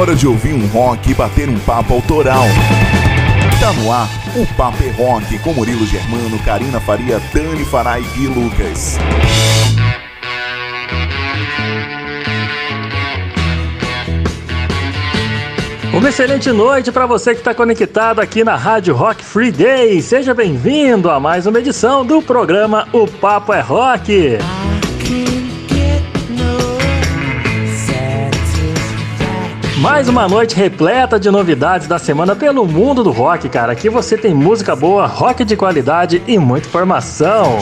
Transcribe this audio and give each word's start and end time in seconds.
hora 0.00 0.16
de 0.16 0.26
ouvir 0.26 0.54
um 0.54 0.66
rock 0.68 1.10
e 1.10 1.14
bater 1.14 1.46
um 1.46 1.58
papo 1.58 1.92
autoral. 1.92 2.44
Tá 3.60 3.70
no 3.74 3.92
ar 3.92 4.08
o 4.34 4.46
Papo 4.54 4.82
é 4.82 4.90
Rock 4.90 5.38
com 5.40 5.52
Murilo 5.52 5.84
Germano, 5.84 6.38
Karina 6.38 6.80
Faria, 6.80 7.20
Dani 7.34 7.64
Farai 7.66 8.02
e 8.16 8.26
Lucas. 8.26 8.96
Uma 15.92 16.08
excelente 16.08 16.50
noite 16.50 16.90
para 16.90 17.04
você 17.04 17.34
que 17.34 17.40
está 17.40 17.52
conectado 17.52 18.20
aqui 18.20 18.42
na 18.42 18.56
Rádio 18.56 18.94
Rock 18.94 19.22
Free 19.22 19.50
Day. 19.50 20.00
Seja 20.00 20.32
bem-vindo 20.32 21.10
a 21.10 21.20
mais 21.20 21.44
uma 21.44 21.58
edição 21.58 22.06
do 22.06 22.22
programa 22.22 22.88
O 22.94 23.06
Papo 23.06 23.52
é 23.52 23.60
Rock. 23.60 24.38
Mais 29.80 30.10
uma 30.10 30.28
noite 30.28 30.54
repleta 30.54 31.18
de 31.18 31.30
novidades 31.30 31.86
da 31.88 31.98
semana 31.98 32.36
pelo 32.36 32.66
mundo 32.66 33.02
do 33.02 33.10
rock, 33.10 33.48
cara. 33.48 33.72
Aqui 33.72 33.88
você 33.88 34.14
tem 34.14 34.34
música 34.34 34.76
boa, 34.76 35.06
rock 35.06 35.42
de 35.42 35.56
qualidade 35.56 36.22
e 36.26 36.38
muita 36.38 36.68
informação. 36.68 37.56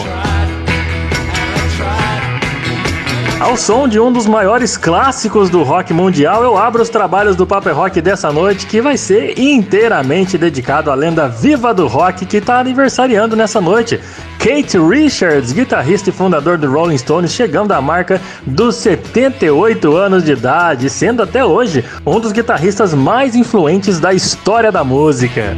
Ao 3.40 3.56
som 3.56 3.86
de 3.86 4.00
um 4.00 4.10
dos 4.10 4.26
maiores 4.26 4.76
clássicos 4.76 5.48
do 5.48 5.62
rock 5.62 5.94
mundial, 5.94 6.42
eu 6.42 6.58
abro 6.58 6.82
os 6.82 6.88
trabalhos 6.88 7.36
do 7.36 7.46
Paper 7.46 7.72
Rock 7.72 8.00
dessa 8.00 8.32
noite, 8.32 8.66
que 8.66 8.80
vai 8.80 8.96
ser 8.96 9.38
inteiramente 9.38 10.36
dedicado 10.36 10.90
à 10.90 10.94
lenda 10.94 11.28
viva 11.28 11.72
do 11.72 11.86
rock 11.86 12.26
que 12.26 12.38
está 12.38 12.58
aniversariando 12.58 13.36
nessa 13.36 13.60
noite. 13.60 14.00
Kate 14.40 14.76
Richards, 14.76 15.52
guitarrista 15.52 16.10
e 16.10 16.12
fundador 16.12 16.58
do 16.58 16.70
Rolling 16.70 16.98
Stones, 16.98 17.32
chegando 17.32 17.72
à 17.72 17.80
marca 17.80 18.20
dos 18.44 18.74
78 18.74 19.96
anos 19.96 20.24
de 20.24 20.32
idade, 20.32 20.90
sendo 20.90 21.22
até 21.22 21.44
hoje 21.44 21.84
um 22.04 22.18
dos 22.18 22.32
guitarristas 22.32 22.92
mais 22.92 23.36
influentes 23.36 24.00
da 24.00 24.12
história 24.12 24.72
da 24.72 24.82
música. 24.82 25.56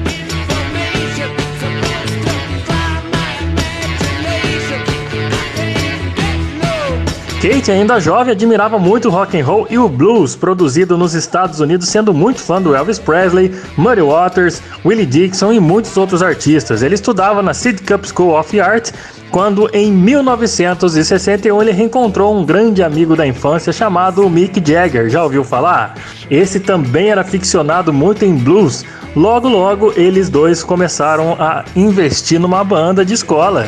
Kate, 7.41 7.72
ainda 7.72 7.98
jovem, 7.98 8.33
admirava 8.33 8.78
muito 8.78 9.08
o 9.08 9.10
rock 9.10 9.41
and 9.41 9.46
roll 9.46 9.66
e 9.70 9.78
o 9.78 9.88
blues 9.88 10.36
produzido 10.36 10.98
nos 10.98 11.14
Estados 11.14 11.58
Unidos, 11.58 11.88
sendo 11.88 12.12
muito 12.12 12.38
fã 12.38 12.60
do 12.60 12.74
Elvis 12.74 12.98
Presley, 12.98 13.50
Muddy 13.78 14.02
Waters, 14.02 14.60
Willie 14.84 15.06
Dixon 15.06 15.50
e 15.55 15.58
muitos 15.58 15.96
outros 15.96 16.22
artistas. 16.22 16.83
Ele 16.83 16.96
estudava 16.96 17.42
na 17.42 17.55
Sidcup 17.55 18.06
School 18.06 18.38
of 18.38 18.61
Art 18.61 18.91
quando 19.30 19.70
em 19.72 19.91
1961 19.91 21.62
ele 21.62 21.72
reencontrou 21.72 22.36
um 22.36 22.44
grande 22.44 22.83
amigo 22.83 23.16
da 23.16 23.27
infância 23.27 23.72
chamado 23.72 24.28
Mick 24.28 24.62
Jagger. 24.62 25.08
Já 25.08 25.24
ouviu 25.24 25.42
falar? 25.42 25.94
Esse 26.30 26.61
também 26.61 27.08
era 27.08 27.24
ficcionado 27.24 27.91
muito 27.91 28.22
em 28.22 28.34
blues. 28.34 28.84
Logo, 29.16 29.48
logo, 29.48 29.94
eles 29.96 30.28
dois 30.28 30.62
começaram 30.62 31.38
a 31.41 31.64
investir 31.74 32.38
numa 32.38 32.62
banda 32.62 33.02
de 33.02 33.14
escola. 33.14 33.66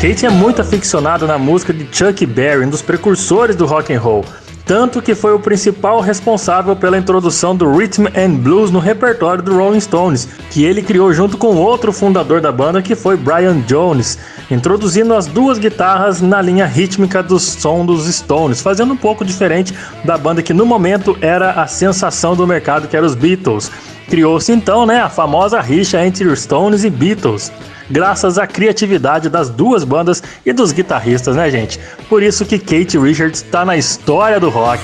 Kate 0.00 0.24
é 0.24 0.30
muito 0.30 0.62
aficionado 0.62 1.26
na 1.26 1.36
música 1.36 1.74
de 1.74 1.86
Chuck 1.92 2.24
Berry, 2.24 2.64
um 2.64 2.70
dos 2.70 2.80
precursores 2.80 3.54
do 3.54 3.66
rock 3.66 3.92
and 3.92 4.00
roll, 4.00 4.24
tanto 4.64 5.02
que 5.02 5.14
foi 5.14 5.34
o 5.34 5.38
principal 5.38 6.00
responsável 6.00 6.74
pela 6.74 6.96
introdução 6.96 7.54
do 7.54 7.70
rhythm 7.70 8.06
and 8.16 8.36
blues 8.36 8.70
no 8.70 8.78
repertório 8.78 9.42
do 9.42 9.54
Rolling 9.54 9.78
Stones, 9.78 10.26
que 10.50 10.64
ele 10.64 10.80
criou 10.80 11.12
junto 11.12 11.36
com 11.36 11.54
outro 11.54 11.92
fundador 11.92 12.40
da 12.40 12.50
banda 12.50 12.80
que 12.80 12.94
foi 12.94 13.14
Brian 13.14 13.60
Jones, 13.66 14.16
introduzindo 14.50 15.12
as 15.12 15.26
duas 15.26 15.58
guitarras 15.58 16.22
na 16.22 16.40
linha 16.40 16.64
rítmica 16.64 17.22
do 17.22 17.38
som 17.38 17.84
dos 17.84 18.06
Stones, 18.06 18.62
fazendo 18.62 18.94
um 18.94 18.96
pouco 18.96 19.22
diferente 19.22 19.74
da 20.02 20.16
banda 20.16 20.42
que 20.42 20.54
no 20.54 20.64
momento 20.64 21.14
era 21.20 21.50
a 21.50 21.66
sensação 21.66 22.34
do 22.34 22.46
mercado, 22.46 22.88
que 22.88 22.96
era 22.96 23.04
os 23.04 23.14
Beatles. 23.14 23.70
Criou-se 24.10 24.52
então, 24.52 24.84
né, 24.84 25.00
a 25.00 25.08
famosa 25.08 25.60
rixa 25.60 26.04
entre 26.04 26.26
os 26.26 26.42
Stones 26.42 26.84
e 26.84 26.90
Beatles 26.90 27.52
graças 27.90 28.38
à 28.38 28.46
criatividade 28.46 29.28
das 29.28 29.50
duas 29.50 29.84
bandas 29.84 30.22
e 30.46 30.52
dos 30.52 30.72
guitarristas, 30.72 31.36
né, 31.36 31.50
gente? 31.50 31.78
Por 32.08 32.22
isso 32.22 32.44
que 32.44 32.58
Kate 32.58 32.98
Richards 32.98 33.42
está 33.42 33.64
na 33.64 33.76
história 33.76 34.38
do 34.38 34.48
rock. 34.48 34.82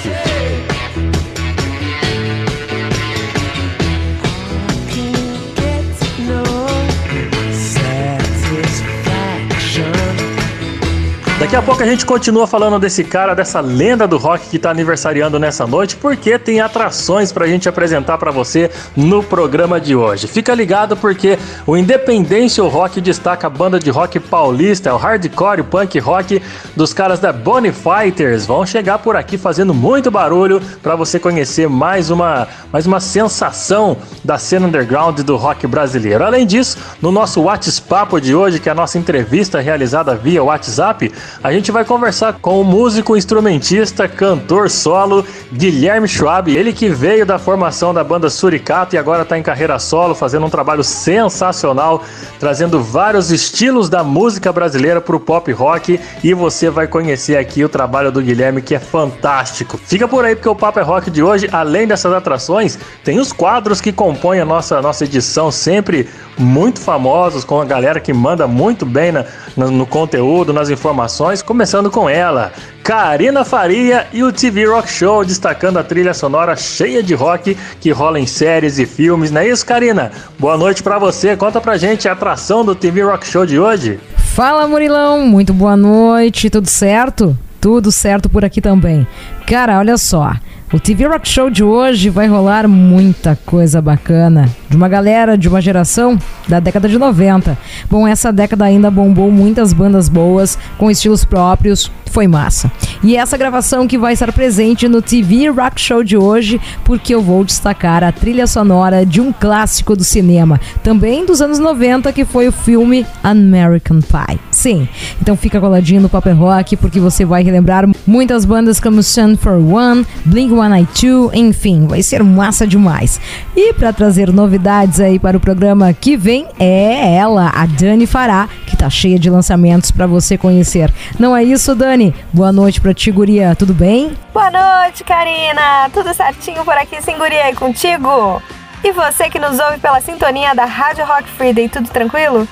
Daqui 11.39 11.55
a 11.55 11.61
pouco 11.61 11.83
a 11.83 11.87
gente 11.87 12.07
continua 12.07 12.47
falando 12.47 12.79
desse 12.79 13.05
cara, 13.05 13.35
dessa 13.35 13.61
lenda 13.61 14.09
do 14.09 14.17
rock 14.17 14.49
que 14.49 14.57
está 14.57 14.71
aniversariando 14.71 15.39
nessa 15.39 15.67
noite, 15.67 15.95
porque 15.95 16.39
tem 16.39 16.63
atrações 16.63 17.31
para 17.31 17.45
a 17.45 17.47
gente 17.47 17.69
apresentar 17.69 18.17
para 18.17 18.31
você 18.31 18.71
no 18.97 19.23
programa 19.23 19.79
de 19.79 19.95
hoje. 19.95 20.27
Fica 20.27 20.55
ligado 20.55 20.97
porque 20.97 21.39
o 21.67 21.77
Independência 21.77 22.65
Rock 22.65 23.03
destaca 23.03 23.49
a 23.49 23.51
banda 23.51 23.79
de 23.79 23.91
rock 23.91 24.19
paulista, 24.19 24.95
o 24.95 24.97
hardcore, 24.97 25.61
o 25.61 25.65
punk 25.65 25.99
rock 25.99 26.41
dos 26.75 26.95
caras 26.95 27.21
da 27.21 27.35
Bonnie 27.35 27.71
Fighters. 27.71 28.47
Vão 28.47 28.65
chegar 28.65 29.01
por 29.01 29.15
aqui 29.15 29.37
fazendo 29.37 29.75
muito 29.75 30.11
barulho 30.11 30.59
para 30.83 30.97
você 30.97 31.21
conhecer 31.21 31.69
mais 31.69 32.11
uma, 32.11 32.49
mais 32.73 32.87
uma 32.87 32.99
sensação 32.99 33.99
da 34.25 34.39
cena 34.39 34.69
underground 34.69 35.21
do 35.21 35.37
rock 35.37 35.67
brasileiro. 35.67 36.25
Além 36.25 36.47
disso, 36.47 36.79
no 37.03 37.13
nosso 37.13 37.43
WhatsApp 37.43 38.23
de 38.23 38.35
hoje, 38.35 38.59
que 38.59 38.71
é 38.71 38.73
a 38.73 38.75
nossa 38.75 38.97
entrevista 38.97 39.61
realizada 39.61 40.15
via 40.15 40.43
WhatsApp, 40.43 41.13
a 41.43 41.53
gente 41.53 41.71
vai 41.71 41.85
conversar 41.85 42.35
com 42.35 42.61
o 42.61 42.65
músico, 42.65 43.17
instrumentista, 43.17 44.09
cantor 44.09 44.71
solo 44.71 45.25
Guilherme 45.53 46.09
Schwab, 46.09 46.55
ele 46.55 46.73
que 46.73 46.89
veio 46.89 47.25
da 47.25 47.39
formação 47.39 47.93
da 47.93 48.03
banda 48.03 48.29
Suricato 48.29 48.95
e 48.95 48.99
agora 48.99 49.23
está 49.23 49.39
em 49.39 49.43
carreira 49.43 49.79
solo, 49.79 50.15
fazendo 50.15 50.47
um 50.47 50.51
trabalho 50.51 50.85
sensacional, 50.85 52.03
trazendo 52.39 52.83
vários 52.83 53.31
estilos 53.31 53.89
da 53.89 54.03
música 54.03 54.53
brasileira 54.53 55.01
para 55.01 55.17
o 55.17 55.21
pop 55.21 55.51
rock 55.53 56.01
e 56.23 56.35
você 56.35 56.71
vai 56.71 56.87
conhecer 56.87 57.37
aqui 57.37 57.65
o 57.65 57.69
trabalho 57.69 58.11
do 58.13 58.21
Guilherme 58.21 58.63
que 58.63 58.75
é 58.75 58.79
fantástico. 58.79 59.79
Fica 59.79 60.09
por 60.09 60.25
aí 60.25 60.35
porque 60.35 60.49
o 60.49 60.55
Papo 60.55 60.81
é 60.81 60.83
Rock 60.83 61.11
de 61.11 61.23
hoje, 61.23 61.49
além 61.53 61.87
dessas 61.87 62.13
atrações, 62.13 62.79
tem 63.05 63.19
os 63.19 63.33
quadros 63.33 63.81
que 63.81 63.93
compõem 63.93 64.41
a 64.41 64.45
nossa, 64.45 64.81
nossa 64.81 65.05
edição, 65.05 65.51
sempre 65.51 66.09
muito 66.39 66.81
famosos, 66.81 67.45
com 67.45 67.61
a 67.61 67.65
galera 67.65 68.01
que 68.01 68.13
manda 68.13 68.47
muito 68.47 68.85
bem 68.85 69.13
na, 69.13 69.25
no, 69.57 69.71
no 69.71 69.87
conteúdo, 69.87 70.53
nas 70.53 70.69
informações, 70.69 71.16
começando 71.45 71.91
com 71.91 72.11
ela, 72.11 72.53
Karina 72.83 73.43
Faria 73.43 74.07
e 74.13 74.23
o 74.23 74.31
TV 74.31 74.67
Rock 74.67 74.91
Show, 74.91 75.25
destacando 75.25 75.79
a 75.79 75.83
trilha 75.83 76.13
sonora 76.13 76.55
cheia 76.55 77.03
de 77.03 77.15
rock 77.15 77.57
que 77.81 77.91
rola 77.91 78.21
em 78.21 78.27
séries 78.27 78.79
e 78.79 78.85
filmes, 78.85 79.31
não 79.31 79.41
é 79.41 79.49
isso, 79.49 79.65
Karina? 79.65 80.13
Boa 80.39 80.59
noite 80.59 80.83
para 80.83 80.99
você, 80.99 81.35
conta 81.35 81.59
pra 81.59 81.79
gente 81.79 82.07
a 82.07 82.13
atração 82.13 82.65
do 82.65 82.75
TV 82.75 83.03
Rock 83.03 83.27
Show 83.27 83.47
de 83.47 83.59
hoje. 83.59 83.99
Fala, 84.17 84.69
Murilão, 84.69 85.27
muito 85.27 85.55
boa 85.55 85.77
noite, 85.77 86.51
tudo 86.51 86.69
certo? 86.69 87.37
Tudo 87.63 87.91
certo 87.91 88.29
por 88.29 88.45
aqui 88.45 88.61
também. 88.61 89.07
Cara, 89.47 89.79
olha 89.79 89.97
só. 89.97 90.35
O 90.71 90.79
TV 90.79 91.07
Rock 91.07 91.27
Show 91.27 91.49
de 91.49 91.65
hoje 91.65 92.11
vai 92.11 92.27
rolar 92.27 92.69
muita 92.69 93.39
coisa 93.47 93.81
bacana 93.81 94.51
de 94.69 94.77
uma 94.77 94.89
galera 94.89 95.37
de 95.37 95.49
uma 95.49 95.61
geração 95.61 96.19
da 96.49 96.61
década 96.61 96.89
de 96.89 96.99
90. 96.99 97.57
Bom, 97.91 98.07
essa 98.07 98.33
década 98.33 98.65
ainda 98.65 98.91
bombou 98.91 99.31
muitas 99.31 99.73
bandas 99.73 100.09
boas 100.09 100.59
com 100.79 100.91
estilos 100.91 101.25
próprios, 101.25 101.91
foi 102.11 102.27
massa. 102.27 102.71
E 103.03 103.17
essa 103.17 103.37
gravação 103.37 103.87
que 103.87 103.99
vai 103.99 104.15
estar 104.15 104.33
presente 104.33 104.89
no 104.89 105.03
TV 105.03 105.49
Rock 105.49 105.81
Show 105.81 106.03
de 106.03 106.17
hoje, 106.17 106.61
porque 106.85 107.15
eu 107.15 107.21
vou 107.21 107.45
destacar 107.45 108.03
a 108.03 108.11
trilha 108.11 108.47
sonora 108.47 109.05
de 109.05 109.21
um 109.21 109.33
clássico 109.33 109.95
do 109.95 110.03
cinema, 110.03 110.61
também 110.83 111.27
dos 111.27 111.43
anos 111.43 111.59
90, 111.59 112.13
que 112.13 112.25
foi 112.25 112.49
o 112.49 112.53
filme 112.53 113.07
American 113.23 114.01
Pie. 114.01 114.41
Sim, 114.51 114.89
então 115.21 115.37
fica 115.37 115.61
coladinho 115.61 116.01
no 116.01 116.09
Paper 116.09 116.37
Rock, 116.37 116.77
porque 116.77 116.99
você 116.99 117.25
vai 117.25 117.43
relembrar 117.43 117.87
muitas 118.07 118.45
bandas 118.45 118.81
como 118.81 119.03
Sun 119.03 119.37
for 119.37 119.53
One, 119.53 120.07
Blink 120.25 120.51
182, 120.51 121.35
enfim, 121.35 121.87
vai 121.87 122.03
ser 122.03 122.25
massa 122.25 122.67
demais. 122.67 123.21
E 123.55 123.75
para 123.75 123.93
trazer 123.93 124.33
novidades 124.33 124.56
aí 125.03 125.19
para 125.19 125.37
o 125.37 125.41
programa 125.41 125.93
que 125.93 126.17
vem 126.17 126.47
é 126.59 127.15
ela, 127.17 127.51
a 127.55 127.67
Dani 127.67 128.07
Fará, 128.07 128.49
que 128.67 128.77
tá 128.77 128.89
cheia 128.89 129.19
de 129.19 129.29
lançamentos 129.29 129.91
para 129.91 130.07
você 130.07 130.39
conhecer. 130.39 130.93
Não 131.19 131.37
é 131.37 131.45
isso, 131.45 131.75
Dani? 131.75 132.15
Boa 132.33 132.53
noite 132.53 132.81
pra 132.81 132.95
ti, 132.95 133.11
guria. 133.11 133.55
Tudo 133.55 133.75
bem? 133.75 134.17
Boa 134.33 134.51
noite, 134.51 135.05
Karina. 135.05 135.91
Tudo 135.93 136.15
certinho 136.15 136.65
por 136.65 136.75
aqui, 136.75 137.01
sim, 137.03 137.17
guria, 137.17 137.51
e 137.51 137.55
contigo? 137.55 138.43
E 138.83 138.93
você 138.93 139.29
que 139.29 139.39
nos 139.39 139.59
ouve 139.59 139.79
pela 139.79 140.01
sintonia 140.01 140.55
da 140.55 140.65
Rádio 140.65 141.05
Rock 141.05 141.25
Friday, 141.31 141.69
tudo 141.69 141.89
tranquilo? 141.89 142.47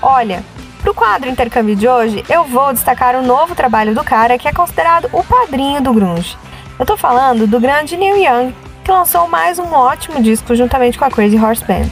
Olha, 0.00 0.42
pro 0.80 0.94
quadro 0.94 1.28
intercâmbio 1.28 1.76
de 1.76 1.88
hoje, 1.88 2.24
eu 2.28 2.44
vou 2.44 2.72
destacar 2.72 3.16
um 3.16 3.26
novo 3.26 3.54
trabalho 3.54 3.94
do 3.94 4.04
cara 4.04 4.38
que 4.38 4.48
é 4.48 4.52
considerado 4.52 5.08
o 5.12 5.22
padrinho 5.22 5.80
do 5.80 5.92
grunge. 5.92 6.36
Eu 6.78 6.86
tô 6.86 6.96
falando 6.96 7.46
do 7.46 7.60
grande 7.60 7.96
Neil 7.96 8.16
Young, 8.16 8.54
que 8.82 8.90
lançou 8.90 9.28
mais 9.28 9.58
um 9.58 9.72
ótimo 9.72 10.20
disco 10.20 10.54
juntamente 10.54 10.98
com 10.98 11.04
a 11.04 11.10
Crazy 11.10 11.38
Horse 11.38 11.64
Band. 11.64 11.90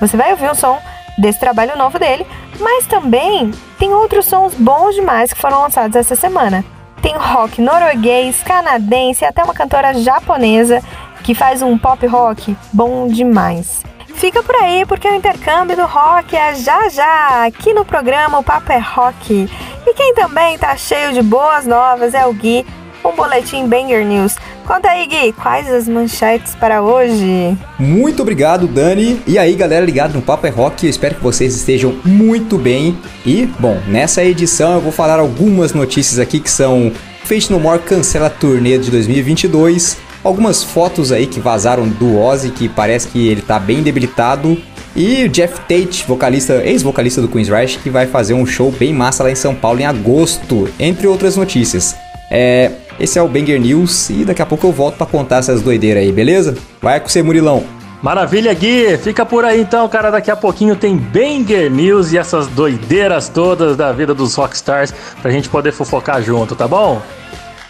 Você 0.00 0.16
vai 0.16 0.30
ouvir 0.30 0.50
o 0.50 0.54
som 0.54 0.78
desse 1.18 1.40
trabalho 1.40 1.76
novo 1.76 1.98
dele, 1.98 2.26
Mas 2.60 2.86
também 2.86 3.52
tem 3.78 3.94
outros 3.94 4.26
sons 4.26 4.52
bons 4.54 4.94
demais 4.94 5.32
que 5.32 5.40
foram 5.40 5.62
lançados 5.62 5.94
essa 5.94 6.16
semana. 6.16 6.64
Tem 7.00 7.14
rock 7.16 7.60
norueguês, 7.62 8.42
canadense 8.42 9.24
e 9.24 9.26
até 9.26 9.44
uma 9.44 9.54
cantora 9.54 9.94
japonesa 9.94 10.82
que 11.22 11.34
faz 11.34 11.62
um 11.62 11.78
pop 11.78 12.04
rock 12.06 12.56
bom 12.72 13.06
demais. 13.06 13.84
Fica 14.14 14.42
por 14.42 14.56
aí 14.56 14.84
porque 14.84 15.06
o 15.06 15.14
intercâmbio 15.14 15.76
do 15.76 15.86
rock 15.86 16.34
é 16.34 16.52
já 16.56 16.88
já, 16.88 17.44
aqui 17.46 17.72
no 17.72 17.84
programa 17.84 18.40
O 18.40 18.42
Papo 18.42 18.72
é 18.72 18.78
Rock. 18.78 19.48
E 19.86 19.94
quem 19.94 20.12
também 20.14 20.58
tá 20.58 20.76
cheio 20.76 21.12
de 21.12 21.22
boas 21.22 21.64
novas 21.64 22.14
é 22.14 22.26
o 22.26 22.32
Gui, 22.32 22.66
um 23.04 23.14
boletim 23.14 23.66
Banger 23.66 24.04
News. 24.04 24.36
Conta 24.66 24.90
aí, 24.90 25.06
Gui, 25.06 25.32
quais 25.32 25.70
as 25.70 25.88
manchetes 25.88 26.54
para 26.54 26.82
hoje? 26.82 27.56
Muito 27.78 28.20
obrigado, 28.22 28.66
Dani. 28.66 29.20
E 29.26 29.38
aí, 29.38 29.54
galera 29.54 29.84
ligado 29.84 30.14
no 30.14 30.22
Papo 30.22 30.46
é 30.46 30.50
Rock, 30.50 30.84
eu 30.84 30.90
espero 30.90 31.14
que 31.14 31.22
vocês 31.22 31.54
estejam 31.54 31.94
muito 32.04 32.58
bem. 32.58 32.98
E, 33.24 33.46
bom, 33.58 33.80
nessa 33.86 34.22
edição 34.22 34.74
eu 34.74 34.80
vou 34.80 34.92
falar 34.92 35.18
algumas 35.18 35.72
notícias 35.72 36.18
aqui 36.18 36.38
que 36.38 36.50
são 36.50 36.92
Fate 37.24 37.50
No 37.50 37.60
More 37.60 37.80
cancela 37.80 38.26
a 38.26 38.30
turnê 38.30 38.78
de 38.78 38.90
2022, 38.90 39.98
algumas 40.22 40.62
fotos 40.62 41.12
aí 41.12 41.26
que 41.26 41.40
vazaram 41.40 41.88
do 41.88 42.18
Ozzy, 42.18 42.50
que 42.50 42.68
parece 42.68 43.08
que 43.08 43.28
ele 43.28 43.42
tá 43.42 43.58
bem 43.58 43.82
debilitado. 43.82 44.56
E 44.96 45.24
o 45.24 45.28
Jeff 45.28 45.60
Tate, 45.60 46.04
vocalista, 46.06 46.54
ex-vocalista 46.64 47.20
do 47.20 47.28
Queen's 47.28 47.48
Rush, 47.48 47.76
que 47.76 47.88
vai 47.88 48.06
fazer 48.06 48.34
um 48.34 48.44
show 48.44 48.72
bem 48.72 48.92
massa 48.92 49.22
lá 49.22 49.30
em 49.30 49.34
São 49.34 49.54
Paulo 49.54 49.80
em 49.80 49.86
agosto, 49.86 50.68
entre 50.80 51.06
outras 51.06 51.36
notícias. 51.36 51.94
É, 52.30 52.72
esse 53.00 53.18
é 53.18 53.22
o 53.22 53.28
Banger 53.28 53.60
News 53.60 54.10
e 54.10 54.24
daqui 54.24 54.42
a 54.42 54.46
pouco 54.46 54.66
eu 54.66 54.72
volto 54.72 54.96
para 54.96 55.06
contar 55.06 55.38
essas 55.38 55.62
doideiras 55.62 56.02
aí, 56.02 56.12
beleza? 56.12 56.56
Vai 56.80 57.00
com 57.00 57.08
você, 57.08 57.22
Murilão. 57.22 57.64
Maravilha, 58.02 58.54
Gui! 58.54 58.96
Fica 58.98 59.26
por 59.26 59.44
aí 59.44 59.60
então, 59.60 59.88
cara. 59.88 60.10
Daqui 60.10 60.30
a 60.30 60.36
pouquinho 60.36 60.76
tem 60.76 60.96
Banger 60.96 61.70
News 61.70 62.12
e 62.12 62.18
essas 62.18 62.46
doideiras 62.46 63.28
todas 63.28 63.76
da 63.76 63.92
vida 63.92 64.14
dos 64.14 64.34
rockstars 64.36 64.94
pra 65.20 65.30
gente 65.30 65.48
poder 65.48 65.72
fofocar 65.72 66.22
junto, 66.22 66.54
tá 66.54 66.68
bom? 66.68 67.02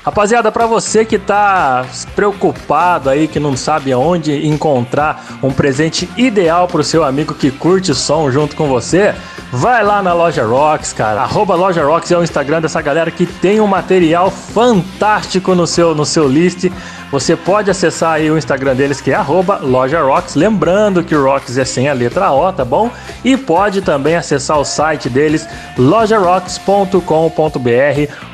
Rapaziada, 0.09 0.51
para 0.51 0.65
você 0.65 1.05
que 1.05 1.19
tá 1.19 1.85
preocupado 2.17 3.11
aí, 3.11 3.29
que 3.29 3.39
não 3.39 3.55
sabe 3.55 3.93
aonde 3.93 4.47
encontrar 4.47 5.39
um 5.43 5.51
presente 5.51 6.09
ideal 6.17 6.67
pro 6.67 6.83
seu 6.83 7.05
amigo 7.05 7.35
que 7.35 7.51
curte 7.51 7.95
som 7.95 8.31
junto 8.31 8.57
com 8.57 8.69
você, 8.69 9.15
vai 9.53 9.85
lá 9.85 10.03
na 10.03 10.15
Loja 10.15 10.47
Rocks, 10.47 10.95
cara. 10.95 11.21
Arroba 11.21 11.55
Loja 11.55 11.85
Rocks 11.85 12.11
é 12.11 12.17
o 12.17 12.25
Instagram 12.25 12.63
dessa 12.63 12.81
galera 12.81 13.11
que 13.11 13.27
tem 13.27 13.61
um 13.61 13.67
material 13.67 14.31
fantástico 14.31 15.55
no 15.55 15.67
seu, 15.67 15.95
no 15.95 16.07
seu 16.07 16.27
list 16.27 16.71
você 17.11 17.35
pode 17.35 17.71
acessar 17.71 18.13
aí 18.15 18.31
o 18.31 18.37
Instagram 18.37 18.77
deles 18.77 19.01
que 19.01 19.11
é 19.11 19.19
@lojarocks, 19.63 20.35
lembrando 20.35 21.03
que 21.03 21.15
o 21.15 21.25
Rocks 21.25 21.57
é 21.57 21.65
sem 21.65 21.89
a 21.89 21.93
letra 21.93 22.31
O, 22.33 22.53
tá 22.53 22.65
bom? 22.65 22.91
E 23.25 23.37
pode 23.37 23.81
também 23.81 24.17
acessar 24.17 24.59
o 24.59 24.65
site 24.65 25.09
deles 25.09 25.47
lojarocks.com.br 25.77 27.01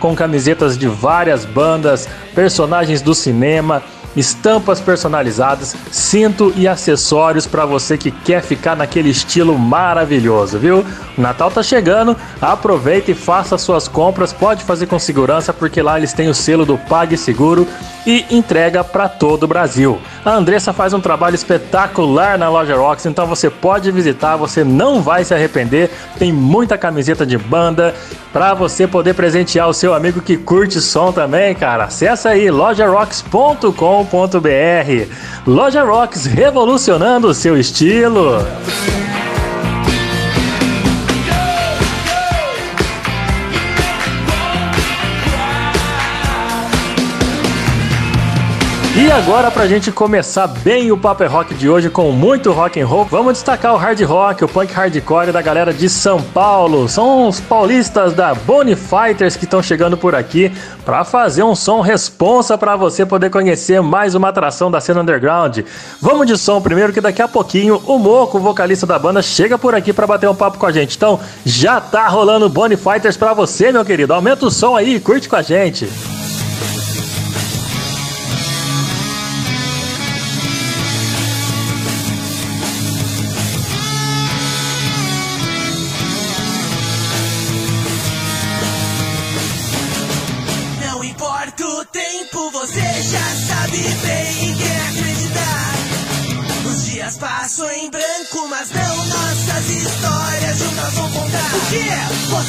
com 0.01 0.15
camisetas 0.15 0.77
de 0.77 0.89
várias 0.89 1.45
bandas, 1.45 2.09
personagens 2.35 3.01
do 3.01 3.15
cinema, 3.15 3.83
estampas 4.17 4.81
personalizadas, 4.81 5.75
cinto 5.91 6.53
e 6.57 6.69
acessórios 6.69 7.47
para 7.47 7.67
você 7.67 7.97
que 7.97 8.11
quer 8.11 8.43
ficar 8.43 8.77
naquele 8.77 9.11
estilo 9.11 9.59
maravilhoso, 9.59 10.59
viu? 10.59 10.85
O 11.17 11.21
Natal 11.21 11.51
tá 11.51 11.63
chegando, 11.63 12.17
aproveita 12.41 13.11
e 13.11 13.15
faça 13.15 13.59
suas 13.59 13.89
compras, 13.89 14.33
pode 14.33 14.65
fazer 14.65 14.87
com 14.87 14.99
segurança 14.99 15.53
porque 15.53 15.81
lá 15.83 15.97
eles 15.99 16.13
têm 16.13 16.29
o 16.29 16.35
selo 16.35 16.65
do 16.65 16.77
Pague 16.77 17.17
Seguro 17.17 17.67
e 18.07 18.25
entrega 18.31 18.85
para 18.85 19.09
todo 19.09 19.45
o 19.45 19.49
Brasil. 19.49 19.99
A 20.25 20.33
Andressa 20.33 20.73
faz 20.73 20.93
um 20.93 21.01
trabalho 21.01 21.35
espetacular 21.35 22.39
na 22.39 22.49
loja 22.49 22.77
Rocks, 22.77 23.07
então 23.07 23.27
você 23.27 23.49
pode 23.49 23.91
visitar, 23.91 24.37
você 24.37 24.63
não 24.63 25.01
vai 25.01 25.25
se 25.25 25.35
arrepender. 25.35 25.91
Tem 26.19 26.33
muita 26.33 26.77
camiseta 26.77 27.25
de 27.25 27.39
banda 27.39 27.95
para 28.33 28.53
você 28.53 28.87
poder 28.87 29.15
presentear 29.15 29.69
o 29.69 29.75
seu 29.75 29.95
amigo 29.95 30.21
que 30.21 30.37
curte 30.37 30.81
som 30.81 31.13
também, 31.13 31.55
cara. 31.55 31.85
Acesse 31.85 32.27
aí 32.29 32.51
lojarocks.com.br. 32.51 34.04
Loja 35.47 35.83
Rocks 35.83 36.27
revolucionando 36.27 37.29
o 37.29 37.35
seu 37.35 37.59
estilo. 37.59 38.39
E 49.05 49.11
agora, 49.11 49.51
pra 49.51 49.67
gente 49.67 49.93
começar 49.93 50.47
bem 50.47 50.91
o 50.91 50.97
Paper 50.97 51.27
é 51.27 51.31
Rock 51.31 51.55
de 51.55 51.69
hoje 51.69 51.91
com 51.91 52.11
muito 52.11 52.51
rock 52.53 52.81
and 52.81 52.87
roll, 52.87 53.05
vamos 53.05 53.35
destacar 53.35 53.75
o 53.75 53.77
hard 53.77 54.01
rock, 54.01 54.43
o 54.43 54.49
punk 54.49 54.73
hardcore 54.73 55.31
da 55.31 55.43
galera 55.43 55.75
de 55.75 55.91
São 55.91 56.23
Paulo. 56.23 56.89
São 56.89 57.29
os 57.29 57.39
paulistas 57.39 58.15
da 58.15 58.35
Bone 58.35 58.75
Fighters 58.75 59.37
que 59.37 59.45
estão 59.45 59.63
chegando 59.63 59.95
por 59.95 60.15
aqui 60.15 60.51
para 60.87 61.05
fazer 61.05 61.43
um 61.43 61.55
som 61.55 61.83
responsa 61.83 62.57
para 62.57 62.77
você 62.77 63.05
poder 63.05 63.29
conhecer 63.29 63.83
mais 63.83 64.15
uma 64.15 64.31
atração 64.31 64.71
da 64.71 64.81
cena 64.81 65.03
underground. 65.03 65.59
Vamos 66.01 66.27
de 66.27 66.39
som 66.39 66.59
primeiro 66.63 66.91
que 66.91 67.01
daqui 67.03 67.21
a 67.21 67.29
pouquinho 67.29 67.83
o 67.85 67.99
Moco, 67.99 68.39
vocalista 68.39 68.87
da 68.87 68.99
banda, 68.99 69.21
chega 69.21 69.59
por 69.59 69.75
aqui 69.75 69.93
para 69.93 70.07
bater 70.07 70.31
um 70.31 70.35
papo 70.35 70.57
com 70.57 70.65
a 70.65 70.73
gente. 70.73 70.97
Então, 70.97 71.21
já 71.45 71.79
tá 71.79 72.09
rolando 72.09 72.49
Bone 72.49 72.79
Fighters 72.79 73.19
para 73.19 73.35
você, 73.35 73.71
meu 73.71 73.85
querido. 73.85 74.15
Aumenta 74.15 74.47
o 74.47 74.51
som 74.51 74.75
aí 74.75 74.95
e 74.95 75.01
curte 75.01 75.29
com 75.29 75.37
a 75.37 75.43
gente. 75.43 75.91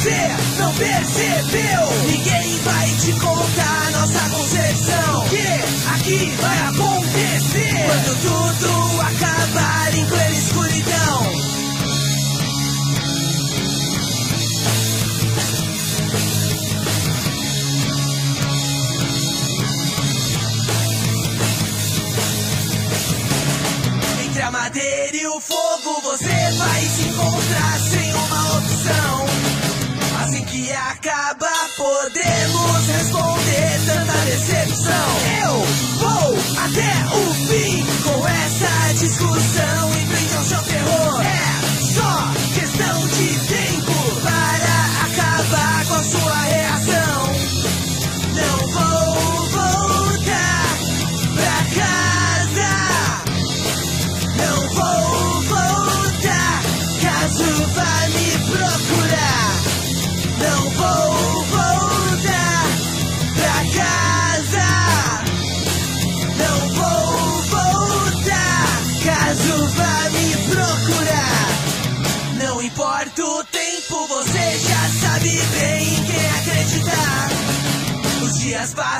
Você 0.06 0.62
não 0.62 0.72
percebeu? 0.74 2.06
Ninguém 2.06 2.58
vai 2.60 2.88
te 2.92 3.12
contar 3.14 3.90
nossa 3.90 4.30
concepção. 4.30 5.24
Que 5.28 5.90
aqui 5.90 6.32
vai 6.40 6.58
acontecer? 6.68 7.86
Quando 7.86 8.20
tudo 8.20 8.75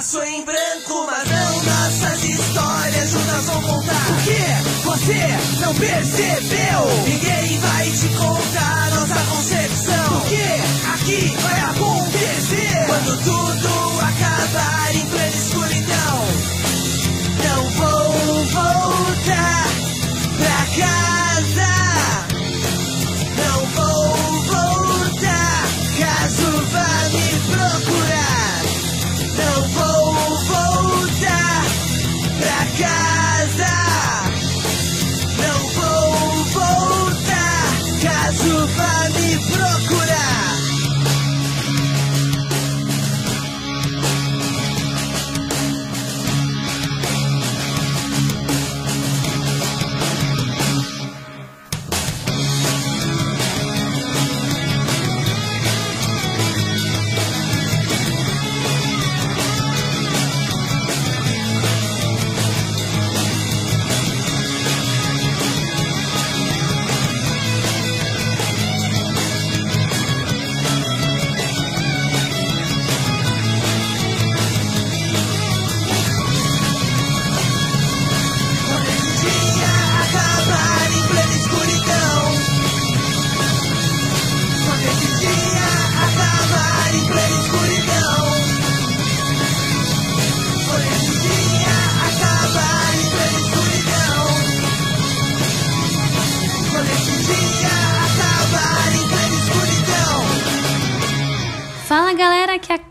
passam 0.06 0.24
em 0.24 0.44
branco, 0.44 1.06
mas 1.06 1.28
não 1.28 1.62
nossas 1.64 2.24
histórias 2.24 3.10
juntas 3.10 3.44
vão 3.46 3.62
contar. 3.62 4.06
O 4.10 4.22
que 4.22 4.84
você 4.84 5.60
não 5.60 5.74
percebeu? 5.74 7.04
Ninguém 7.08 7.58
vai 7.58 7.90
te 7.90 8.08
contar 8.10 8.90
nossa 8.94 9.20
concepção. 9.28 10.18
O 10.18 10.20
que 10.28 10.90
aqui 10.94 11.36
vai 11.42 11.60
acontecer 11.60 12.86
quando 12.86 13.24
tudo 13.24 14.00
acabar 14.00 14.94
em 14.94 15.05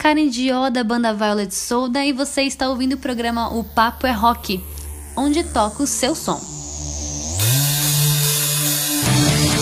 Karen 0.06 0.30
Dió 0.30 0.70
da 0.70 0.84
banda 0.84 1.12
Violet 1.16 1.52
Soda 1.52 2.06
e 2.06 2.14
você 2.14 2.44
está 2.44 2.70
ouvindo 2.70 2.94
o 2.94 2.98
programa 2.98 3.52
O 3.52 3.64
Papo 3.64 4.06
é 4.06 4.12
Rock, 4.12 4.64
onde 5.18 5.44
toca 5.44 5.82
o 5.82 5.88
seu 5.88 6.14
som. 6.14 6.40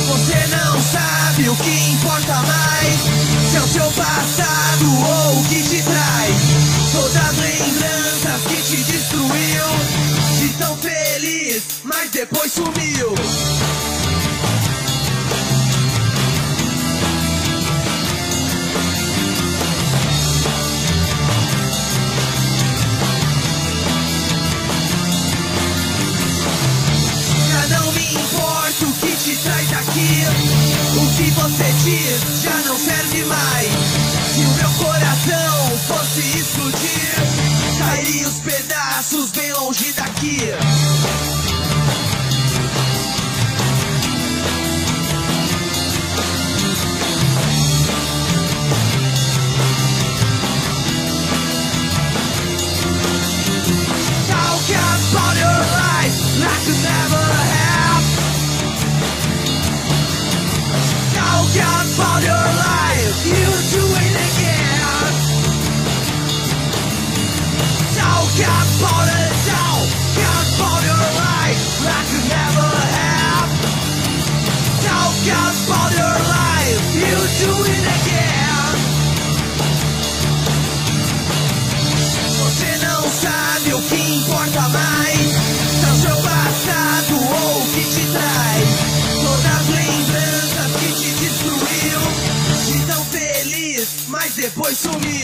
Você 0.06 0.48
não 0.48 0.82
sabe 0.82 1.48
o 1.48 1.56
que 1.56 1.92
importa 1.94 2.34
mais 2.42 3.00
Se 3.52 3.56
é 3.56 3.62
o 3.62 3.68
seu 3.70 3.90
passado 3.92 4.86
ou 4.86 5.40
o 5.40 5.48
que 5.48 5.64
te 5.64 5.82
traz 5.82 6.36
Todas 6.92 7.16
as 7.16 7.38
lembranças 7.38 8.42
que 8.46 8.62
te 8.64 8.84
destruiu 8.84 9.64
De 10.42 10.50
tão 10.58 10.76
feliz, 10.76 11.64
mas 11.86 12.10
depois 12.10 12.52
sumiu 12.52 13.16
o 29.44 29.50
que 29.50 29.50
te 29.50 29.50
traz 29.50 29.74
aqui 29.74 30.24
O 30.98 31.16
que 31.16 31.32
você 31.32 31.74
diz 31.84 32.44
já 32.44 32.56
não 32.68 32.78
serve 32.78 33.24
mais. 33.26 33.68
Se 34.34 34.40
o 34.40 34.50
meu 34.50 34.70
coração 34.72 35.78
fosse 35.88 36.22
explodir 36.38 37.14
Cairia 37.78 38.28
os 38.28 38.40
pedaços 38.40 39.32
bem 39.32 39.54
longe 39.54 39.94
daqui 39.94 40.38
depois 94.56 94.76
sumiu 94.76 95.23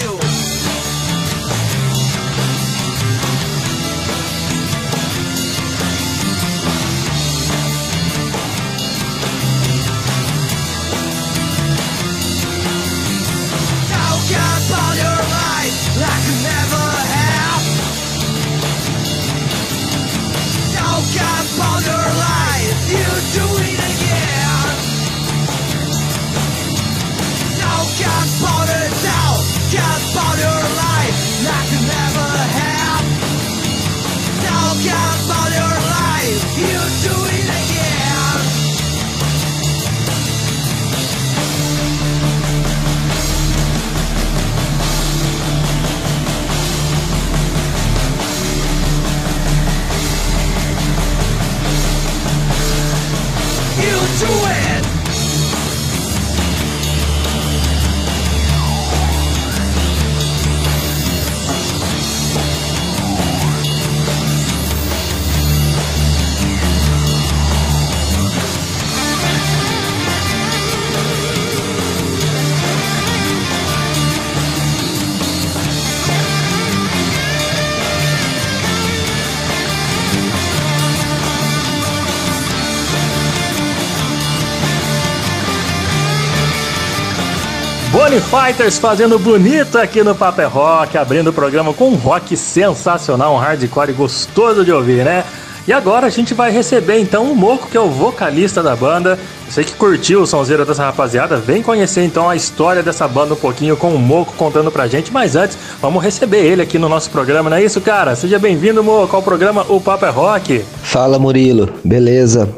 Bonnie 88.09 88.21
Fighters 88.21 88.79
fazendo 88.79 89.19
bonito 89.19 89.77
aqui 89.77 90.01
no 90.01 90.15
Paper 90.15 90.49
Rock, 90.49 90.97
abrindo 90.97 91.29
o 91.29 91.33
programa 91.33 91.75
com 91.75 91.89
um 91.89 91.95
rock 91.95 92.35
sensacional, 92.35 93.35
um 93.35 93.37
hardcore 93.37 93.93
gostoso 93.93 94.65
de 94.65 94.71
ouvir, 94.71 95.05
né? 95.05 95.23
E 95.67 95.71
agora 95.71 96.07
a 96.07 96.09
gente 96.09 96.33
vai 96.33 96.51
receber 96.51 96.97
então 96.97 97.31
o 97.31 97.35
Moco, 97.35 97.67
que 97.67 97.77
é 97.77 97.79
o 97.79 97.87
vocalista 97.87 98.63
da 98.63 98.75
banda. 98.75 99.19
Você 99.47 99.63
que 99.63 99.73
curtiu 99.73 100.23
o 100.23 100.25
sonzeiro 100.25 100.65
dessa 100.65 100.85
rapaziada, 100.85 101.37
vem 101.37 101.61
conhecer 101.61 102.03
então 102.03 102.27
a 102.27 102.35
história 102.35 102.81
dessa 102.81 103.07
banda 103.07 103.35
um 103.35 103.37
pouquinho 103.37 103.77
com 103.77 103.93
o 103.93 103.99
Moco 103.99 104.33
contando 104.35 104.71
pra 104.71 104.87
gente. 104.87 105.13
Mas 105.13 105.35
antes, 105.35 105.55
vamos 105.79 106.03
receber 106.03 106.43
ele 106.43 106.63
aqui 106.63 106.79
no 106.79 106.89
nosso 106.89 107.11
programa, 107.11 107.47
não 107.47 107.57
é 107.57 107.63
isso, 107.63 107.79
cara? 107.79 108.15
Seja 108.15 108.39
bem-vindo, 108.39 108.83
Moco, 108.83 109.15
ao 109.15 109.21
programa 109.21 109.67
O 109.69 109.79
Papo 109.79 110.07
é 110.07 110.09
Rock. 110.09 110.65
Fala 110.81 111.19
Murilo, 111.19 111.69
beleza? 111.85 112.49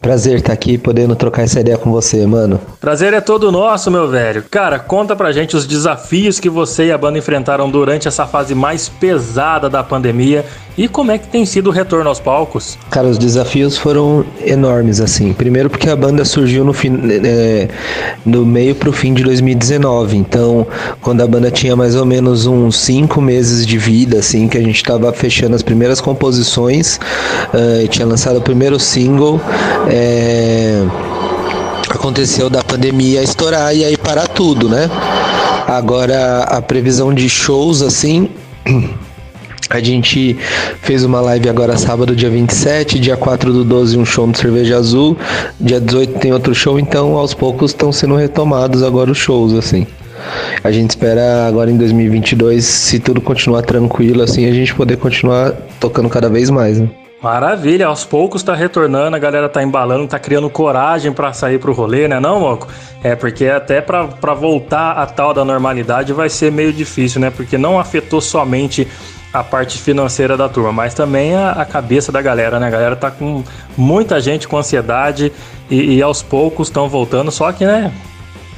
Prazer 0.00 0.38
estar 0.38 0.54
aqui 0.54 0.78
podendo 0.78 1.14
trocar 1.14 1.42
essa 1.42 1.60
ideia 1.60 1.76
com 1.76 1.90
você, 1.90 2.26
mano. 2.26 2.58
Prazer 2.80 3.12
é 3.12 3.20
todo 3.20 3.52
nosso, 3.52 3.90
meu 3.90 4.08
velho. 4.08 4.42
Cara, 4.50 4.78
conta 4.78 5.14
pra 5.14 5.30
gente 5.30 5.54
os 5.54 5.66
desafios 5.66 6.40
que 6.40 6.48
você 6.48 6.86
e 6.86 6.92
a 6.92 6.96
banda 6.96 7.18
enfrentaram 7.18 7.70
durante 7.70 8.08
essa 8.08 8.26
fase 8.26 8.54
mais 8.54 8.88
pesada 8.88 9.68
da 9.68 9.84
pandemia 9.84 10.46
e 10.80 10.88
como 10.88 11.12
é 11.12 11.18
que 11.18 11.28
tem 11.28 11.44
sido 11.44 11.66
o 11.66 11.70
retorno 11.70 12.08
aos 12.08 12.18
palcos. 12.18 12.78
Cara, 12.88 13.06
os 13.06 13.18
desafios 13.18 13.76
foram 13.76 14.24
enormes, 14.42 14.98
assim. 14.98 15.34
Primeiro 15.34 15.68
porque 15.68 15.90
a 15.90 15.94
banda 15.94 16.24
surgiu 16.24 16.64
no, 16.64 16.72
fim, 16.72 16.98
é, 17.22 17.68
no 18.24 18.46
meio 18.46 18.74
pro 18.74 18.90
fim 18.90 19.12
de 19.12 19.22
2019. 19.22 20.16
Então, 20.16 20.66
quando 21.02 21.20
a 21.20 21.26
banda 21.26 21.50
tinha 21.50 21.76
mais 21.76 21.94
ou 21.94 22.06
menos 22.06 22.46
uns 22.46 22.78
cinco 22.78 23.20
meses 23.20 23.66
de 23.66 23.76
vida, 23.76 24.20
assim, 24.20 24.48
que 24.48 24.56
a 24.56 24.62
gente 24.62 24.82
tava 24.82 25.12
fechando 25.12 25.54
as 25.54 25.60
primeiras 25.60 26.00
composições, 26.00 26.98
uh, 27.52 27.86
tinha 27.88 28.06
lançado 28.06 28.38
o 28.38 28.40
primeiro 28.40 28.80
single. 28.80 29.38
É, 29.86 30.82
aconteceu 31.90 32.48
da 32.48 32.64
pandemia 32.64 33.22
estourar 33.22 33.76
e 33.76 33.84
aí 33.84 33.98
parar 33.98 34.28
tudo, 34.28 34.66
né? 34.66 34.90
Agora 35.68 36.44
a 36.44 36.62
previsão 36.62 37.12
de 37.12 37.28
shows 37.28 37.82
assim. 37.82 38.30
A 39.70 39.78
gente 39.78 40.36
fez 40.82 41.04
uma 41.04 41.20
live 41.20 41.48
agora 41.48 41.78
sábado, 41.78 42.16
dia 42.16 42.28
27, 42.28 42.98
dia 42.98 43.16
4 43.16 43.52
do 43.52 43.64
12, 43.64 43.96
um 43.96 44.04
show 44.04 44.26
no 44.26 44.36
Cerveja 44.36 44.76
Azul, 44.76 45.16
dia 45.60 45.80
18 45.80 46.18
tem 46.18 46.32
outro 46.32 46.52
show, 46.52 46.76
então 46.76 47.16
aos 47.16 47.34
poucos 47.34 47.70
estão 47.70 47.92
sendo 47.92 48.16
retomados 48.16 48.82
agora 48.82 49.12
os 49.12 49.18
shows, 49.18 49.54
assim. 49.54 49.86
A 50.64 50.72
gente 50.72 50.90
espera 50.90 51.46
agora 51.46 51.70
em 51.70 51.76
2022, 51.76 52.64
se 52.64 52.98
tudo 52.98 53.20
continuar 53.20 53.62
tranquilo, 53.62 54.22
assim, 54.22 54.44
a 54.44 54.52
gente 54.52 54.74
poder 54.74 54.96
continuar 54.96 55.52
tocando 55.78 56.08
cada 56.08 56.28
vez 56.28 56.50
mais, 56.50 56.80
né? 56.80 56.90
Maravilha, 57.22 57.86
aos 57.86 58.04
poucos 58.04 58.42
tá 58.42 58.54
retornando, 58.56 59.14
a 59.14 59.20
galera 59.20 59.48
tá 59.48 59.62
embalando, 59.62 60.08
tá 60.08 60.18
criando 60.18 60.50
coragem 60.50 61.12
para 61.12 61.32
sair 61.32 61.60
pro 61.60 61.72
rolê, 61.72 62.08
né 62.08 62.18
não, 62.18 62.40
Moco? 62.40 62.66
É, 63.04 63.14
porque 63.14 63.46
até 63.46 63.80
para 63.80 64.34
voltar 64.34 64.92
a 64.92 65.06
tal 65.06 65.32
da 65.32 65.44
normalidade 65.44 66.12
vai 66.12 66.28
ser 66.28 66.50
meio 66.50 66.72
difícil, 66.72 67.20
né? 67.20 67.30
Porque 67.30 67.56
não 67.56 67.78
afetou 67.78 68.20
somente 68.20 68.88
a 69.32 69.44
parte 69.44 69.78
financeira 69.78 70.36
da 70.36 70.48
turma, 70.48 70.72
mas 70.72 70.94
também 70.94 71.34
a, 71.34 71.52
a 71.52 71.64
cabeça 71.64 72.10
da 72.10 72.20
galera, 72.20 72.58
né? 72.58 72.66
A 72.66 72.70
galera 72.70 72.96
tá 72.96 73.10
com 73.10 73.44
muita 73.76 74.20
gente 74.20 74.48
com 74.48 74.56
ansiedade 74.56 75.32
e, 75.70 75.96
e 75.96 76.02
aos 76.02 76.22
poucos 76.22 76.68
estão 76.68 76.88
voltando, 76.88 77.30
só 77.30 77.52
que, 77.52 77.64
né? 77.64 77.92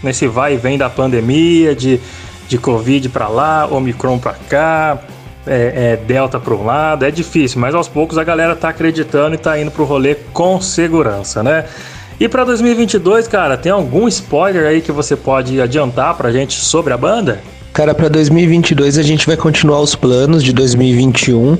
nesse 0.02 0.26
vai 0.26 0.54
e 0.54 0.56
vem 0.56 0.76
da 0.76 0.90
pandemia, 0.90 1.74
de, 1.74 2.00
de 2.48 2.58
Covid 2.58 3.08
para 3.08 3.28
lá, 3.28 3.66
Omicron 3.66 4.18
para 4.18 4.32
cá, 4.32 4.98
é, 5.46 5.92
é, 5.92 5.96
Delta 5.96 6.40
para 6.40 6.54
um 6.54 6.64
lado, 6.64 7.04
é 7.04 7.10
difícil, 7.10 7.60
mas 7.60 7.74
aos 7.74 7.88
poucos 7.88 8.18
a 8.18 8.24
galera 8.24 8.56
tá 8.56 8.68
acreditando 8.68 9.34
e 9.34 9.38
tá 9.38 9.58
indo 9.58 9.70
pro 9.70 9.84
rolê 9.84 10.14
com 10.32 10.60
segurança, 10.60 11.42
né? 11.42 11.64
E 12.20 12.28
para 12.28 12.44
2022, 12.44 13.26
cara, 13.26 13.56
tem 13.56 13.72
algum 13.72 14.06
spoiler 14.06 14.66
aí 14.66 14.80
que 14.80 14.92
você 14.92 15.16
pode 15.16 15.60
adiantar 15.60 16.14
pra 16.14 16.30
gente 16.30 16.54
sobre 16.54 16.92
a 16.92 16.96
banda? 16.96 17.40
Cara, 17.72 17.94
para 17.94 18.08
2022 18.08 18.98
a 18.98 19.02
gente 19.02 19.26
vai 19.26 19.34
continuar 19.34 19.80
os 19.80 19.94
planos 19.94 20.44
de 20.44 20.52
2021, 20.52 21.56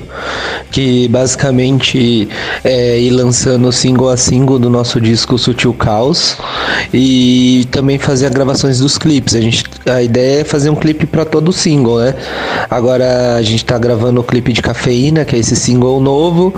que 0.69 1.07
basicamente 1.07 2.29
é 2.63 2.99
ir 2.99 3.09
lançando 3.09 3.71
single 3.71 4.09
a 4.09 4.15
single 4.15 4.59
do 4.59 4.69
nosso 4.69 5.01
disco 5.01 5.39
Sutil 5.39 5.73
Caos 5.73 6.37
e 6.93 7.67
também 7.71 7.97
fazer 7.97 8.27
as 8.27 8.31
gravações 8.31 8.77
dos 8.77 8.95
clipes. 8.95 9.33
A, 9.33 9.41
gente, 9.41 9.63
a 9.87 10.03
ideia 10.03 10.41
é 10.41 10.43
fazer 10.43 10.69
um 10.69 10.75
clipe 10.75 11.07
para 11.07 11.25
todo 11.25 11.51
single, 11.51 11.97
né? 11.97 12.13
Agora 12.69 13.35
a 13.35 13.41
gente 13.41 13.65
tá 13.65 13.79
gravando 13.79 14.21
o 14.21 14.23
clipe 14.23 14.53
de 14.53 14.61
Cafeína, 14.61 15.25
que 15.25 15.35
é 15.35 15.39
esse 15.39 15.55
single 15.55 15.99
novo. 15.99 16.53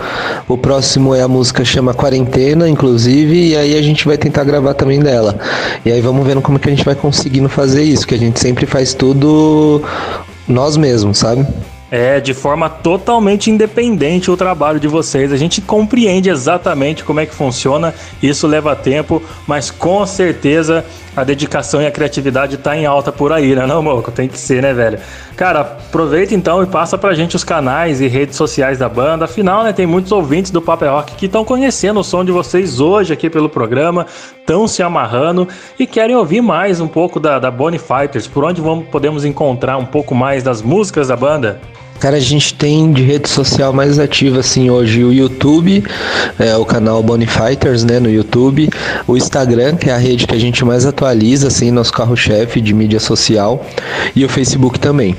O 0.49 0.57
próximo 0.57 1.15
é 1.15 1.21
a 1.21 1.29
música 1.29 1.63
chama 1.63 1.93
Quarentena, 1.93 2.67
inclusive, 2.67 3.51
e 3.51 3.55
aí 3.55 3.77
a 3.77 3.81
gente 3.81 4.05
vai 4.05 4.17
tentar 4.17 4.43
gravar 4.43 4.73
também 4.73 4.99
dela. 4.99 5.39
E 5.85 5.93
aí 5.93 6.01
vamos 6.01 6.27
vendo 6.27 6.41
como 6.41 6.59
que 6.59 6.67
a 6.67 6.71
gente 6.75 6.83
vai 6.83 6.95
conseguindo 6.95 7.47
fazer 7.47 7.83
isso, 7.83 8.05
que 8.05 8.15
a 8.15 8.19
gente 8.19 8.37
sempre 8.37 8.65
faz 8.65 8.93
tudo 8.93 9.44
nós 10.47 10.77
mesmos, 10.77 11.17
sabe? 11.17 11.45
É, 11.91 12.19
de 12.19 12.33
forma 12.33 12.67
totalmente 12.67 13.51
independente 13.51 14.31
o 14.31 14.35
trabalho 14.35 14.79
de 14.79 14.87
vocês. 14.87 15.31
A 15.31 15.37
gente 15.37 15.61
compreende 15.61 16.31
exatamente 16.31 17.03
como 17.03 17.19
é 17.19 17.27
que 17.27 17.35
funciona, 17.35 17.93
isso 18.23 18.47
leva 18.47 18.75
tempo, 18.75 19.21
mas 19.47 19.69
com 19.69 20.03
certeza 20.05 20.83
a 21.15 21.23
dedicação 21.23 21.81
e 21.81 21.87
a 21.87 21.91
criatividade 21.91 22.57
tá 22.57 22.75
em 22.75 22.85
alta 22.85 23.11
por 23.11 23.31
aí, 23.31 23.55
né, 23.55 23.65
não, 23.65 23.81
Moco? 23.81 24.11
Tem 24.11 24.27
que 24.27 24.37
ser, 24.37 24.61
né, 24.61 24.73
velho? 24.73 24.99
Cara, 25.37 25.61
aproveita 25.61 26.33
então 26.33 26.61
e 26.61 26.65
passa 26.65 26.97
pra 26.97 27.13
gente 27.13 27.35
os 27.35 27.43
canais 27.43 28.01
e 28.01 28.07
redes 28.07 28.35
sociais 28.35 28.77
da 28.77 28.89
banda. 28.89 29.25
Afinal, 29.25 29.63
né, 29.63 29.71
tem 29.71 29.85
muitos 29.85 30.11
ouvintes 30.11 30.51
do 30.51 30.61
Paper 30.61 30.91
Rock 30.91 31.15
que 31.15 31.27
estão 31.27 31.45
conhecendo 31.45 31.99
o 31.99 32.03
som 32.03 32.25
de 32.25 32.31
vocês 32.31 32.79
hoje 32.79 33.13
aqui 33.13 33.29
pelo 33.29 33.47
programa, 33.47 34.05
estão 34.37 34.67
se 34.67 34.83
amarrando 34.83 35.47
e 35.79 35.87
querem 35.87 36.15
ouvir 36.15 36.41
mais 36.41 36.81
um 36.81 36.87
pouco 36.87 37.19
da, 37.19 37.39
da 37.39 37.49
Bonnie 37.49 37.79
Fighters. 37.79 38.27
Por 38.27 38.43
onde 38.43 38.59
vamos, 38.59 38.87
podemos 38.87 39.23
encontrar 39.23 39.77
um 39.77 39.85
pouco 39.85 40.13
mais 40.13 40.43
das 40.43 40.61
músicas 40.61 41.07
da 41.07 41.15
banda? 41.15 41.61
Cara, 41.99 42.17
a 42.17 42.19
gente 42.19 42.53
tem 42.53 42.91
de 42.91 43.01
rede 43.01 43.29
social 43.29 43.71
mais 43.71 43.97
ativa 43.97 44.39
assim 44.39 44.69
hoje 44.69 45.03
o 45.03 45.13
YouTube, 45.13 45.83
é, 46.37 46.55
o 46.57 46.65
canal 46.65 47.01
Bonifighters, 47.01 47.83
né, 47.83 47.99
no 47.99 48.09
YouTube, 48.09 48.69
o 49.07 49.15
Instagram, 49.15 49.75
que 49.75 49.89
é 49.89 49.93
a 49.93 49.97
rede 49.97 50.27
que 50.27 50.35
a 50.35 50.39
gente 50.39 50.63
mais 50.65 50.85
atualiza, 50.85 51.47
assim, 51.47 51.71
nosso 51.71 51.93
carro-chefe 51.93 52.59
de 52.59 52.73
mídia 52.73 52.99
social, 52.99 53.65
e 54.15 54.25
o 54.25 54.29
Facebook 54.29 54.77
também. 54.77 55.15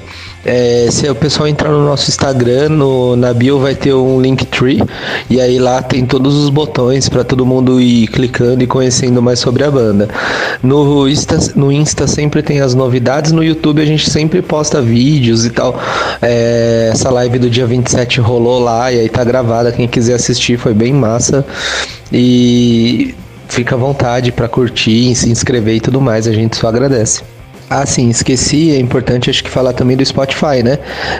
É, 0.48 0.86
se 0.92 1.08
o 1.10 1.14
pessoal 1.14 1.48
entrar 1.48 1.70
no 1.70 1.84
nosso 1.84 2.08
Instagram, 2.08 2.68
no, 2.68 3.16
na 3.16 3.34
bio 3.34 3.58
vai 3.58 3.74
ter 3.74 3.92
um 3.92 4.20
Linktree, 4.20 4.80
e 5.28 5.40
aí 5.40 5.58
lá 5.58 5.82
tem 5.82 6.06
todos 6.06 6.36
os 6.36 6.50
botões 6.50 7.08
para 7.08 7.24
todo 7.24 7.44
mundo 7.44 7.80
ir 7.80 8.06
clicando 8.06 8.62
e 8.62 8.66
conhecendo 8.66 9.20
mais 9.20 9.40
sobre 9.40 9.64
a 9.64 9.70
banda. 9.72 10.08
No 10.62 11.08
Insta, 11.08 11.36
no 11.56 11.72
Insta 11.72 12.06
sempre 12.06 12.44
tem 12.44 12.60
as 12.60 12.76
novidades, 12.76 13.32
no 13.32 13.42
YouTube 13.42 13.82
a 13.82 13.84
gente 13.84 14.08
sempre 14.08 14.40
posta 14.40 14.80
vídeos 14.80 15.44
e 15.44 15.50
tal. 15.50 15.80
É, 16.22 16.90
essa 16.92 17.10
live 17.10 17.40
do 17.40 17.50
dia 17.50 17.66
27 17.66 18.20
rolou 18.20 18.60
lá 18.60 18.92
e 18.92 19.00
aí 19.00 19.08
tá 19.08 19.24
gravada, 19.24 19.72
quem 19.72 19.88
quiser 19.88 20.14
assistir 20.14 20.56
foi 20.56 20.72
bem 20.72 20.92
massa. 20.92 21.44
E 22.12 23.16
fica 23.48 23.74
à 23.74 23.78
vontade 23.78 24.30
para 24.30 24.46
curtir, 24.46 25.12
se 25.16 25.28
inscrever 25.28 25.74
e 25.74 25.80
tudo 25.80 26.00
mais, 26.00 26.28
a 26.28 26.32
gente 26.32 26.56
só 26.56 26.68
agradece. 26.68 27.35
Ah, 27.68 27.84
sim, 27.84 28.08
esqueci, 28.08 28.70
é 28.70 28.78
importante 28.78 29.28
acho 29.28 29.42
que 29.42 29.50
falar 29.50 29.72
também 29.72 29.96
do 29.96 30.04
Spotify, 30.04 30.62
né? 30.62 30.78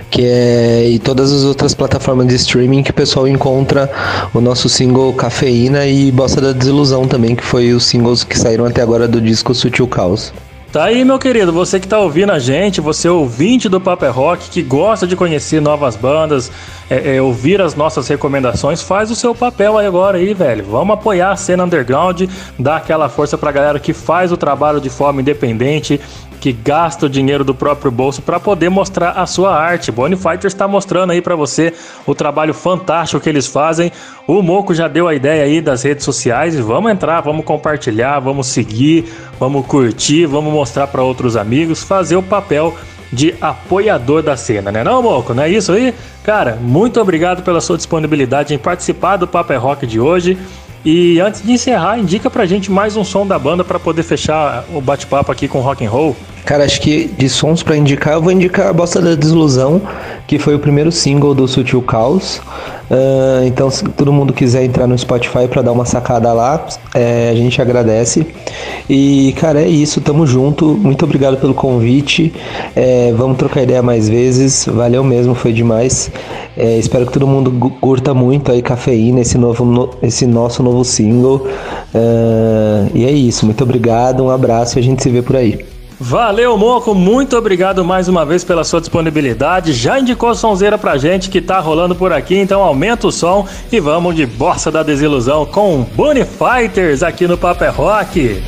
Que 0.09 0.25
é 0.25 0.89
e 0.89 0.99
todas 0.99 1.33
as 1.33 1.43
outras 1.43 1.75
plataformas 1.75 2.29
de 2.29 2.37
streaming 2.37 2.85
que 2.85 2.93
o 2.93 2.95
pessoal 2.95 3.27
encontra 3.27 3.91
o 4.33 4.41
nosso 4.41 4.69
single 4.69 5.13
Cafeína 5.13 5.87
e 5.87 6.13
Bossa 6.13 6.41
da 6.41 6.53
Desilusão 6.53 7.09
também, 7.09 7.35
que 7.35 7.43
foi 7.43 7.73
os 7.73 7.85
singles 7.85 8.23
que 8.23 8.39
saíram 8.39 8.65
até 8.65 8.81
agora 8.81 9.09
do 9.09 9.21
disco 9.21 9.53
Sutil 9.53 9.89
Caos. 9.89 10.33
Tá 10.77 10.85
aí, 10.85 11.05
meu 11.07 11.19
querido, 11.19 11.53
você 11.55 11.81
que 11.81 11.89
tá 11.89 11.99
ouvindo 11.99 12.33
a 12.33 12.39
gente, 12.39 12.83
você 12.83 13.09
é 13.09 13.11
ouvinte 13.11 13.67
do 13.67 13.81
Paper 13.81 14.13
Rock, 14.13 14.51
que 14.51 14.63
gosta 14.63 15.07
de 15.07 15.17
conhecer 15.17 15.59
novas 15.59 15.97
bandas, 15.97 16.53
é, 16.91 17.17
é, 17.17 17.23
ouvir 17.23 17.63
as 17.63 17.75
nossas 17.75 18.07
recomendações, 18.09 18.83
faz 18.83 19.11
o 19.11 19.17
seu 19.17 19.35
papel 19.35 19.79
aí 19.79 19.87
agora 19.87 20.19
aí, 20.19 20.35
velho. 20.35 20.67
Vamos 20.67 20.93
apoiar 20.93 21.31
a 21.31 21.37
cena 21.37 21.65
underground, 21.65 22.25
dar 22.59 22.77
aquela 22.77 23.09
força 23.09 23.39
pra 23.39 23.51
galera 23.51 23.81
que 23.81 23.95
faz 23.95 24.31
o 24.31 24.37
trabalho 24.37 24.79
de 24.79 24.91
forma 24.91 25.23
independente, 25.23 25.99
que 26.47 26.53
gasta 26.53 27.07
o 27.07 27.09
dinheiro 27.09 27.43
do 27.43 27.53
próprio 27.53 27.91
bolso 27.91 28.23
para 28.23 28.39
poder 28.39 28.69
mostrar 28.69 29.11
a 29.11 29.27
sua 29.27 29.53
arte. 29.53 29.91
Bonnie 29.91 30.17
Fighters 30.17 30.55
está 30.55 30.69
mostrando 30.69 31.11
aí 31.11 31.21
para 31.21 31.35
você 31.35 31.75
o 32.07 32.15
trabalho 32.15 32.55
fantástico 32.55 33.21
que 33.21 33.29
eles 33.29 33.49
fazem. 33.49 33.91
O 34.29 34.41
Moco 34.43 34.73
já 34.73 34.87
deu 34.87 35.09
a 35.09 35.15
ideia 35.17 35.43
aí 35.43 35.61
das 35.61 35.83
redes 35.83 36.05
sociais 36.05 36.55
e 36.55 36.63
vamos 36.63 36.93
entrar, 36.93 37.21
vamos 37.21 37.45
compartilhar, 37.45 38.21
vamos 38.21 38.47
seguir, 38.47 39.13
vamos 39.41 39.67
curtir, 39.67 40.27
vamos 40.27 40.53
mostrar 40.53 40.87
para 40.87 41.03
outros 41.03 41.37
amigos, 41.37 41.83
fazer 41.83 42.15
o 42.15 42.23
papel 42.23 42.73
de 43.13 43.35
apoiador 43.41 44.23
da 44.23 44.37
cena, 44.37 44.71
né 44.71 44.85
não, 44.85 45.03
Moco? 45.03 45.35
Não 45.35 45.43
é 45.43 45.49
isso 45.49 45.73
aí? 45.73 45.93
Cara, 46.23 46.57
muito 46.61 47.01
obrigado 47.01 47.43
pela 47.43 47.61
sua 47.61 47.77
disponibilidade 47.77 48.55
em 48.55 48.59
participar 48.59 49.17
do 49.17 49.27
Paper 49.27 49.61
Rock 49.61 49.85
de 49.85 49.99
hoje. 49.99 50.39
E 50.85 51.19
antes 51.21 51.43
de 51.43 51.53
encerrar, 51.53 51.99
indica 51.99 52.31
pra 52.31 52.47
gente 52.47 52.71
mais 52.71 52.97
um 52.97 53.05
som 53.05 53.27
da 53.27 53.39
banda 53.39 53.65
para 53.65 53.79
poder 53.79 54.03
fechar 54.03 54.65
o 54.73 54.81
bate-papo 54.81 55.33
aqui 55.33 55.49
com 55.49 55.61
rock 55.61 55.85
and 55.85 55.91
roll. 55.91 56.17
Cara, 56.45 56.65
acho 56.65 56.81
que 56.81 57.09
de 57.09 57.29
sons 57.29 57.63
para 57.63 57.77
indicar, 57.77 58.15
eu 58.15 58.23
vou 58.23 58.31
indicar 58.31 58.69
a 58.69 58.73
Bosta 58.73 59.01
da 59.01 59.17
Desilusão, 59.17 59.83
que 60.29 60.39
foi 60.39 60.55
o 60.55 60.61
primeiro 60.61 60.93
single 60.93 61.35
do 61.35 61.49
Sutil 61.49 61.83
Caos. 61.83 62.41
Uh, 62.91 63.45
então, 63.47 63.71
se 63.71 63.85
todo 63.85 64.13
mundo 64.13 64.33
quiser 64.33 64.65
entrar 64.65 64.87
no 64.87 64.97
Spotify 64.97 65.49
para 65.49 65.63
dar 65.63 65.73
uma 65.73 65.85
sacada 65.85 66.33
lá, 66.33 66.67
é, 66.95 67.31
a 67.31 67.35
gente 67.35 67.61
agradece. 67.61 68.27
E, 68.89 69.35
cara, 69.39 69.61
é 69.61 69.69
isso, 69.69 70.01
tamo 70.01 70.27
junto. 70.27 70.67
Muito 70.67 71.05
obrigado 71.05 71.37
pelo 71.37 71.55
convite. 71.55 72.33
É, 72.75 73.13
vamos 73.17 73.37
trocar 73.37 73.63
ideia 73.63 73.83
mais 73.83 74.09
vezes. 74.09 74.67
Valeu 74.67 75.03
mesmo, 75.03 75.35
foi 75.35 75.53
demais. 75.53 76.11
É, 76.57 76.79
espero 76.79 77.07
que 77.07 77.13
todo 77.13 77.27
mundo 77.27 77.53
curta 77.81 78.15
muito 78.15 78.51
aí 78.51 78.63
Cafeína, 78.63 79.21
esse, 79.21 79.37
novo, 79.37 79.65
no, 79.65 79.91
esse 80.03 80.27
nosso 80.27 80.63
novo 80.63 80.85
single. 80.85 81.47
Uh, 81.95 82.91
e 82.95 83.05
é 83.05 83.11
isso, 83.11 83.45
muito 83.45 83.63
obrigado, 83.63 84.23
um 84.25 84.31
abraço 84.31 84.79
e 84.79 84.81
a 84.81 84.83
gente 84.83 85.03
se 85.03 85.11
vê 85.11 85.23
por 85.23 85.37
aí. 85.37 85.76
Valeu, 85.99 86.59
Moco. 86.59 86.95
Muito 86.95 87.37
obrigado 87.37 87.83
mais 87.83 88.07
uma 88.07 88.25
vez 88.25 88.45
pela 88.45 88.65
sua 88.65 88.81
disponibilidade. 88.81 89.73
Já 89.73 89.99
indicou 89.99 90.35
sonzeira 90.35 90.77
pra 90.77 90.99
gente 90.99 91.31
que 91.31 91.41
tá 91.41 91.59
rolando 91.59 91.95
por 91.95 92.13
aqui, 92.13 92.37
então 92.37 92.63
aumenta 92.63 93.07
o 93.07 93.13
som 93.13 93.49
e 93.73 93.81
vamos 93.81 94.15
de 94.15 94.27
Bossa 94.27 94.71
da 94.71 94.83
Desilusão 94.83 95.47
com 95.47 95.83
Bunny 95.95 96.25
Fighters 96.25 97.03
aqui 97.03 97.27
no 97.27 97.39
Paper 97.39 97.75
Rock. 97.75 98.43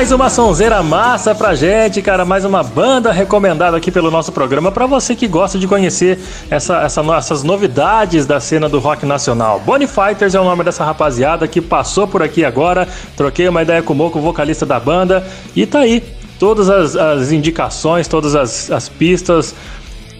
Mais 0.00 0.12
uma 0.12 0.30
sonzeira 0.30 0.82
massa 0.82 1.34
pra 1.34 1.54
gente, 1.54 2.00
cara. 2.00 2.24
Mais 2.24 2.42
uma 2.42 2.62
banda 2.62 3.12
recomendada 3.12 3.76
aqui 3.76 3.90
pelo 3.90 4.10
nosso 4.10 4.32
programa 4.32 4.72
pra 4.72 4.86
você 4.86 5.14
que 5.14 5.28
gosta 5.28 5.58
de 5.58 5.68
conhecer 5.68 6.18
essa, 6.48 6.78
essa 6.80 7.02
essas 7.18 7.42
novidades 7.42 8.24
da 8.24 8.40
cena 8.40 8.66
do 8.66 8.78
rock 8.78 9.04
nacional. 9.04 9.60
Bonnie 9.60 9.86
Fighters 9.86 10.34
é 10.34 10.40
o 10.40 10.44
nome 10.44 10.64
dessa 10.64 10.82
rapaziada 10.86 11.46
que 11.46 11.60
passou 11.60 12.08
por 12.08 12.22
aqui 12.22 12.46
agora. 12.46 12.88
Troquei 13.14 13.46
uma 13.46 13.60
ideia 13.60 13.82
com 13.82 13.92
o 13.92 13.96
Moco, 13.96 14.18
vocalista 14.18 14.64
da 14.64 14.80
banda, 14.80 15.22
e 15.54 15.66
tá 15.66 15.80
aí. 15.80 16.02
Todas 16.38 16.70
as, 16.70 16.96
as 16.96 17.30
indicações, 17.30 18.08
todas 18.08 18.34
as, 18.34 18.70
as 18.70 18.88
pistas, 18.88 19.54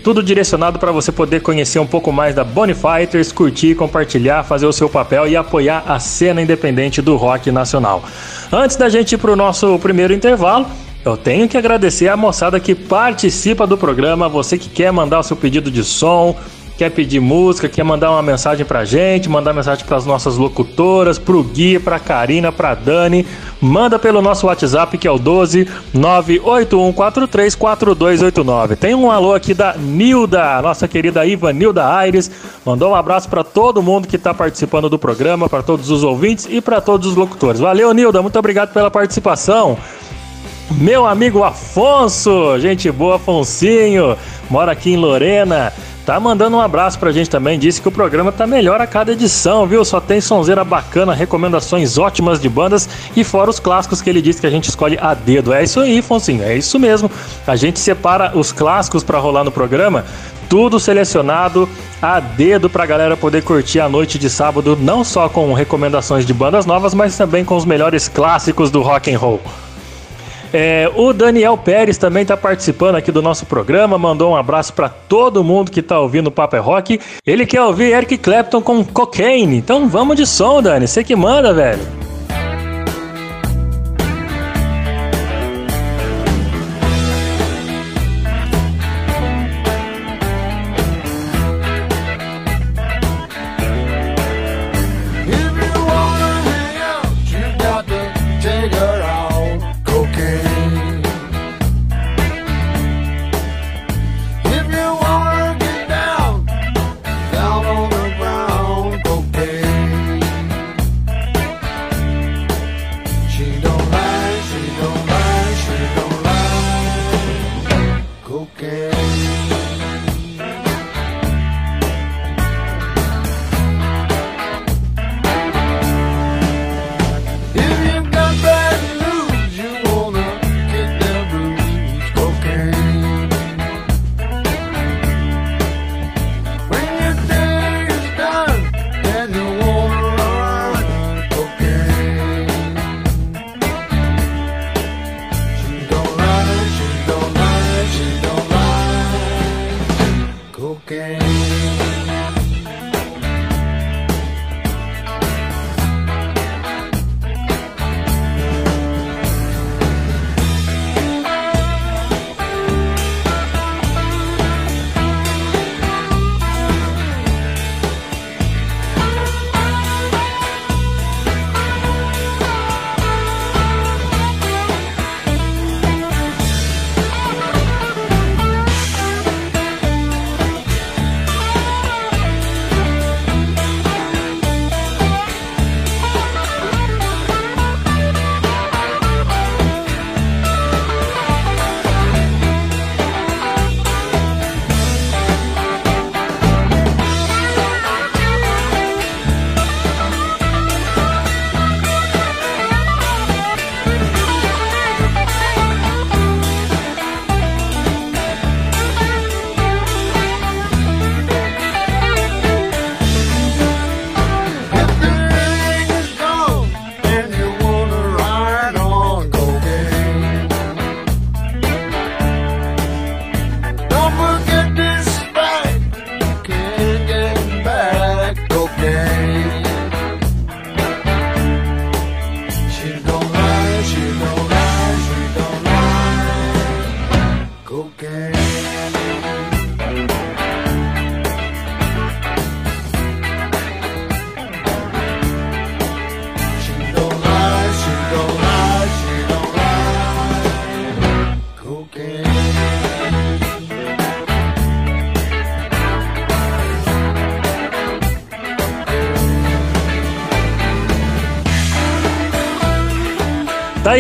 tudo 0.05 0.23
direcionado 0.23 0.79
para 0.79 0.93
você 0.93 1.13
poder 1.13 1.41
conhecer 1.41 1.79
um 1.79 1.87
pouco 1.87 2.11
mais 2.11 2.35
da 2.35 2.43
Bonnie 2.43 2.75
Fighters, 2.75 3.33
curtir, 3.33 3.75
compartilhar, 3.75 4.45
fazer 4.45 4.67
o 4.67 4.73
seu 4.73 4.89
papel 4.89 5.27
e 5.29 5.37
apoiar 5.37 5.85
a 5.87 5.99
cena 5.99 6.41
independente 6.41 7.03
do 7.03 7.17
rock 7.17 7.51
nacional. 7.51 8.03
Antes 8.53 8.77
da 8.77 8.89
gente 8.89 9.13
ir 9.13 9.19
para 9.19 9.31
o 9.31 9.37
nosso 9.37 9.79
primeiro 9.79 10.13
intervalo, 10.13 10.67
eu 11.05 11.17
tenho 11.17 11.49
que 11.49 11.57
agradecer 11.57 12.09
a 12.09 12.17
moçada 12.17 12.59
que 12.59 12.75
participa 12.75 13.65
do 13.65 13.79
programa, 13.79 14.29
você 14.29 14.59
que 14.59 14.69
quer 14.69 14.93
mandar 14.93 15.21
o 15.21 15.23
seu 15.23 15.37
pedido 15.37 15.71
de 15.71 15.85
som, 15.85 16.37
quer 16.81 16.91
pedir 16.91 17.21
música, 17.21 17.69
quer 17.69 17.85
mandar 17.85 18.11
uma 18.11 18.23
mensagem 18.23 18.65
pra 18.65 18.87
gente, 18.87 19.29
mandar 19.29 19.53
mensagem 19.53 19.85
pras 19.85 20.07
nossas 20.07 20.39
locutoras, 20.39 21.19
pro 21.19 21.43
Gui, 21.43 21.79
pra 21.79 21.99
Karina, 21.99 22.51
pra 22.51 22.75
Dani, 22.75 23.27
manda 23.61 23.99
pelo 23.99 24.23
nosso 24.23 24.47
WhatsApp 24.47 24.97
que 24.97 25.07
é 25.07 25.11
o 25.11 25.19
12 25.19 25.69
981434289. 25.95 28.77
Tem 28.77 28.95
um 28.95 29.11
alô 29.11 29.35
aqui 29.35 29.53
da 29.53 29.75
Nilda, 29.75 30.63
nossa 30.63 30.89
querida 30.89 31.27
Iva 31.27 31.53
Nilda 31.53 31.87
Aires, 31.87 32.31
mandou 32.65 32.93
um 32.93 32.95
abraço 32.95 33.29
pra 33.29 33.45
todo 33.45 33.83
mundo 33.83 34.09
que 34.09 34.17
tá 34.17 34.33
participando 34.33 34.89
do 34.89 34.99
programa, 34.99 35.51
pra 35.51 35.63
todos 35.63 35.91
os 35.91 36.03
ouvintes 36.03 36.49
e 36.49 36.63
pra 36.63 36.81
todos 36.81 37.09
os 37.09 37.15
locutores. 37.15 37.61
Valeu, 37.61 37.93
Nilda, 37.93 38.23
muito 38.23 38.39
obrigado 38.39 38.73
pela 38.73 38.91
participação. 38.91 39.77
Meu 40.71 41.05
amigo 41.05 41.45
Afonso, 41.45 42.59
gente 42.59 42.91
boa, 42.91 43.17
Afonsinho, 43.17 44.17
mora 44.49 44.73
aqui 44.73 44.93
em 44.93 44.97
Lorena. 44.97 45.71
Tá 46.05 46.19
mandando 46.19 46.57
um 46.57 46.61
abraço 46.61 46.99
pra 46.99 47.13
gente 47.13 47.29
também. 47.29 47.59
Disse 47.59 47.81
que 47.81 47.89
o 47.89 47.93
programa 47.93 48.33
tá 48.33 48.47
melhor 48.47 48.81
a 48.81 48.87
cada 48.87 49.13
edição, 49.13 49.67
viu? 49.67 49.85
Só 49.85 50.01
tem 50.01 50.21
sonzeira 50.21 50.65
bacana, 50.65 51.15
recomendações 51.15 51.99
ótimas 51.99 52.41
de 52.41 52.49
bandas 52.49 52.89
e 53.15 53.23
fora 53.23 53.51
os 53.51 53.61
clássicos 53.61 54.01
que 54.01 54.09
ele 54.09 54.23
disse 54.23 54.41
que 54.41 54.47
a 54.47 54.51
gente 54.51 54.69
escolhe 54.69 54.99
a 55.01 55.15
dedo. 55.15 55.53
É 55.53 55.63
isso 55.63 55.81
aí, 55.81 55.99
Afonsinho, 55.99 56.43
é 56.43 56.57
isso 56.57 56.79
mesmo. 56.79 57.11
A 57.47 57.55
gente 57.55 57.79
separa 57.79 58.33
os 58.35 58.51
clássicos 58.51 59.05
pra 59.05 59.19
rolar 59.19 59.45
no 59.45 59.53
programa, 59.53 60.05
tudo 60.49 60.81
selecionado 60.81 61.69
a 62.03 62.19
dedo 62.19 62.69
pra 62.69 62.87
galera 62.87 63.17
poder 63.17 63.43
curtir 63.43 63.79
a 63.79 63.89
noite 63.89 64.19
de 64.19 64.29
sábado, 64.29 64.77
não 64.81 65.05
só 65.05 65.29
com 65.29 65.53
recomendações 65.53 66.27
de 66.27 66.35
bandas 66.35 66.67
novas, 66.67 66.95
mas 66.95 67.17
também 67.17 67.45
com 67.45 67.57
os 67.57 67.65
melhores 67.65 68.09
clássicos 68.09 68.71
do 68.71 68.81
rock 68.81 69.15
and 69.15 69.19
roll. 69.19 69.41
É, 70.53 70.91
o 70.97 71.13
Daniel 71.13 71.57
Pérez 71.57 71.97
também 71.97 72.23
está 72.23 72.37
participando 72.37 72.97
aqui 72.97 73.13
do 73.13 73.23
nosso 73.23 73.47
programa, 73.47 73.97
mandou 73.97 74.33
um 74.33 74.37
abraço 74.37 74.73
para 74.73 74.89
todo 74.89 75.45
mundo 75.45 75.71
que 75.71 75.81
está 75.81 75.99
ouvindo 76.01 76.27
o 76.27 76.31
Papo 76.31 76.57
é 76.57 76.59
Rock. 76.59 77.01
Ele 77.27 77.47
quer 77.47 77.63
ouvir 77.63 77.93
Eric 77.93 78.19
Clapton 78.19 78.61
com 78.61 78.85
Cocaine. 78.85 79.57
Então 79.57 79.89
vamos 79.89 80.17
de 80.17 80.27
som, 80.27 80.61
Dani. 80.61 80.89
Você 80.89 81.05
que 81.05 81.15
manda, 81.15 81.53
velho. 81.53 82.10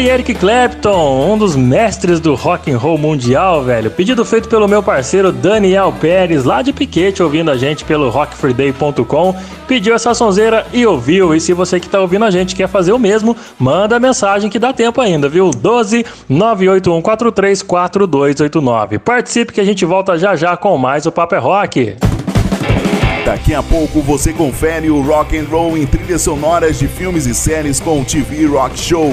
Aí 0.00 0.08
Eric 0.08 0.34
Clapton, 0.34 1.30
um 1.30 1.36
dos 1.36 1.54
mestres 1.54 2.20
do 2.20 2.34
rock 2.34 2.70
and 2.70 2.78
roll 2.78 2.96
mundial, 2.96 3.62
velho. 3.62 3.90
Pedido 3.90 4.24
feito 4.24 4.48
pelo 4.48 4.66
meu 4.66 4.82
parceiro 4.82 5.30
Daniel 5.30 5.92
Pérez, 6.00 6.44
lá 6.44 6.62
de 6.62 6.72
Piquete, 6.72 7.22
ouvindo 7.22 7.50
a 7.50 7.56
gente 7.56 7.84
pelo 7.84 8.08
rockfreeday.com. 8.08 9.36
Pediu 9.68 9.94
essa 9.94 10.14
sonzeira 10.14 10.66
e 10.72 10.86
ouviu. 10.86 11.34
E 11.34 11.40
se 11.40 11.52
você 11.52 11.78
que 11.78 11.88
tá 11.88 12.00
ouvindo 12.00 12.24
a 12.24 12.30
gente 12.30 12.56
quer 12.56 12.68
fazer 12.68 12.92
o 12.92 12.98
mesmo, 12.98 13.36
manda 13.58 14.00
mensagem 14.00 14.48
que 14.48 14.58
dá 14.58 14.72
tempo 14.72 15.00
ainda, 15.00 15.28
viu? 15.28 15.50
12 15.50 16.06
98143 16.28 17.62
4289. 17.62 18.98
Participe 19.00 19.52
que 19.52 19.60
a 19.60 19.64
gente 19.64 19.84
volta 19.84 20.18
já 20.18 20.34
já 20.34 20.56
com 20.56 20.78
mais 20.78 21.04
o 21.04 21.12
Papo 21.12 21.34
é 21.34 21.38
Rock. 21.38 21.96
Daqui 23.24 23.54
a 23.54 23.62
pouco 23.62 24.00
você 24.00 24.32
confere 24.32 24.88
o 24.88 25.02
rock 25.02 25.36
and 25.36 25.44
roll 25.44 25.76
em 25.76 25.86
trilhas 25.86 26.22
sonoras 26.22 26.78
de 26.78 26.88
filmes 26.88 27.26
e 27.26 27.34
séries 27.34 27.78
com 27.78 28.00
o 28.00 28.04
TV 28.04 28.46
Rock 28.46 28.78
Show. 28.78 29.12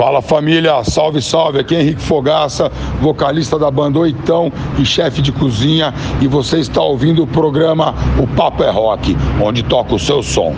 Fala 0.00 0.22
família, 0.22 0.82
salve 0.82 1.20
salve, 1.20 1.58
aqui 1.58 1.76
é 1.76 1.82
Henrique 1.82 2.00
Fogaça, 2.00 2.72
vocalista 3.02 3.58
da 3.58 3.70
banda 3.70 3.98
Oitão 3.98 4.50
e 4.78 4.86
chefe 4.86 5.20
de 5.20 5.30
cozinha. 5.30 5.92
E 6.22 6.26
você 6.26 6.58
está 6.58 6.80
ouvindo 6.80 7.22
o 7.22 7.26
programa 7.26 7.94
O 8.18 8.26
Papo 8.26 8.62
é 8.62 8.70
Rock, 8.70 9.14
onde 9.42 9.62
toca 9.62 9.94
o 9.94 9.98
seu 9.98 10.22
som. 10.22 10.56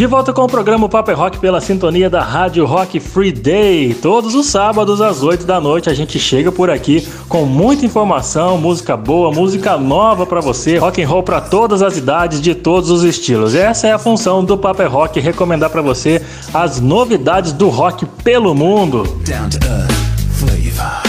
De 0.00 0.06
volta 0.06 0.32
com 0.32 0.40
o 0.40 0.48
programa 0.48 0.88
Paper 0.88 1.14
Rock 1.14 1.38
pela 1.40 1.60
sintonia 1.60 2.08
da 2.08 2.22
Rádio 2.22 2.64
Rock 2.64 2.98
Free 2.98 3.32
Day. 3.32 3.92
Todos 3.92 4.34
os 4.34 4.46
sábados 4.46 4.98
às 5.02 5.22
8 5.22 5.44
da 5.44 5.60
noite 5.60 5.90
a 5.90 5.92
gente 5.92 6.18
chega 6.18 6.50
por 6.50 6.70
aqui 6.70 7.06
com 7.28 7.44
muita 7.44 7.84
informação, 7.84 8.56
música 8.56 8.96
boa, 8.96 9.30
música 9.30 9.76
nova 9.76 10.24
para 10.24 10.40
você, 10.40 10.78
rock 10.78 11.02
and 11.02 11.06
roll 11.06 11.22
para 11.22 11.42
todas 11.42 11.82
as 11.82 11.98
idades, 11.98 12.40
de 12.40 12.54
todos 12.54 12.88
os 12.88 13.04
estilos. 13.04 13.54
Essa 13.54 13.88
é 13.88 13.92
a 13.92 13.98
função 13.98 14.42
do 14.42 14.56
Paper 14.56 14.90
Rock, 14.90 15.20
recomendar 15.20 15.68
para 15.68 15.82
você 15.82 16.22
as 16.54 16.80
novidades 16.80 17.52
do 17.52 17.68
rock 17.68 18.06
pelo 18.24 18.54
mundo. 18.54 19.02
Down 19.26 19.50
to 19.50 19.58
earth 19.66 19.92
flavor. 20.32 21.02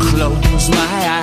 Close 0.00 0.70
my 0.70 1.06
eyes. 1.06 1.15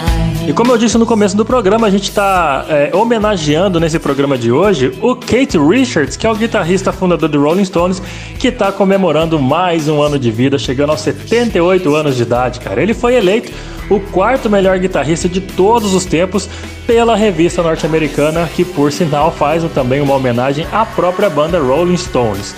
E 0.46 0.52
como 0.52 0.74
eu 0.74 0.78
disse 0.78 0.98
no 0.98 1.06
começo 1.06 1.38
do 1.38 1.46
programa, 1.46 1.88
a 1.88 1.90
gente 1.90 2.04
está 2.04 2.66
homenageando 2.92 3.80
nesse 3.80 3.98
programa 3.98 4.38
de 4.38 4.52
hoje 4.52 4.92
o 5.02 5.16
Kate 5.16 5.58
Richards, 5.58 6.18
que 6.18 6.28
é 6.28 6.30
o 6.30 6.36
guitarrista 6.36 6.92
fundador 6.92 7.30
do 7.30 7.42
Rolling 7.42 7.64
Stones, 7.64 8.02
que 8.38 8.50
está 8.50 8.70
comemorando 8.70 9.40
mais 9.40 9.88
um 9.88 10.02
ano 10.02 10.20
de 10.20 10.30
vida, 10.30 10.58
chegando 10.60 10.90
aos 10.90 11.00
78 11.00 11.96
anos 11.96 12.18
de 12.18 12.24
idade, 12.24 12.60
cara. 12.60 12.82
Ele 12.82 12.94
foi 12.94 13.16
eleito 13.16 13.54
o 13.90 14.02
quarto 14.02 14.50
melhor 14.50 14.78
guitarrista 14.80 15.30
de 15.30 15.40
todos 15.40 15.94
os 15.94 16.04
tempos 16.04 16.50
pela 16.86 17.16
revista 17.16 17.64
norte-americana, 17.64 18.50
que 18.54 18.66
por 18.66 18.92
sinal 18.92 19.32
faz 19.32 19.64
também 19.74 20.02
uma 20.02 20.14
homenagem 20.14 20.68
à 20.74 20.86
própria 20.86 21.30
banda 21.30 21.58
Rolling 21.58 21.96
Stones. 21.96 22.54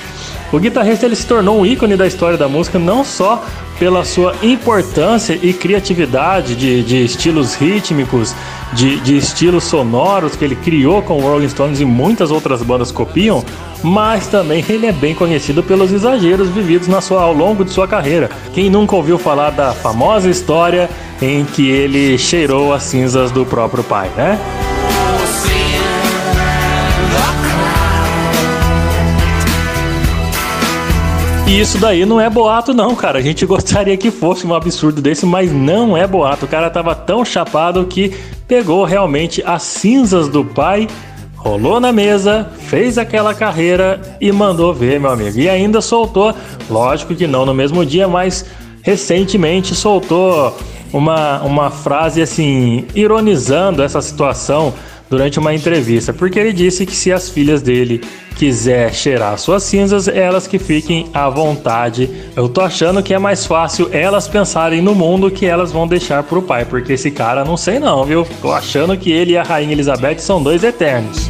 O 0.52 0.60
guitarrista 0.60 1.06
ele 1.06 1.16
se 1.16 1.26
tornou 1.26 1.60
um 1.60 1.66
ícone 1.66 1.96
da 1.96 2.08
história 2.08 2.38
da 2.38 2.48
música 2.48 2.80
não 2.80 3.04
só 3.04 3.44
pela 3.80 4.06
sua 4.06 4.36
importância 4.42 5.38
e 5.42 5.54
criatividade 5.54 6.56
de, 6.56 6.84
de 6.84 7.04
estilos 7.04 7.56
rítmicos, 7.56 8.34
de, 8.74 9.00
de, 9.02 9.18
estilos 9.18 9.66
sonoros 9.66 10.36
que 10.36 10.46
ele 10.46 10.56
criou 10.56 11.02
com 11.02 11.18
o 11.18 11.22
Rolling 11.22 11.50
Stones 11.50 11.80
e 11.80 11.86
muitas 11.86 12.32
outras 12.32 12.62
bandas 12.62 12.92
copiam, 12.92 13.44
mas 13.84 14.28
também 14.28 14.64
ele 14.68 14.88
é 14.88 14.92
bem 14.92 15.14
conhecido 15.14 15.62
pelos 15.62 15.92
exageros 15.92 16.50
vividos 16.50 16.88
na 16.88 17.02
sua, 17.02 17.22
ao 17.22 17.34
longo 17.34 17.66
de 17.66 17.72
sua 17.72 17.88
carreira. 17.88 18.30
Quem 18.54 18.70
nunca 18.70 18.96
ouviu 18.96 19.18
falar 19.18 19.52
da 19.52 19.74
famosa 19.74 20.30
história 20.30 20.90
em 21.22 21.44
que 21.44 21.70
ele 21.70 22.18
cheirou 22.18 22.74
as 22.74 22.84
cinzas 22.84 23.32
do 23.32 23.46
próprio 23.46 23.84
pai, 23.84 24.10
né? 24.16 24.40
E 31.48 31.60
isso 31.60 31.78
daí 31.78 32.06
não 32.06 32.20
é 32.20 32.28
boato, 32.28 32.74
não, 32.74 32.96
cara. 32.96 33.20
A 33.20 33.22
gente 33.22 33.46
gostaria 33.48 33.96
que 33.96 34.10
fosse 34.10 34.48
um 34.48 34.54
absurdo 34.54 35.00
desse, 35.02 35.26
mas 35.26 35.52
não 35.52 35.96
é 35.96 36.08
boato. 36.08 36.46
O 36.46 36.48
cara 36.48 36.70
tava 36.72 36.96
tão 36.96 37.24
chapado 37.24 37.86
que 37.86 38.16
pegou 38.48 38.84
realmente 38.84 39.44
as 39.46 39.62
cinzas 39.62 40.28
do 40.28 40.44
pai, 40.44 40.88
rolou 41.36 41.80
na 41.80 41.92
mesa, 41.92 42.50
fez 42.58 42.98
aquela 42.98 43.34
carreira 43.34 44.02
e 44.20 44.32
mandou 44.32 44.74
ver, 44.74 45.00
meu 45.00 45.12
amigo. 45.12 45.38
E 45.38 45.48
ainda 45.48 45.82
soltou, 45.82 46.34
lógico 46.68 47.14
que 47.14 47.28
não 47.28 47.46
no 47.46 47.54
mesmo 47.54 47.86
dia, 47.86 48.08
mas 48.08 48.46
recentemente 48.82 49.76
soltou 49.76 50.58
uma, 50.92 51.42
uma 51.44 51.70
frase 51.70 52.22
assim, 52.22 52.86
ironizando 52.96 53.84
essa 53.84 54.02
situação 54.02 54.74
durante 55.10 55.40
uma 55.40 55.54
entrevista, 55.54 56.14
porque 56.14 56.40
ele 56.40 56.54
disse 56.54 56.86
que 56.86 56.96
se 56.96 57.12
as 57.12 57.30
filhas 57.30 57.62
dele 57.62 58.02
quiser 58.36 58.94
cheirar 58.94 59.38
suas 59.38 59.64
cinzas, 59.64 60.08
elas 60.08 60.46
que 60.46 60.60
fiquem 60.60 61.08
à 61.14 61.30
vontade. 61.30 62.10
Eu 62.36 62.50
tô 62.50 62.62
achando 62.62 63.02
que 63.02 63.14
é 63.14 63.20
mais 63.20 63.46
fácil 63.46 63.90
elas 63.92 64.28
pensarem 64.28 64.82
no 64.82 64.94
mundo 64.94 65.32
que 65.32 65.46
elas 65.46 65.72
vão 65.72 65.88
deixar 65.88 66.24
pro 66.24 66.42
pai, 66.42 66.66
porque 66.66 66.94
esse 66.94 67.12
cara 67.12 67.46
não 67.46 67.56
sei 67.56 67.80
não, 67.80 68.04
viu? 68.04 68.28
Tô 68.42 68.52
achando 68.52 68.98
que 68.98 69.12
ele 69.12 69.32
e 69.32 69.38
a 69.38 69.44
rainha 69.44 69.72
Elizabeth 69.72 70.20
são 70.20 70.44
dois 70.44 70.64
eternos. 70.64 71.30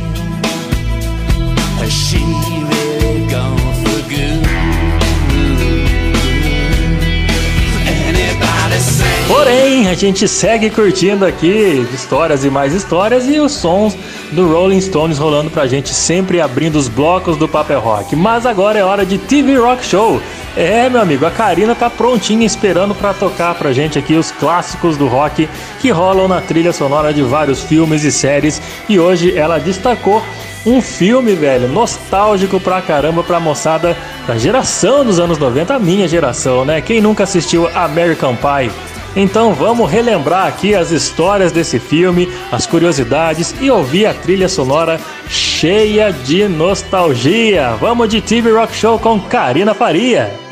Porém, 9.28 9.88
a 9.88 9.96
gente 9.96 10.28
segue 10.28 10.70
curtindo 10.70 11.26
aqui 11.26 11.88
histórias 11.92 12.46
e 12.46 12.50
mais 12.50 12.74
histórias 12.74 13.28
e 13.28 13.40
os 13.40 13.54
sons 13.54 13.98
do 14.32 14.48
Rolling 14.48 14.80
Stones 14.80 15.18
rolando 15.18 15.50
pra 15.50 15.66
gente, 15.66 15.90
sempre 15.90 16.40
abrindo 16.40 16.76
os 16.76 16.88
blocos 16.88 17.36
do 17.36 17.48
Papel 17.48 17.80
Rock. 17.80 18.16
Mas 18.16 18.46
agora 18.46 18.78
é 18.78 18.84
hora 18.84 19.04
de 19.04 19.18
TV 19.18 19.58
Rock 19.58 19.84
Show. 19.84 20.22
É, 20.56 20.88
meu 20.90 21.02
amigo, 21.02 21.26
a 21.26 21.32
Karina 21.32 21.74
tá 21.74 21.90
prontinha 21.90 22.46
esperando 22.46 22.94
pra 22.94 23.16
tocar 23.16 23.56
pra 23.56 23.74
gente 23.74 23.98
aqui 23.98 24.14
os 24.14 24.32
clássicos 24.32 24.96
do 24.96 25.08
rock 25.08 25.50
que 25.82 25.90
rolam 25.90 26.28
na 26.28 26.40
trilha 26.40 26.72
sonora 26.72 27.12
de 27.12 27.24
vários 27.24 27.64
filmes 27.64 28.04
e 28.04 28.12
séries. 28.12 28.62
E 28.88 29.00
hoje 29.00 29.36
ela 29.36 29.58
destacou 29.58 30.22
um 30.66 30.82
filme, 30.82 31.34
velho, 31.34 31.68
nostálgico 31.68 32.60
pra 32.60 32.80
caramba 32.80 33.24
pra 33.24 33.40
moçada 33.40 33.98
da 34.28 34.38
geração 34.38 35.04
dos 35.04 35.20
anos 35.20 35.40
90, 35.40 35.74
a 35.74 35.80
minha 35.80 36.08
geração, 36.08 36.64
né? 36.64 36.80
Quem 36.80 37.02
nunca 37.02 37.24
assistiu 37.24 37.68
American 37.76 38.36
Pie? 38.36 38.95
Então 39.16 39.54
vamos 39.54 39.90
relembrar 39.90 40.48
aqui 40.48 40.76
as 40.76 40.92
histórias 40.92 41.52
desse 41.52 41.80
filme, 41.80 42.30
as 42.52 42.68
curiosidades 42.68 43.56
e 43.62 43.72
ouvir 43.72 44.06
a 44.06 44.14
trilha 44.14 44.50
sonora 44.50 45.00
cheia 45.30 46.12
de 46.12 46.48
nostalgia. 46.48 47.76
Vamos 47.80 48.10
de 48.10 48.20
TV 48.20 48.52
Rock 48.52 48.76
Show 48.76 49.00
com 49.00 49.20
Karina 49.20 49.74
Faria. 49.74 50.46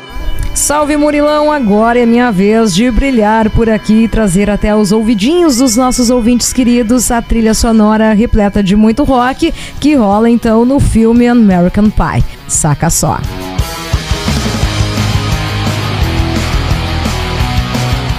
Salve 0.54 0.96
Murilão, 0.96 1.50
agora 1.50 1.98
é 1.98 2.06
minha 2.06 2.30
vez 2.30 2.72
de 2.72 2.88
brilhar 2.88 3.50
por 3.50 3.68
aqui 3.68 4.04
e 4.04 4.08
trazer 4.08 4.48
até 4.48 4.74
os 4.74 4.92
ouvidinhos 4.92 5.56
dos 5.56 5.76
nossos 5.76 6.10
ouvintes 6.10 6.52
queridos 6.52 7.10
a 7.10 7.20
trilha 7.20 7.52
sonora 7.54 8.12
repleta 8.12 8.62
de 8.62 8.76
muito 8.76 9.02
rock 9.02 9.52
que 9.80 9.94
rola 9.96 10.30
então 10.30 10.64
no 10.64 10.78
filme 10.78 11.26
American 11.26 11.90
Pie. 11.90 12.24
Saca 12.46 12.88
só. 12.88 13.18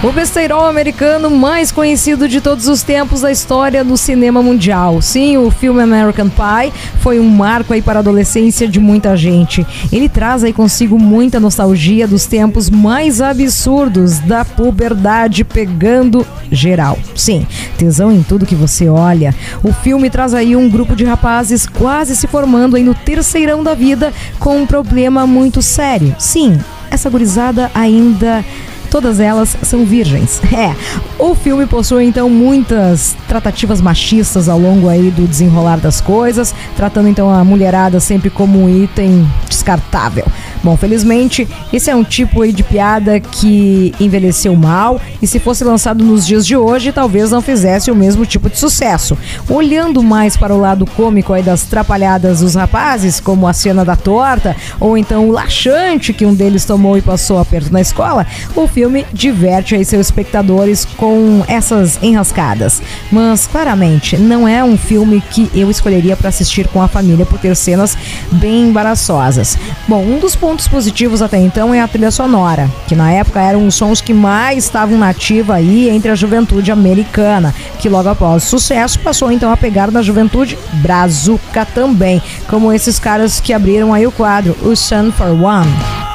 O 0.06 0.12
besteirol 0.12 0.68
americano 0.68 1.32
mais 1.32 1.72
conhecido 1.72 2.28
de 2.28 2.39
todos 2.39 2.68
os 2.68 2.84
tempos 2.84 3.22
da 3.22 3.32
história 3.32 3.84
do 3.84 3.98
cinema 3.98 4.39
mundial. 4.39 5.02
Sim, 5.02 5.38
o 5.38 5.50
filme 5.50 5.82
American 5.82 6.30
Pie 6.30 6.72
foi 7.00 7.20
um 7.20 7.28
marco 7.28 7.74
aí 7.74 7.82
para 7.82 7.98
a 7.98 8.02
adolescência 8.02 8.68
de 8.68 8.80
muita 8.80 9.18
gente. 9.18 9.65
Ele 9.91 10.08
traz 10.08 10.44
aí 10.44 10.54
consigo 10.54 11.00
muita 11.00 11.39
nostalgia 11.39 12.08
dos 12.08 12.28
tempos 12.28 12.70
mais 12.70 13.20
absurdos 13.20 14.20
da 14.20 14.46
puberdade 14.46 15.44
pegando 15.44 16.24
geral. 16.52 17.00
Sim, 17.15 17.44
tesão 17.76 18.12
em 18.12 18.22
tudo 18.22 18.46
que 18.46 18.54
você 18.54 18.88
olha. 18.88 19.34
O 19.63 19.74
filme 19.74 20.08
traz 20.12 20.36
aí 20.36 20.56
um 20.56 20.70
grupo 20.70 20.96
de 20.96 21.04
rapazes 21.04 21.65
quase 21.65 22.15
se 22.15 22.28
formando 22.28 22.76
aí 22.76 22.84
no 22.84 22.94
terceirão 22.94 23.63
da 23.63 23.74
vida 23.74 24.13
com 24.38 24.56
um 24.56 24.68
problema 24.68 25.26
muito 25.26 25.63
sério. 25.63 26.15
Sim, 26.20 26.60
essa 26.91 27.10
gurizada 27.10 27.72
ainda 27.74 28.46
todas 28.95 29.19
elas 29.19 29.58
são 29.62 29.84
virgens. 29.84 30.41
É. 30.55 30.73
O 31.19 31.36
filme 31.36 31.65
possui 31.65 32.05
então 32.05 32.29
muitas 32.29 33.13
tratativas 33.27 33.81
machistas 33.81 34.47
ao 34.47 34.58
longo 34.58 34.88
aí 34.88 35.12
do 35.12 35.27
desenrolar 35.27 35.77
das 35.77 35.99
coisas, 35.99 36.55
tratando 36.77 37.10
então 37.10 37.29
a 37.29 37.43
mulherada 37.43 37.99
sempre 37.99 38.29
como 38.29 38.63
um 38.63 38.84
item 38.84 39.29
descartável. 39.49 40.25
Bom, 40.63 40.77
felizmente, 40.77 41.45
esse 41.73 41.89
é 41.89 41.95
um 41.95 42.05
tipo 42.05 42.41
aí 42.41 42.53
de 42.53 42.63
piada 42.63 43.19
que 43.19 43.93
envelheceu 43.99 44.55
mal 44.55 45.01
e 45.21 45.27
se 45.27 45.39
fosse 45.39 45.63
lançado 45.65 46.03
nos 46.03 46.25
dias 46.25 46.45
de 46.45 46.55
hoje, 46.55 46.93
talvez 46.93 47.31
não 47.31 47.41
fizesse 47.41 47.91
o 47.91 47.95
mesmo 47.95 48.25
tipo 48.25 48.49
de 48.49 48.58
sucesso. 48.58 49.17
Olhando 49.49 50.01
mais 50.01 50.38
para 50.38 50.53
o 50.53 50.60
lado 50.60 50.86
cômico 50.86 51.34
aí 51.34 51.43
das 51.43 51.63
trapalhadas 51.63 52.39
dos 52.39 52.55
rapazes, 52.55 53.19
como 53.19 53.45
a 53.45 53.53
cena 53.53 53.84
da 53.84 53.97
torta, 53.97 54.55
ou 54.79 54.97
então 54.97 55.27
o 55.27 55.31
laxante 55.31 56.13
que 56.13 56.25
um 56.25 56.34
deles 56.34 56.63
tomou 56.63 56.97
e 56.97 57.01
passou 57.01 57.39
aperto 57.39 57.73
na 57.73 57.81
escola, 57.81 58.25
o 58.55 58.67
filme 58.67 58.85
diverte 59.13 59.76
aí 59.76 59.84
seus 59.84 60.08
espectadores 60.08 60.86
com 60.86 61.43
essas 61.48 62.02
enrascadas. 62.02 62.82
Mas 63.12 63.48
claramente 63.48 64.17
não 64.17 64.48
é 64.48 64.63
um 64.63 64.78
filme 64.78 65.21
que 65.32 65.50
eu 65.54 65.69
escolheria 65.69 66.15
para 66.15 66.30
assistir 66.30 66.67
com 66.67 66.82
a 66.82 66.88
família 66.88 67.26
por 67.26 67.39
ter 67.39 67.56
cenas 67.56 67.98
bem 68.32 68.69
embaraçosas. 68.69 69.58
Bom, 69.88 70.04
um 70.04 70.19
dos 70.19 70.36
pontos 70.36 70.67
positivos 70.67 71.21
até 71.21 71.38
então 71.38 71.74
é 71.74 71.82
a 71.82 71.88
trilha 71.88 72.12
sonora, 72.12 72.69
que 72.88 72.95
na 72.95 73.12
época 73.12 73.41
eram 73.41 73.67
os 73.67 73.76
sons 73.76 74.02
que 74.02 74.13
mais 74.13 74.65
estavam 74.65 74.98
na 74.98 75.10
ativa 75.10 75.56
aí 75.56 75.89
entre 75.89 76.12
a 76.12 76.15
juventude 76.15 76.71
americana, 76.71 77.54
que 77.80 77.89
logo 77.89 78.10
após 78.10 78.43
o 78.43 78.48
sucesso 78.48 79.00
passou 79.00 79.32
então 79.32 79.52
a 79.52 79.58
pegar 79.58 79.91
na 79.91 80.02
juventude 80.02 80.58
brazuca 80.74 81.65
também, 81.65 82.21
como 82.48 82.71
esses 82.74 83.00
caras 83.00 83.39
que 83.39 83.54
abriram 83.54 83.93
aí 83.93 84.06
o 84.06 84.12
quadro, 84.12 84.56
o 84.62 84.76
Sun 84.76 85.12
for 85.12 85.32
One. 85.32 86.14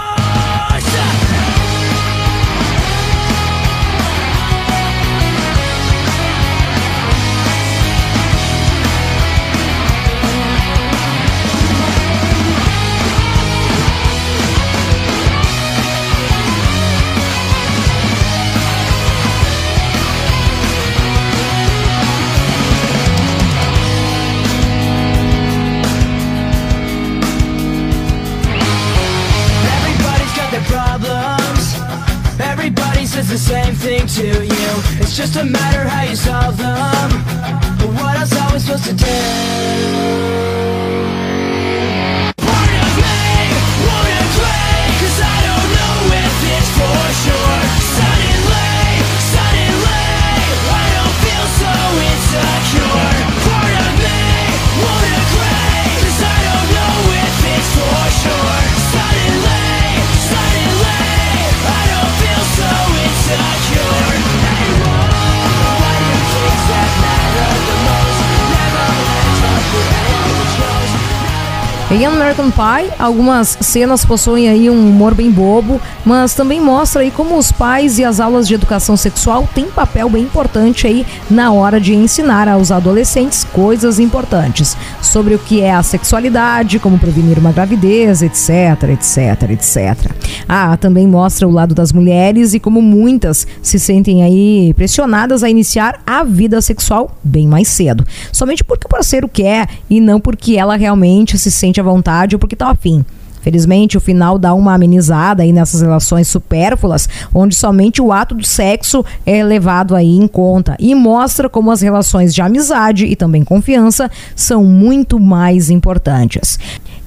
American 72.31 72.51
Pie, 72.53 72.93
algumas 72.97 73.59
cenas 73.61 74.05
possuem 74.05 74.49
aí 74.49 74.71
um 74.71 74.89
humor 74.89 75.15
bem 75.15 75.33
bobo, 75.33 75.81
mas 76.05 76.35
também 76.35 76.61
mostra 76.61 77.03
aí 77.03 77.11
como 77.11 77.37
os 77.37 77.53
pais 77.53 77.99
e 77.99 78.05
as 78.05 78.21
aulas 78.21 78.47
de 78.49 78.55
educação 78.55 78.97
sexual 78.97 79.49
têm 79.55 79.67
papel 79.67 80.09
bem 80.09 80.25
importante 80.25 80.87
aí 80.87 81.07
na 81.31 81.53
hora 81.53 81.81
de 81.81 81.95
ensinar 81.95 82.49
aos 82.49 82.71
adolescentes 82.71 83.45
coisas 83.45 83.99
importantes 83.99 84.77
sobre 85.03 85.35
o 85.35 85.39
que 85.39 85.61
é 85.61 85.73
a 85.73 85.83
sexualidade, 85.83 86.79
como 86.79 86.99
prevenir 86.99 87.39
uma 87.39 87.53
gravidez, 87.53 88.23
etc, 88.23 88.91
etc, 88.91 89.51
etc. 89.51 90.11
Ah, 90.49 90.77
também 90.77 91.07
mostra 91.07 91.47
o 91.47 91.51
lado 91.51 91.75
das 91.75 91.93
mulheres 91.93 92.55
e 92.55 92.61
como 92.61 92.81
muitas 92.81 93.47
se 93.63 93.79
sentem 93.79 94.23
aí 94.23 94.73
pressionadas 94.75 95.43
a 95.43 95.51
iniciar 95.51 96.01
a 96.07 96.25
vida 96.25 96.61
sexual 96.61 97.17
bem 97.23 97.47
mais 97.47 97.69
cedo, 97.69 98.07
somente 98.33 98.65
porque 98.65 98.87
o 98.87 98.91
parceiro 98.91 99.29
quer 99.29 99.69
e 99.89 100.01
não 100.01 100.21
porque 100.21 100.57
ela 100.57 100.77
realmente 100.77 101.39
se 101.39 101.51
sente 101.51 101.81
à 101.81 101.83
vontade 101.83 102.35
ou 102.35 102.39
porque 102.39 102.57
tá 102.57 102.71
afim. 102.71 103.05
Felizmente, 103.43 103.97
o 103.97 104.01
final 104.01 104.39
dá 104.39 104.55
uma 104.55 104.75
amenizada 104.75 105.43
aí 105.43 105.53
nessas 105.53 105.81
relações 105.81 106.29
supérfluas, 106.29 107.09
onde 107.35 107.55
somente 107.55 108.03
o 108.03 108.13
ato 108.13 108.35
do 108.35 108.45
sexo 108.45 109.05
é 109.25 109.43
levado 109.43 109.95
aí 109.95 110.17
em 110.17 110.27
conta 110.27 110.77
e 110.79 110.95
mostra 110.95 111.49
como 111.49 111.71
as 111.71 111.81
relações 111.81 112.35
de 112.35 112.43
amizade 112.43 113.07
e 113.07 113.17
também 113.17 113.45
confiança 113.45 114.11
são 114.35 114.65
muito 114.65 115.19
mais 115.19 115.71
importantes. 115.71 116.59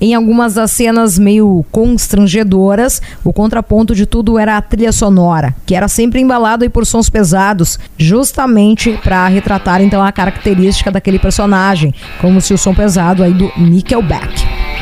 Em 0.01 0.13
algumas 0.13 0.55
das 0.55 0.71
cenas 0.71 1.17
meio 1.17 1.65
constrangedoras, 1.71 3.01
o 3.23 3.31
contraponto 3.31 3.95
de 3.95 4.05
tudo 4.05 4.37
era 4.37 4.57
a 4.57 4.61
trilha 4.61 4.91
sonora, 4.91 5.55
que 5.65 5.73
era 5.73 5.87
sempre 5.87 6.19
embalado 6.19 6.63
aí 6.63 6.69
por 6.69 6.85
sons 6.85 7.09
pesados, 7.09 7.79
justamente 7.97 8.99
para 9.01 9.25
retratar 9.27 9.81
então 9.81 10.03
a 10.03 10.11
característica 10.11 10.91
daquele 10.91 11.19
personagem, 11.19 11.93
como 12.19 12.41
se 12.41 12.53
o 12.53 12.57
som 12.57 12.73
pesado 12.73 13.23
aí 13.23 13.33
do 13.33 13.49
Nickelback. 13.57 14.72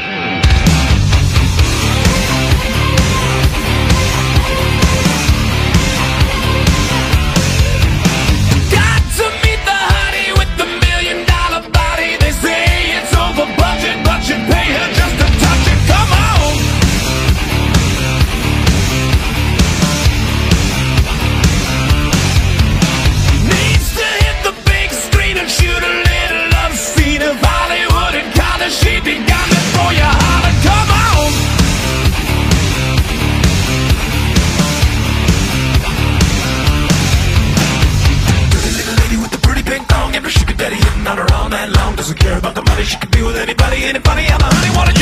Night 41.61 41.75
long. 41.77 41.95
Doesn't 41.95 42.17
care 42.17 42.37
about 42.37 42.55
the 42.55 42.63
money, 42.63 42.83
she 42.83 42.97
can 42.97 43.09
be 43.11 43.21
with 43.21 43.35
anybody 43.35 43.83
Anybody, 43.83 44.25
I'm 44.27 44.41
a 44.41 44.45
honey, 44.45 44.75
wanted 44.77 45.00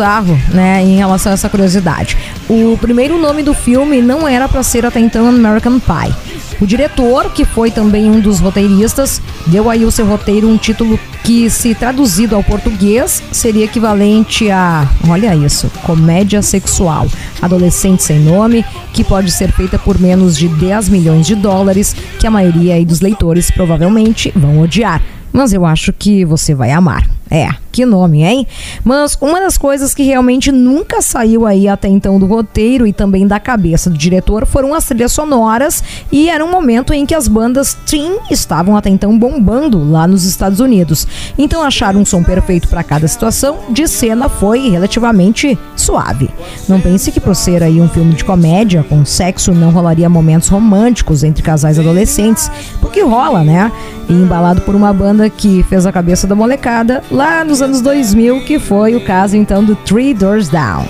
bizarro, 0.00 0.38
né, 0.48 0.82
em 0.82 0.96
relação 0.96 1.30
a 1.30 1.34
essa 1.34 1.48
curiosidade. 1.48 2.16
O 2.48 2.78
primeiro 2.80 3.20
nome 3.20 3.42
do 3.42 3.52
filme 3.52 4.00
não 4.00 4.26
era 4.26 4.48
pra 4.48 4.62
ser 4.62 4.86
até 4.86 4.98
então 4.98 5.28
American 5.28 5.78
Pie. 5.78 6.14
O 6.58 6.66
diretor, 6.66 7.30
que 7.32 7.44
foi 7.44 7.70
também 7.70 8.10
um 8.10 8.20
dos 8.20 8.40
roteiristas, 8.40 9.20
deu 9.46 9.68
aí 9.68 9.84
o 9.84 9.90
seu 9.90 10.06
roteiro 10.06 10.48
um 10.48 10.56
título 10.56 10.98
que, 11.22 11.50
se 11.50 11.74
traduzido 11.74 12.34
ao 12.34 12.42
português, 12.42 13.22
seria 13.30 13.64
equivalente 13.64 14.50
a, 14.50 14.86
olha 15.08 15.34
isso, 15.34 15.70
comédia 15.84 16.40
sexual, 16.42 17.06
adolescente 17.40 18.02
sem 18.02 18.20
nome, 18.20 18.64
que 18.92 19.04
pode 19.04 19.30
ser 19.30 19.52
feita 19.52 19.78
por 19.78 19.98
menos 19.98 20.36
de 20.36 20.48
10 20.48 20.88
milhões 20.88 21.26
de 21.26 21.34
dólares, 21.34 21.94
que 22.18 22.26
a 22.26 22.30
maioria 22.30 22.82
dos 22.84 23.00
leitores 23.00 23.50
provavelmente 23.50 24.32
vão 24.34 24.60
odiar. 24.60 25.02
Mas 25.32 25.52
eu 25.52 25.64
acho 25.64 25.92
que 25.92 26.24
você 26.24 26.54
vai 26.54 26.72
amar. 26.72 27.08
É, 27.30 27.48
que 27.70 27.84
nome, 27.84 28.22
hein? 28.22 28.46
Mas 28.84 29.16
uma 29.20 29.40
das 29.40 29.56
coisas 29.56 29.94
que 29.94 30.02
realmente 30.02 30.50
nunca 30.50 31.00
saiu 31.00 31.46
aí 31.46 31.68
até 31.68 31.88
então 31.88 32.18
do 32.18 32.26
roteiro 32.26 32.86
e 32.86 32.92
também 32.92 33.26
da 33.26 33.38
cabeça 33.38 33.88
do 33.88 33.96
diretor 33.96 34.46
foram 34.46 34.74
as 34.74 34.84
trilhas 34.84 35.12
sonoras 35.12 35.82
e 36.10 36.28
era 36.28 36.44
um 36.44 36.50
momento 36.50 36.92
em 36.92 37.06
que 37.06 37.14
as 37.14 37.28
bandas 37.28 37.76
teen 37.86 38.18
estavam 38.30 38.76
até 38.76 38.90
então 38.90 39.18
bombando 39.18 39.82
lá 39.90 40.06
nos 40.06 40.24
Estados 40.24 40.60
Unidos. 40.60 41.06
Então 41.38 41.62
achar 41.62 41.96
um 41.96 42.04
som 42.04 42.22
perfeito 42.22 42.68
para 42.68 42.82
cada 42.82 43.06
situação 43.06 43.58
de 43.70 43.86
cena 43.86 44.28
foi 44.28 44.68
relativamente 44.68 45.58
suave. 45.76 46.30
Não 46.68 46.80
pense 46.80 47.10
que 47.10 47.20
por 47.20 47.34
ser 47.34 47.62
aí 47.62 47.80
um 47.80 47.88
filme 47.88 48.14
de 48.14 48.24
comédia 48.24 48.84
com 48.88 49.04
sexo 49.04 49.52
não 49.52 49.70
rolaria 49.70 50.08
momentos 50.08 50.48
românticos 50.48 51.22
entre 51.24 51.42
casais 51.42 51.78
adolescentes, 51.78 52.50
porque 52.80 53.02
rola, 53.02 53.42
né? 53.42 53.70
E 54.08 54.12
embalado 54.12 54.62
por 54.62 54.74
uma 54.74 54.92
banda 54.92 55.30
que 55.30 55.62
fez 55.64 55.86
a 55.86 55.92
cabeça 55.92 56.26
da 56.26 56.34
molecada 56.34 57.02
lá 57.10 57.44
nos 57.44 57.59
anos 57.62 57.80
2000, 57.80 58.44
que 58.44 58.58
foi 58.58 58.94
o 58.94 59.00
caso 59.00 59.36
então 59.36 59.64
do 59.64 59.74
Three 59.76 60.14
Doors 60.14 60.48
Down. 60.48 60.86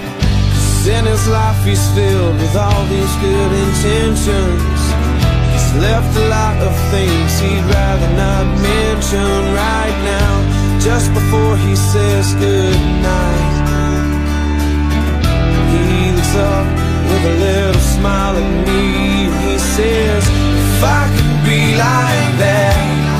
With 17.10 17.24
a 17.24 17.36
little 17.40 17.80
smile 17.80 18.36
at 18.36 18.68
me. 18.68 19.10
He 19.42 19.58
says, 19.58 20.22
if 20.28 20.84
I 20.84 21.08
could 21.10 21.44
be 21.44 21.74
like 21.74 22.38
that 22.38 23.10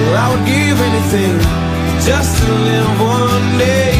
Well, 0.00 0.16
I 0.16 0.34
would 0.34 0.46
give 0.46 0.80
anything 0.80 1.69
just 2.10 2.42
to 2.42 2.52
live 2.52 3.00
one 3.00 3.46
day 3.56 3.94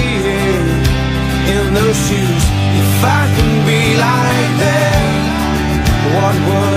in 1.55 1.65
those 1.75 1.99
shoes. 2.07 2.45
If 2.83 3.05
I 3.19 3.23
can 3.37 3.53
be 3.71 3.83
like 4.07 4.53
that, 4.65 5.01
what 6.15 6.37
would 6.47 6.70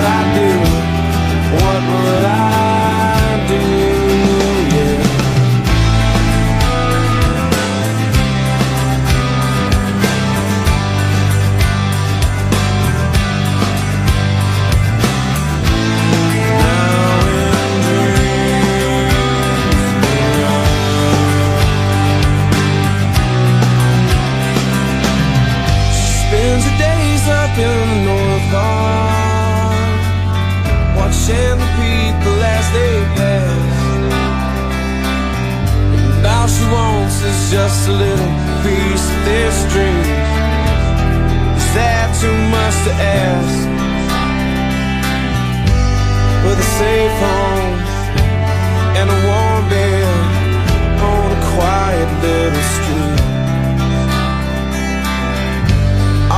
safe 46.80 47.18
home 47.26 47.76
And 49.00 49.08
a 49.16 49.20
warm 49.28 49.64
bed 49.70 50.08
On 51.12 51.28
a 51.38 51.42
quiet 51.54 52.10
little 52.26 52.68
street 52.76 53.24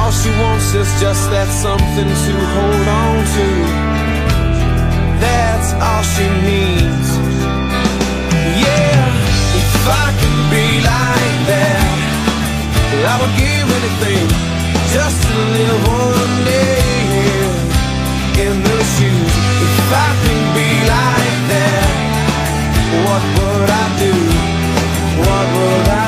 all 0.05 0.11
she 0.11 0.29
wants 0.29 0.73
is 0.75 0.91
just 1.01 1.31
that 1.31 1.47
something 1.47 2.09
to 2.25 2.33
hold 2.53 2.87
on 3.01 3.15
to. 3.35 3.47
That's 5.23 5.69
all 5.81 6.03
she 6.13 6.27
needs. 6.45 7.09
Yeah, 8.61 9.01
if 9.61 9.71
I 10.03 10.07
could 10.19 10.39
be 10.53 10.67
like 10.93 11.37
that, 11.49 11.89
I 13.07 13.15
would 13.17 13.35
give 13.39 13.67
anything 13.79 14.27
just 14.93 15.17
to 15.25 15.35
live 15.55 15.81
one 15.87 16.45
day 16.45 16.94
in 18.37 18.63
those 18.63 18.89
shoes. 18.97 19.33
If 19.65 19.91
I 19.91 20.09
could 20.21 20.45
be 20.57 20.71
like 20.93 21.37
that, 21.51 21.87
what 23.05 23.23
would 23.35 23.69
I 23.69 23.85
do? 24.03 24.13
What 25.23 25.47
would 25.55 25.87
I 25.89 26.04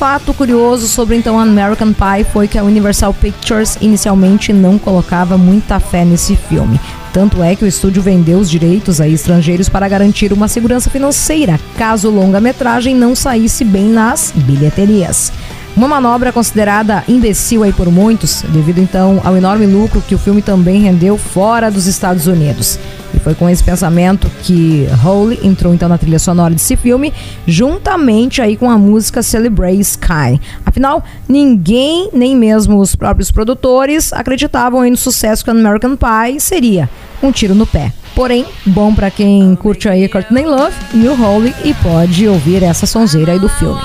fato 0.00 0.32
curioso 0.32 0.88
sobre 0.88 1.14
então 1.14 1.38
American 1.38 1.92
Pie 1.92 2.24
foi 2.32 2.48
que 2.48 2.56
a 2.56 2.64
Universal 2.64 3.12
Pictures 3.12 3.76
inicialmente 3.82 4.50
não 4.50 4.78
colocava 4.78 5.36
muita 5.36 5.78
fé 5.78 6.06
nesse 6.06 6.34
filme. 6.34 6.80
Tanto 7.12 7.42
é 7.42 7.54
que 7.54 7.66
o 7.66 7.68
estúdio 7.68 8.00
vendeu 8.00 8.38
os 8.38 8.48
direitos 8.48 8.98
a 8.98 9.06
estrangeiros 9.06 9.68
para 9.68 9.86
garantir 9.90 10.32
uma 10.32 10.48
segurança 10.48 10.88
financeira, 10.88 11.60
caso 11.76 12.08
o 12.08 12.14
longa-metragem 12.14 12.94
não 12.94 13.14
saísse 13.14 13.62
bem 13.62 13.90
nas 13.90 14.32
bilheterias. 14.34 15.30
Uma 15.76 15.86
manobra 15.86 16.32
considerada 16.32 17.04
imbecil 17.06 17.62
aí 17.62 17.72
por 17.72 17.90
muitos, 17.90 18.42
devido 18.48 18.78
então 18.78 19.20
ao 19.22 19.36
enorme 19.36 19.66
lucro 19.66 20.00
que 20.00 20.14
o 20.14 20.18
filme 20.18 20.40
também 20.40 20.80
rendeu 20.80 21.18
fora 21.18 21.70
dos 21.70 21.86
Estados 21.86 22.26
Unidos. 22.26 22.78
E 23.14 23.18
foi 23.18 23.34
com 23.34 23.48
esse 23.48 23.62
pensamento 23.62 24.30
que 24.42 24.86
Holy 25.04 25.38
entrou 25.42 25.74
então 25.74 25.88
na 25.88 25.98
trilha 25.98 26.18
sonora 26.18 26.54
desse 26.54 26.76
filme, 26.76 27.12
juntamente 27.46 28.40
aí 28.40 28.56
com 28.56 28.70
a 28.70 28.78
música 28.78 29.22
Celebrate 29.22 29.80
Sky. 29.80 30.40
Afinal, 30.64 31.04
ninguém, 31.28 32.10
nem 32.12 32.36
mesmo 32.36 32.78
os 32.78 32.94
próprios 32.94 33.30
produtores, 33.30 34.12
acreditavam 34.12 34.88
no 34.88 34.96
sucesso 34.96 35.44
que 35.44 35.50
American 35.50 35.96
Pie 35.96 36.40
seria. 36.40 36.88
Um 37.22 37.30
tiro 37.30 37.54
no 37.54 37.66
pé. 37.66 37.92
Porém, 38.14 38.44
bom 38.66 38.94
para 38.94 39.10
quem 39.10 39.54
curte 39.56 39.88
aí 39.88 40.08
Courtney 40.08 40.44
Love 40.44 40.74
e 40.94 41.06
o 41.06 41.22
Holy 41.22 41.54
e 41.64 41.74
pode 41.74 42.26
ouvir 42.26 42.62
essa 42.62 42.86
sonzeira 42.86 43.32
aí 43.32 43.38
do 43.38 43.48
filme. 43.48 43.80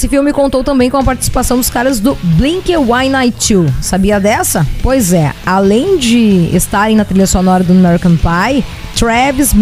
Esse 0.00 0.08
filme 0.08 0.32
contou 0.32 0.64
também 0.64 0.88
com 0.88 0.96
a 0.96 1.04
participação 1.04 1.58
dos 1.58 1.68
caras 1.68 2.00
do 2.00 2.16
Blink-182. 2.38 3.70
Sabia 3.82 4.18
dessa? 4.18 4.66
Pois 4.82 5.12
é, 5.12 5.34
além 5.44 5.98
de 5.98 6.48
estarem 6.56 6.96
na 6.96 7.04
trilha 7.04 7.26
sonora 7.26 7.62
do 7.62 7.74
American 7.74 8.16
Pie, 8.16 8.64
Travis, 8.98 9.54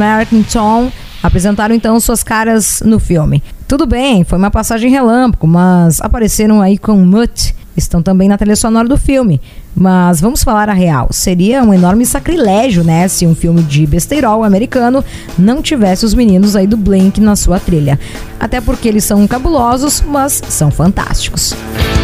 Tom 0.52 0.92
apresentaram 1.20 1.74
então 1.74 1.98
suas 1.98 2.22
caras 2.22 2.80
no 2.84 3.00
filme. 3.00 3.42
Tudo 3.66 3.84
bem, 3.84 4.22
foi 4.22 4.38
uma 4.38 4.48
passagem 4.48 4.88
relâmpago, 4.88 5.48
mas 5.48 6.00
apareceram 6.00 6.62
aí 6.62 6.78
com 6.78 6.94
Mutt, 6.94 7.52
estão 7.78 8.02
também 8.02 8.28
na 8.28 8.36
trilha 8.36 8.56
sonora 8.56 8.88
do 8.88 8.96
filme. 8.96 9.40
Mas 9.74 10.20
vamos 10.20 10.42
falar 10.42 10.68
a 10.68 10.72
real, 10.72 11.08
seria 11.10 11.62
um 11.62 11.72
enorme 11.72 12.04
sacrilégio, 12.04 12.82
né, 12.82 13.06
se 13.08 13.26
um 13.26 13.34
filme 13.34 13.62
de 13.62 13.86
besteirol 13.86 14.42
americano 14.42 15.04
não 15.38 15.62
tivesse 15.62 16.04
os 16.04 16.14
meninos 16.14 16.56
aí 16.56 16.66
do 16.66 16.76
Blink 16.76 17.20
na 17.20 17.36
sua 17.36 17.60
trilha. 17.60 17.98
Até 18.40 18.60
porque 18.60 18.88
eles 18.88 19.04
são 19.04 19.26
cabulosos, 19.26 20.02
mas 20.06 20.42
são 20.48 20.70
fantásticos. 20.70 21.54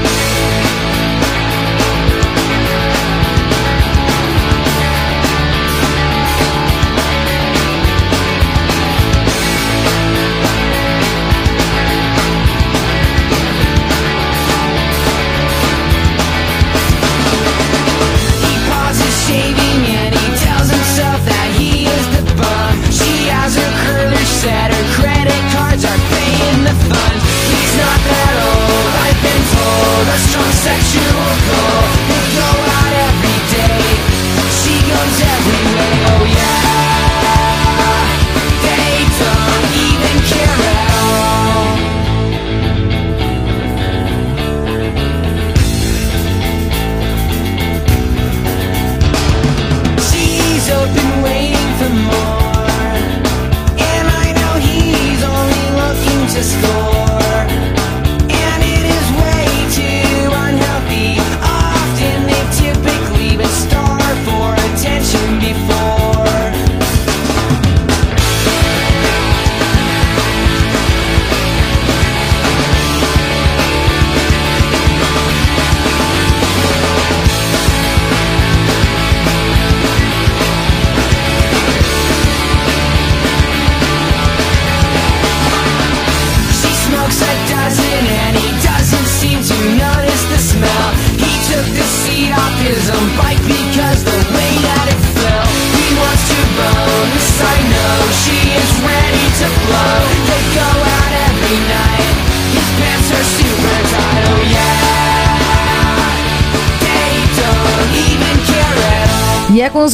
He 0.05 0.14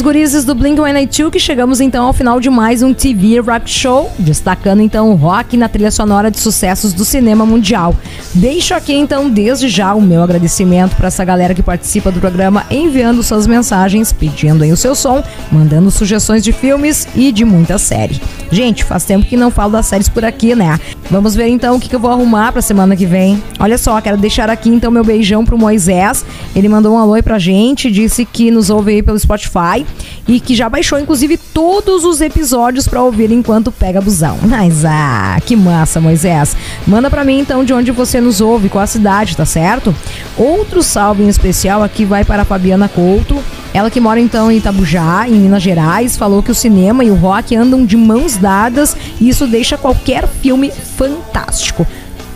gurizes 0.01 0.43
do 0.43 0.55
Blink-182 0.55 1.29
que 1.29 1.39
chegamos 1.39 1.79
então 1.79 2.07
ao 2.07 2.13
final 2.13 2.39
de 2.39 2.49
mais 2.49 2.81
um 2.81 2.93
TV 2.93 3.39
Rock 3.39 3.69
Show, 3.69 4.11
destacando 4.17 4.81
então 4.81 5.11
o 5.11 5.15
rock 5.15 5.55
na 5.55 5.69
trilha 5.69 5.91
sonora 5.91 6.31
de 6.31 6.39
sucessos 6.39 6.91
do 6.91 7.05
cinema 7.05 7.45
mundial. 7.45 7.95
Deixo 8.33 8.73
aqui 8.73 8.93
então 8.93 9.29
desde 9.29 9.69
já 9.69 9.93
o 9.93 10.01
meu 10.01 10.23
agradecimento 10.23 10.95
para 10.95 11.07
essa 11.07 11.23
galera 11.23 11.53
que 11.53 11.61
participa 11.61 12.11
do 12.11 12.19
programa, 12.19 12.65
enviando 12.71 13.21
suas 13.21 13.45
mensagens, 13.45 14.11
pedindo 14.11 14.63
aí 14.63 14.71
o 14.71 14.77
seu 14.77 14.95
som, 14.95 15.23
mandando 15.51 15.91
sugestões 15.91 16.43
de 16.43 16.51
filmes 16.51 17.07
e 17.15 17.31
de 17.31 17.45
muita 17.45 17.77
série. 17.77 18.19
Gente, 18.51 18.83
faz 18.83 19.03
tempo 19.03 19.25
que 19.25 19.37
não 19.37 19.51
falo 19.51 19.73
das 19.73 19.85
séries 19.85 20.09
por 20.09 20.25
aqui, 20.25 20.55
né? 20.55 20.79
Vamos 21.09 21.35
ver 21.35 21.47
então 21.47 21.75
o 21.75 21.79
que, 21.79 21.87
que 21.87 21.95
eu 21.95 21.99
vou 21.99 22.11
arrumar 22.11 22.51
pra 22.51 22.61
semana 22.61 22.95
que 22.95 23.05
vem. 23.05 23.41
Olha 23.59 23.77
só, 23.77 23.99
quero 24.01 24.17
deixar 24.17 24.49
aqui 24.49 24.69
então 24.69 24.89
meu 24.89 25.03
beijão 25.03 25.45
pro 25.45 25.57
Moisés. 25.57 26.25
Ele 26.55 26.67
mandou 26.67 26.95
um 26.95 26.97
alô 26.97 27.13
aí 27.13 27.21
pra 27.21 27.37
gente, 27.37 27.91
disse 27.91 28.25
que 28.25 28.49
nos 28.49 28.69
ouve 28.69 28.93
aí 28.93 29.03
pelo 29.03 29.19
Spotify 29.19 29.85
e 30.27 30.39
que 30.39 30.55
já 30.55 30.69
baixou 30.69 30.99
inclusive 30.99 31.37
todos 31.37 32.03
os 32.03 32.21
episódios 32.21 32.87
pra 32.87 33.01
ouvir 33.01 33.31
enquanto 33.31 33.71
pega 33.71 34.01
busão. 34.01 34.37
Mas 34.43 34.85
ah, 34.85 35.39
que 35.45 35.55
massa, 35.55 35.99
Moisés. 35.99 36.55
Manda 36.85 37.09
pra 37.09 37.23
mim 37.23 37.39
então 37.39 37.63
de 37.63 37.73
onde 37.73 37.91
você 37.91 38.21
nos 38.21 38.41
ouve, 38.41 38.69
qual 38.69 38.83
a 38.83 38.87
cidade, 38.87 39.35
tá 39.35 39.45
certo? 39.45 39.93
Outro 40.37 40.81
salve 40.81 41.23
em 41.23 41.29
especial 41.29 41.83
aqui 41.83 42.05
vai 42.05 42.23
para 42.23 42.43
a 42.43 42.45
Fabiana 42.45 42.87
Couto. 42.87 43.41
Ela 43.73 43.89
que 43.89 44.01
mora 44.01 44.19
então 44.19 44.51
em 44.51 44.57
Itabujá, 44.57 45.27
em 45.27 45.33
Minas 45.33 45.63
Gerais, 45.63 46.17
falou 46.17 46.43
que 46.43 46.51
o 46.51 46.55
cinema 46.55 47.03
e 47.05 47.11
o 47.11 47.15
rock 47.15 47.55
andam 47.55 47.85
de 47.85 47.95
mãos 47.95 48.35
dadas 48.35 48.97
e 49.19 49.29
isso 49.29 49.47
deixa 49.47 49.77
qualquer 49.77 50.27
filme 50.27 50.71
fantástico. 50.97 51.87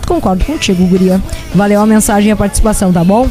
Concordo 0.06 0.44
contigo, 0.44 0.86
Guria. 0.86 1.20
Valeu 1.54 1.80
a 1.80 1.86
mensagem 1.86 2.28
e 2.28 2.32
a 2.32 2.36
participação, 2.36 2.92
tá 2.92 3.02
bom? 3.02 3.28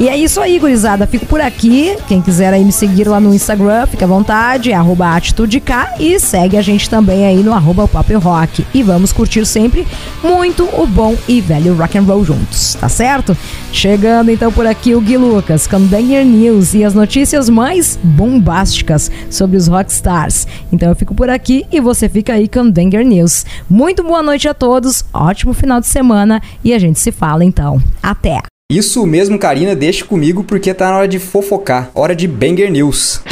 E 0.00 0.08
é 0.08 0.16
isso 0.16 0.40
aí, 0.40 0.60
gurizada. 0.60 1.08
Fico 1.08 1.26
por 1.26 1.40
aqui. 1.40 1.96
Quem 2.06 2.22
quiser 2.22 2.52
aí 2.54 2.64
me 2.64 2.70
seguir 2.70 3.08
lá 3.08 3.18
no 3.18 3.34
Instagram, 3.34 3.84
fica 3.86 4.04
à 4.04 4.08
vontade, 4.08 4.70
é 4.70 4.76
atitudek 4.76 5.72
e 5.98 6.20
segue 6.20 6.56
a 6.56 6.62
gente 6.62 6.88
também 6.88 7.26
aí 7.26 7.42
no 7.42 7.52
arroba 7.52 7.88
Papo 7.88 8.16
Rock. 8.18 8.64
E 8.72 8.82
vamos 8.82 9.12
curtir 9.12 9.44
sempre 9.44 9.86
muito 10.22 10.68
o 10.80 10.86
bom 10.86 11.16
e 11.26 11.40
velho 11.40 11.74
rock 11.74 11.98
and 11.98 12.02
roll 12.02 12.24
juntos, 12.24 12.74
tá 12.74 12.88
certo? 12.88 13.36
Chegando 13.72 14.30
então 14.30 14.52
por 14.52 14.66
aqui 14.66 14.94
o 14.94 15.00
Gui 15.00 15.16
Lucas, 15.16 15.66
Candanger 15.66 16.24
News 16.24 16.74
e 16.74 16.84
as 16.84 16.94
notícias 16.94 17.48
mais 17.48 17.98
bombásticas 18.02 19.10
sobre 19.30 19.56
os 19.56 19.66
rockstars. 19.66 20.46
Então 20.72 20.88
eu 20.88 20.96
fico 20.96 21.14
por 21.14 21.28
aqui 21.28 21.66
e 21.72 21.80
você 21.80 22.08
fica 22.08 22.34
aí 22.34 22.46
com 22.48 22.70
Danger 22.70 23.04
News. 23.04 23.44
Muito 23.68 24.04
boa 24.04 24.22
noite 24.22 24.48
a 24.48 24.54
todos, 24.54 25.04
ótimo 25.12 25.52
final 25.52 25.80
de 25.80 25.86
semana 25.88 26.40
e 26.62 26.72
a 26.72 26.78
gente 26.78 27.00
se 27.00 27.10
fala 27.10 27.44
então. 27.44 27.82
Até! 28.00 28.57
Isso 28.70 29.06
mesmo, 29.06 29.38
Karina, 29.38 29.74
deixe 29.74 30.04
comigo 30.04 30.44
porque 30.44 30.74
tá 30.74 30.90
na 30.90 30.98
hora 30.98 31.08
de 31.08 31.18
fofocar, 31.18 31.90
hora 31.94 32.14
de 32.14 32.28
Banger 32.28 32.70
News. 32.70 33.22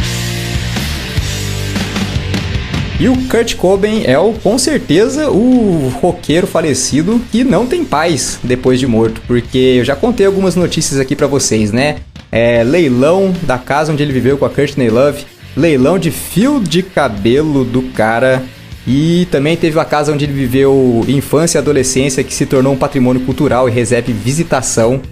E 2.98 3.06
o 3.06 3.14
Kurt 3.28 3.54
Cobain 3.56 4.04
é 4.06 4.18
o, 4.18 4.32
com 4.32 4.56
certeza 4.56 5.30
o 5.30 5.92
roqueiro 6.00 6.46
falecido 6.46 7.20
que 7.30 7.44
não 7.44 7.66
tem 7.66 7.84
paz 7.84 8.38
depois 8.42 8.80
de 8.80 8.86
morto, 8.86 9.20
porque 9.26 9.58
eu 9.58 9.84
já 9.84 9.94
contei 9.94 10.24
algumas 10.24 10.56
notícias 10.56 10.98
aqui 10.98 11.14
para 11.14 11.26
vocês, 11.26 11.70
né? 11.70 11.96
É, 12.32 12.64
leilão 12.64 13.34
da 13.42 13.58
casa 13.58 13.92
onde 13.92 14.02
ele 14.02 14.14
viveu 14.14 14.38
com 14.38 14.46
a 14.46 14.50
Courtney 14.50 14.88
Love, 14.88 15.26
leilão 15.54 15.98
de 15.98 16.10
fio 16.10 16.60
de 16.60 16.82
cabelo 16.82 17.62
do 17.62 17.82
cara 17.92 18.42
e 18.86 19.28
também 19.30 19.54
teve 19.54 19.78
a 19.78 19.84
casa 19.84 20.14
onde 20.14 20.24
ele 20.24 20.32
viveu 20.32 21.04
infância 21.06 21.58
e 21.58 21.60
adolescência 21.60 22.24
que 22.24 22.32
se 22.32 22.46
tornou 22.46 22.72
um 22.72 22.78
patrimônio 22.78 23.20
cultural 23.20 23.68
e 23.68 23.72
recebe 23.72 24.14
visitação 24.14 25.02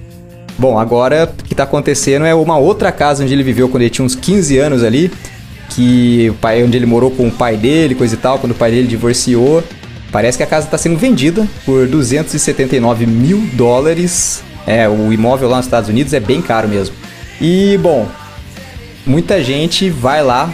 Bom, 0.57 0.79
agora 0.79 1.25
o 1.25 1.45
que 1.45 1.53
está 1.53 1.65
acontecendo 1.65 2.25
é 2.25 2.35
uma 2.35 2.57
outra 2.57 2.93
casa 2.93 3.25
onde 3.25 3.33
ele 3.33 3.43
viveu 3.43 3.69
quando 3.69 3.83
ele 3.83 3.91
tinha 3.91 4.05
uns 4.05 4.15
15 4.15 4.57
anos 4.59 4.85
ali, 4.85 5.11
que 5.71 6.29
o 6.31 6.35
pai 6.35 6.63
onde 6.63 6.77
ele 6.77 6.87
morou 6.87 7.11
com 7.11 7.27
o 7.27 7.31
pai 7.31 7.57
dele, 7.57 7.95
coisa 7.95 8.15
e 8.15 8.19
tal, 8.19 8.39
quando 8.39 8.53
o 8.53 8.55
pai 8.55 8.71
dele 8.71 8.87
divorciou. 8.87 9.65
Parece 10.13 10.39
que 10.39 10.45
a 10.45 10.47
casa 10.47 10.67
está 10.67 10.79
sendo 10.79 10.97
vendida 10.97 11.45
por 11.67 11.89
279 11.89 13.05
mil 13.05 13.41
dólares. 13.55 14.45
É, 14.65 14.89
o 14.89 15.13
imóvel 15.13 15.49
lá 15.49 15.57
nos 15.57 15.67
Estados 15.67 15.91
Unidos 15.91 16.13
é 16.13 16.21
bem 16.21 16.41
caro 16.41 16.69
mesmo. 16.69 16.95
E 17.41 17.77
bom, 17.83 18.09
muita 19.05 19.43
gente 19.43 19.91
vai 19.91 20.23
lá 20.23 20.53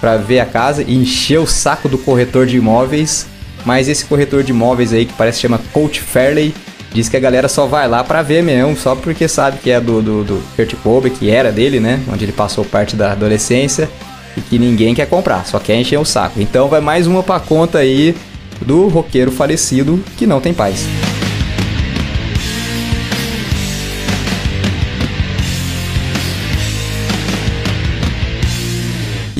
para 0.00 0.16
ver 0.16 0.38
a 0.38 0.46
casa 0.46 0.84
e 0.86 0.94
encher 0.94 1.40
o 1.40 1.46
saco 1.46 1.88
do 1.88 1.98
corretor 1.98 2.46
de 2.46 2.56
imóveis. 2.56 3.26
Mas 3.64 3.88
esse 3.88 4.04
corretor 4.04 4.44
de 4.44 4.52
imóveis 4.52 4.92
aí 4.92 5.04
que 5.04 5.12
parece 5.12 5.38
que 5.38 5.42
chama 5.42 5.60
Coach 5.72 6.00
Fairley 6.00 6.54
Diz 6.92 7.08
que 7.08 7.16
a 7.16 7.20
galera 7.20 7.48
só 7.48 7.66
vai 7.66 7.86
lá 7.86 8.02
para 8.02 8.20
ver 8.20 8.42
mesmo, 8.42 8.76
só 8.76 8.96
porque 8.96 9.28
sabe 9.28 9.58
que 9.58 9.70
é 9.70 9.80
do, 9.80 10.02
do, 10.02 10.24
do 10.24 10.42
Kurt 10.56 10.74
Cobain, 10.82 11.12
que 11.12 11.30
era 11.30 11.52
dele, 11.52 11.78
né? 11.78 12.00
Onde 12.12 12.24
ele 12.24 12.32
passou 12.32 12.64
parte 12.64 12.96
da 12.96 13.12
adolescência 13.12 13.88
e 14.36 14.40
que 14.40 14.58
ninguém 14.58 14.94
quer 14.94 15.06
comprar, 15.06 15.46
só 15.46 15.58
quer 15.58 15.76
encher 15.76 15.98
o 15.98 16.04
saco. 16.04 16.40
Então 16.40 16.68
vai 16.68 16.80
mais 16.80 17.06
uma 17.06 17.22
pra 17.22 17.38
conta 17.38 17.78
aí 17.78 18.14
do 18.60 18.88
roqueiro 18.88 19.30
falecido 19.30 20.02
que 20.16 20.26
não 20.26 20.40
tem 20.40 20.52
paz. 20.52 20.84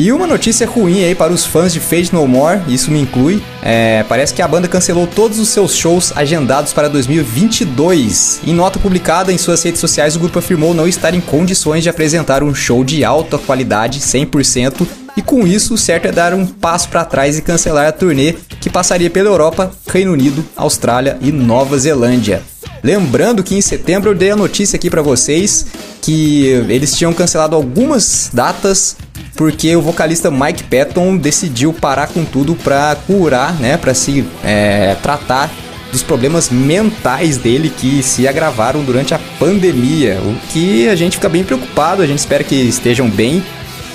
E 0.01 0.11
uma 0.13 0.27
notícia 0.27 0.67
ruim 0.67 1.05
aí 1.05 1.15
para 1.15 1.31
os 1.31 1.45
fãs 1.45 1.75
de 1.75 1.79
Fade 1.79 2.11
No 2.11 2.27
More, 2.27 2.59
isso 2.67 2.91
me 2.91 3.03
inclui. 3.03 3.43
É, 3.63 4.03
parece 4.09 4.33
que 4.33 4.41
a 4.41 4.49
banda 4.49 4.67
cancelou 4.67 5.07
todos 5.07 5.39
os 5.39 5.51
seus 5.51 5.75
shows 5.75 6.11
agendados 6.17 6.73
para 6.73 6.89
2022. 6.89 8.41
Em 8.47 8.55
nota 8.55 8.79
publicada 8.79 9.31
em 9.31 9.37
suas 9.37 9.63
redes 9.63 9.79
sociais, 9.79 10.17
o 10.17 10.19
grupo 10.19 10.39
afirmou 10.39 10.73
não 10.73 10.89
estar 10.89 11.13
em 11.13 11.21
condições 11.21 11.83
de 11.83 11.91
apresentar 11.91 12.43
um 12.43 12.55
show 12.55 12.83
de 12.83 13.05
alta 13.05 13.37
qualidade 13.37 14.01
100% 14.01 14.87
e 15.19 15.21
com 15.21 15.47
isso 15.47 15.75
o 15.75 15.79
certo 15.79 16.07
é 16.07 16.13
dar 16.13 16.33
um 16.33 16.47
passo 16.47 16.89
para 16.89 17.05
trás 17.05 17.37
e 17.37 17.43
cancelar 17.43 17.87
a 17.87 17.93
turnê 17.93 18.37
que 18.59 18.71
passaria 18.71 19.11
pela 19.11 19.29
Europa, 19.29 19.71
Reino 19.87 20.15
Unido, 20.15 20.43
Austrália 20.57 21.19
e 21.21 21.31
Nova 21.31 21.79
Zelândia. 21.79 22.41
Lembrando 22.83 23.43
que 23.43 23.55
em 23.55 23.61
setembro 23.61 24.11
eu 24.11 24.15
dei 24.15 24.31
a 24.31 24.37
notícia 24.37 24.79
aqui 24.79 24.89
para 24.89 25.03
vocês 25.03 25.67
que 26.01 26.47
eles 26.71 26.97
tinham 26.97 27.13
cancelado 27.13 27.55
algumas 27.55 28.31
datas 28.33 28.97
porque 29.41 29.75
o 29.75 29.81
vocalista 29.81 30.31
Mike 30.31 30.65
Patton 30.65 31.17
decidiu 31.17 31.73
parar 31.73 32.09
com 32.09 32.27
tudo 32.27 32.55
para 32.55 32.95
curar, 33.07 33.55
né, 33.55 33.79
para 33.79 33.95
se 33.95 34.23
é, 34.45 34.95
tratar 35.03 35.51
dos 35.91 36.03
problemas 36.03 36.51
mentais 36.51 37.39
dele 37.39 37.73
que 37.75 38.03
se 38.03 38.29
agravaram 38.29 38.85
durante 38.85 39.15
a 39.15 39.21
pandemia, 39.39 40.21
o 40.21 40.37
que 40.53 40.87
a 40.91 40.95
gente 40.95 41.17
fica 41.17 41.27
bem 41.27 41.43
preocupado, 41.43 42.03
a 42.03 42.07
gente 42.07 42.19
espera 42.19 42.45
que 42.45 42.55
estejam 42.55 43.09
bem 43.09 43.43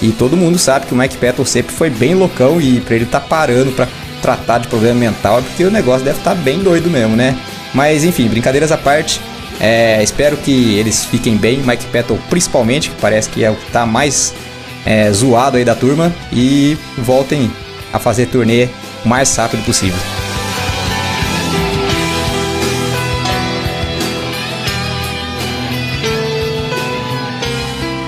e 0.02 0.12
todo 0.12 0.36
mundo 0.36 0.58
sabe 0.58 0.88
que 0.88 0.96
o 0.96 0.98
Mike 0.98 1.18
Patton 1.18 1.46
sempre 1.46 1.76
foi 1.76 1.92
bem 1.92 2.16
loucão 2.16 2.60
e 2.60 2.80
para 2.80 2.96
ele 2.96 3.06
tá 3.06 3.20
parando 3.20 3.72
para 3.72 3.88
tratar 4.24 4.58
de 4.58 4.68
problema 4.68 5.00
mental 5.00 5.38
é 5.38 5.42
porque 5.44 5.64
o 5.64 5.70
negócio 5.70 6.04
deve 6.04 6.18
estar 6.18 6.34
tá 6.34 6.42
bem 6.42 6.58
doido 6.58 6.90
mesmo, 6.90 7.16
né? 7.16 7.38
Mas 7.72 8.04
enfim, 8.04 8.28
brincadeiras 8.28 8.72
à 8.72 8.78
parte, 8.80 9.22
é, 9.60 10.02
espero 10.02 10.38
que 10.38 10.74
eles 10.80 11.06
fiquem 11.06 11.38
bem, 11.38 11.60
Mike 11.60 11.86
Patton 11.94 12.18
principalmente, 12.32 12.90
que 12.90 12.96
parece 13.00 13.30
que 13.30 13.44
é 13.44 13.52
o 13.52 13.56
que 13.56 13.70
tá 13.70 13.86
mais 13.86 14.34
é, 14.86 15.12
zoado 15.12 15.58
aí 15.58 15.66
da 15.66 15.76
turma 15.76 16.14
e 16.32 16.78
voltem 16.98 17.52
a 17.92 18.00
fazer 18.00 18.28
turnê 18.28 18.70
o 19.04 19.08
mais 19.08 19.36
rápido 19.36 19.64
possível. 19.66 20.00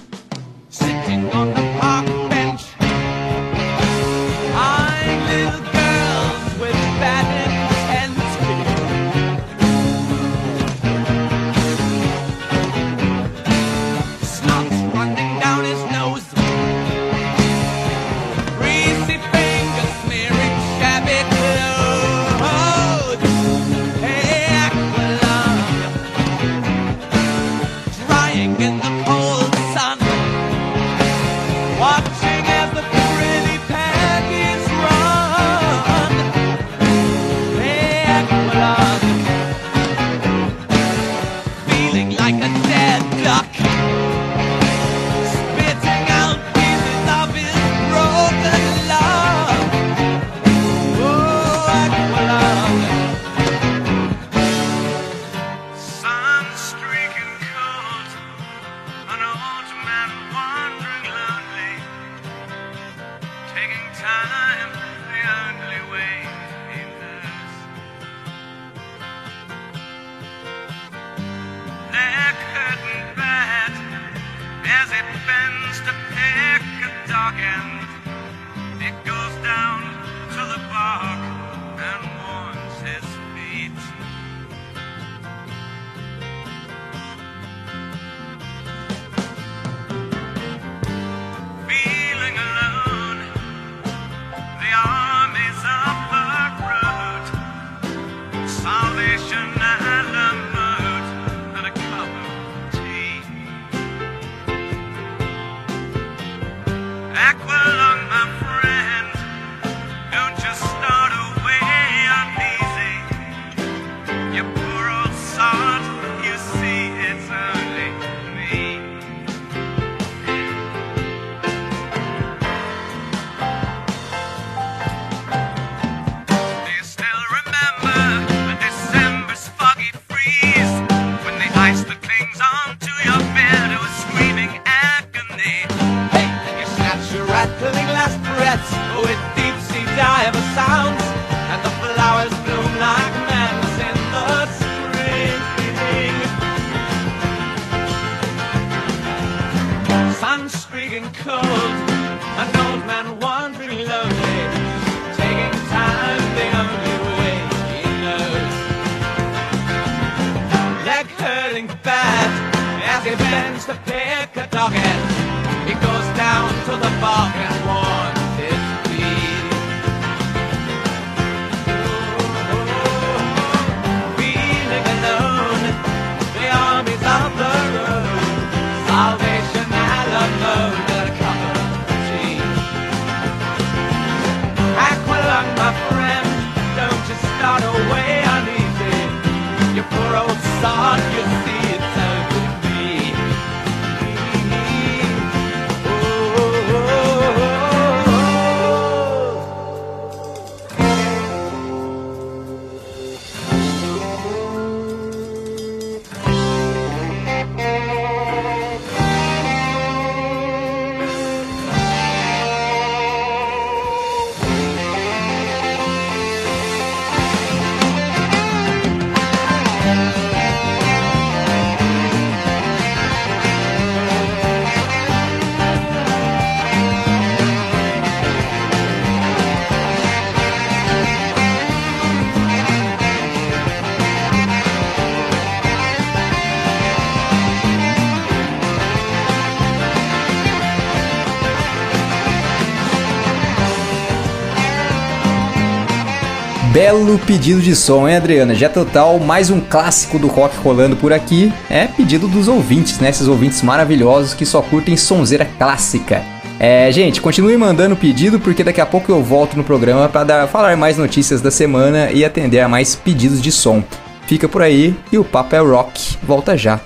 Belo 246.79 247.18
pedido 247.18 247.61
de 247.61 247.74
som, 247.74 248.07
hein, 248.07 248.14
Adriana? 248.14 248.55
Já 248.55 248.68
total, 248.68 249.18
mais 249.18 249.51
um 249.51 249.59
clássico 249.59 250.16
do 250.16 250.29
rock 250.29 250.57
rolando 250.59 250.95
por 250.95 251.12
aqui. 251.12 251.53
É 251.68 251.89
pedido 251.89 252.29
dos 252.29 252.47
ouvintes, 252.47 253.01
né? 253.01 253.11
Esses 253.11 253.26
ouvintes 253.26 253.62
maravilhosos 253.62 254.33
que 254.33 254.47
só 254.47 254.62
curtem 254.62 254.97
sonzeira 254.97 255.45
clássica. 255.45 256.22
É, 256.57 256.89
gente, 256.93 257.20
continue 257.20 257.57
mandando 257.57 257.97
pedido 257.97 258.39
porque 258.39 258.62
daqui 258.62 258.81
a 258.81 258.87
pouco 258.87 259.11
eu 259.11 259.20
volto 259.24 259.57
no 259.57 259.64
programa 259.64 260.09
para 260.09 260.47
falar 260.47 260.76
mais 260.76 260.97
notícias 260.97 261.41
da 261.41 261.51
semana 261.51 262.12
e 262.12 262.24
atender 262.24 262.61
a 262.61 262.68
mais 262.68 262.95
pedidos 262.95 263.43
de 263.43 263.51
som. 263.51 263.83
Fica 264.29 264.49
por 264.49 264.62
aí 264.62 264.95
e 265.11 265.18
o 265.18 265.24
Papo 265.24 265.57
é 265.57 265.59
Rock 265.59 266.16
volta 266.22 266.57
já. 266.57 266.79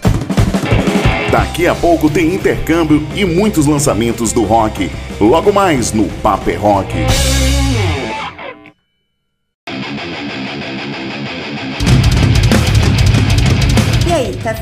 Daqui 1.31 1.67
a 1.67 1.75
pouco 1.75 2.09
tem 2.09 2.35
intercâmbio 2.35 3.07
e 3.15 3.27
muitos 3.27 3.67
lançamentos 3.67 4.33
do 4.33 4.43
rock. 4.43 4.91
Logo 5.21 5.53
mais 5.53 5.93
no 5.93 6.05
Papo 6.23 6.49
é 6.49 6.55
Rock. 6.55 6.95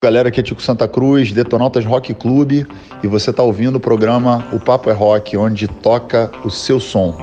Galera, 0.00 0.28
aqui 0.28 0.38
é 0.38 0.42
Tico 0.44 0.62
Santa 0.62 0.86
Cruz, 0.86 1.32
Detonautas 1.32 1.84
Rock 1.84 2.14
Clube, 2.14 2.64
e 3.02 3.08
você 3.08 3.30
está 3.30 3.42
ouvindo 3.42 3.76
o 3.76 3.80
programa 3.80 4.46
O 4.52 4.60
Papo 4.60 4.88
é 4.88 4.92
Rock, 4.92 5.36
onde 5.36 5.66
toca 5.66 6.30
o 6.44 6.50
seu 6.50 6.78
som. 6.78 7.16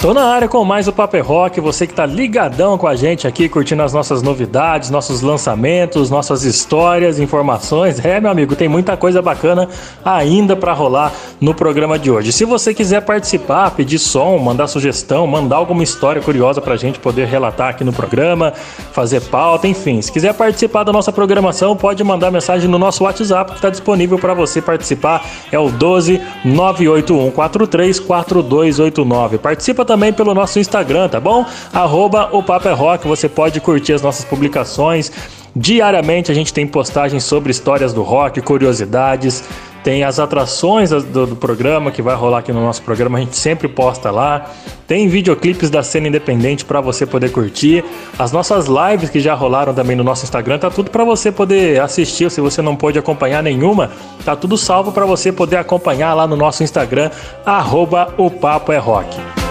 Tô 0.00 0.14
na 0.14 0.22
área 0.22 0.46
com 0.46 0.64
mais 0.64 0.86
o 0.86 0.92
Paper 0.92 1.26
Rock, 1.26 1.60
você 1.60 1.84
que 1.84 1.92
tá 1.92 2.06
ligadão 2.06 2.78
com 2.78 2.86
a 2.86 2.94
gente 2.94 3.26
aqui, 3.26 3.48
curtindo 3.48 3.82
as 3.82 3.92
nossas 3.92 4.22
novidades, 4.22 4.90
nossos 4.90 5.22
lançamentos, 5.22 6.08
nossas 6.08 6.44
histórias, 6.44 7.18
informações. 7.18 7.98
É, 8.04 8.20
meu 8.20 8.30
amigo, 8.30 8.54
tem 8.54 8.68
muita 8.68 8.96
coisa 8.96 9.20
bacana 9.20 9.68
ainda 10.04 10.54
para 10.54 10.72
rolar 10.72 11.12
no 11.40 11.52
programa 11.52 11.98
de 11.98 12.12
hoje. 12.12 12.30
Se 12.30 12.44
você 12.44 12.72
quiser 12.72 13.00
participar, 13.00 13.72
pedir 13.72 13.98
som, 13.98 14.38
mandar 14.38 14.68
sugestão, 14.68 15.26
mandar 15.26 15.56
alguma 15.56 15.82
história 15.82 16.22
curiosa 16.22 16.60
pra 16.60 16.76
gente 16.76 17.00
poder 17.00 17.26
relatar 17.26 17.70
aqui 17.70 17.82
no 17.82 17.92
programa, 17.92 18.52
fazer 18.92 19.20
pauta, 19.22 19.66
enfim. 19.66 20.00
Se 20.00 20.12
quiser 20.12 20.32
participar 20.32 20.84
da 20.84 20.92
nossa 20.92 21.10
programação, 21.10 21.76
pode 21.76 22.04
mandar 22.04 22.30
mensagem 22.30 22.70
no 22.70 22.78
nosso 22.78 23.02
WhatsApp 23.02 23.50
que 23.50 23.58
está 23.58 23.68
disponível 23.68 24.16
para 24.16 24.32
você 24.32 24.62
participar. 24.62 25.26
É 25.50 25.58
o 25.58 25.70
12 25.70 26.22
98143 26.44 27.98
4289. 27.98 29.38
Participa 29.38 29.88
também 29.88 29.97
pelo 30.12 30.34
nosso 30.34 30.58
Instagram, 30.58 31.08
tá 31.08 31.20
bom? 31.20 31.44
Arroba 31.72 32.28
o 32.32 32.42
Papo 32.42 32.68
é 32.68 32.72
Rock, 32.72 33.06
você 33.06 33.28
pode 33.28 33.60
curtir 33.60 33.92
as 33.92 34.02
nossas 34.02 34.24
publicações. 34.24 35.10
Diariamente 35.54 36.30
a 36.30 36.34
gente 36.34 36.52
tem 36.52 36.66
postagens 36.66 37.24
sobre 37.24 37.50
histórias 37.50 37.92
do 37.92 38.02
rock, 38.02 38.40
curiosidades, 38.40 39.42
tem 39.82 40.04
as 40.04 40.18
atrações 40.18 40.90
do, 40.90 41.26
do, 41.26 41.36
programa 41.36 41.90
que 41.90 42.02
vai 42.02 42.14
rolar 42.14 42.38
aqui 42.38 42.52
no 42.52 42.60
nosso 42.60 42.82
programa, 42.82 43.16
a 43.18 43.20
gente 43.20 43.36
sempre 43.36 43.68
posta 43.68 44.10
lá. 44.10 44.50
Tem 44.86 45.08
videoclipes 45.08 45.70
da 45.70 45.82
cena 45.82 46.08
independente 46.08 46.64
para 46.64 46.80
você 46.80 47.06
poder 47.06 47.30
curtir. 47.30 47.84
As 48.18 48.32
nossas 48.32 48.66
lives 48.66 49.08
que 49.08 49.18
já 49.18 49.34
rolaram 49.34 49.72
também 49.72 49.96
no 49.96 50.04
nosso 50.04 50.24
Instagram, 50.24 50.58
tá 50.58 50.70
tudo 50.70 50.90
para 50.90 51.04
você 51.04 51.32
poder 51.32 51.80
assistir. 51.80 52.30
Se 52.30 52.40
você 52.40 52.60
não 52.60 52.76
pôde 52.76 52.98
acompanhar 52.98 53.42
nenhuma, 53.42 53.90
tá 54.24 54.36
tudo 54.36 54.56
salvo 54.58 54.92
para 54.92 55.06
você 55.06 55.32
poder 55.32 55.56
acompanhar 55.56 56.12
lá 56.14 56.26
no 56.26 56.36
nosso 56.36 56.62
Instagram, 56.62 57.10
arroba 57.46 58.12
o 58.18 58.30
Papo 58.30 58.72
é 58.72 58.78
Rock. 58.78 59.47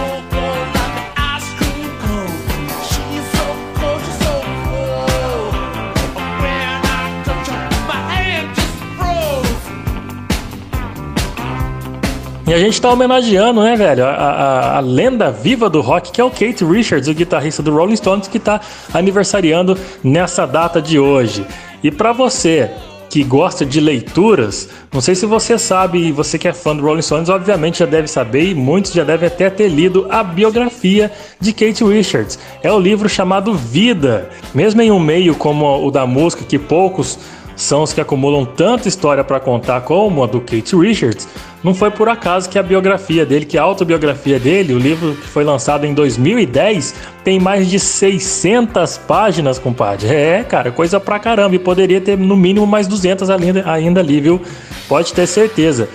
E 12.48 12.54
a 12.54 12.58
gente 12.58 12.80
tá 12.80 12.90
homenageando, 12.90 13.62
né, 13.62 13.76
velho, 13.76 14.06
a, 14.06 14.08
a, 14.08 14.76
a, 14.78 14.80
lenda 14.80 15.30
viva 15.30 15.68
do 15.68 15.82
rock, 15.82 16.10
que 16.10 16.18
é 16.18 16.24
o 16.24 16.30
Kate 16.30 16.64
Richards, 16.64 17.06
o 17.06 17.12
guitarrista 17.12 17.62
do 17.62 17.70
Rolling 17.74 17.94
Stones, 17.94 18.26
que 18.26 18.38
tá 18.38 18.58
aniversariando 18.94 19.76
nessa 20.02 20.46
data 20.46 20.80
de 20.80 20.98
hoje. 20.98 21.46
E 21.84 21.90
para 21.90 22.10
você 22.10 22.70
que 23.10 23.22
gosta 23.22 23.66
de 23.66 23.80
leituras, 23.80 24.70
não 24.90 25.02
sei 25.02 25.14
se 25.14 25.26
você 25.26 25.58
sabe, 25.58 26.10
você 26.10 26.38
que 26.38 26.48
é 26.48 26.54
fã 26.54 26.74
do 26.74 26.82
Rolling 26.82 27.02
Stones, 27.02 27.28
obviamente 27.28 27.80
já 27.80 27.86
deve 27.86 28.08
saber 28.08 28.44
e 28.44 28.54
muitos 28.54 28.92
já 28.92 29.04
devem 29.04 29.26
até 29.26 29.50
ter 29.50 29.68
lido 29.68 30.06
a 30.08 30.22
biografia 30.22 31.12
de 31.38 31.52
Kate 31.52 31.84
Richards. 31.84 32.38
É 32.62 32.72
o 32.72 32.80
livro 32.80 33.10
chamado 33.10 33.52
Vida. 33.52 34.30
Mesmo 34.54 34.80
em 34.80 34.90
um 34.90 34.98
meio 34.98 35.34
como 35.34 35.86
o 35.86 35.90
da 35.90 36.06
música, 36.06 36.46
que 36.46 36.58
poucos 36.58 37.18
são 37.58 37.82
os 37.82 37.92
que 37.92 38.00
acumulam 38.00 38.44
tanta 38.44 38.86
história 38.86 39.24
para 39.24 39.40
contar 39.40 39.80
como 39.80 40.22
a 40.22 40.26
do 40.26 40.40
Kate 40.40 40.76
Richards, 40.76 41.28
não 41.62 41.74
foi 41.74 41.90
por 41.90 42.08
acaso 42.08 42.48
que 42.48 42.58
a 42.58 42.62
biografia 42.62 43.26
dele, 43.26 43.44
que 43.44 43.58
a 43.58 43.62
autobiografia 43.62 44.38
dele, 44.38 44.72
o 44.72 44.78
livro 44.78 45.14
que 45.14 45.26
foi 45.26 45.42
lançado 45.42 45.84
em 45.84 45.92
2010, 45.92 46.94
tem 47.24 47.40
mais 47.40 47.68
de 47.68 47.80
600 47.80 48.98
páginas, 48.98 49.58
compadre. 49.58 50.08
É, 50.08 50.44
cara, 50.44 50.70
coisa 50.70 51.00
pra 51.00 51.18
caramba. 51.18 51.54
E 51.56 51.58
poderia 51.58 52.00
ter 52.00 52.16
no 52.16 52.36
mínimo 52.36 52.66
mais 52.66 52.86
200 52.86 53.28
ainda, 53.30 53.70
ainda 53.70 54.00
ali, 54.00 54.20
viu? 54.20 54.40
Pode 54.88 55.12
ter 55.12 55.26
certeza. 55.26 55.88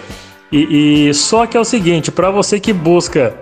E, 0.51 1.07
e 1.07 1.14
só 1.14 1.45
que 1.45 1.57
é 1.57 1.59
o 1.59 1.66
seguinte, 1.66 2.11
para 2.11 2.30
você 2.30 2.59
que 2.59 2.72
busca 2.72 3.34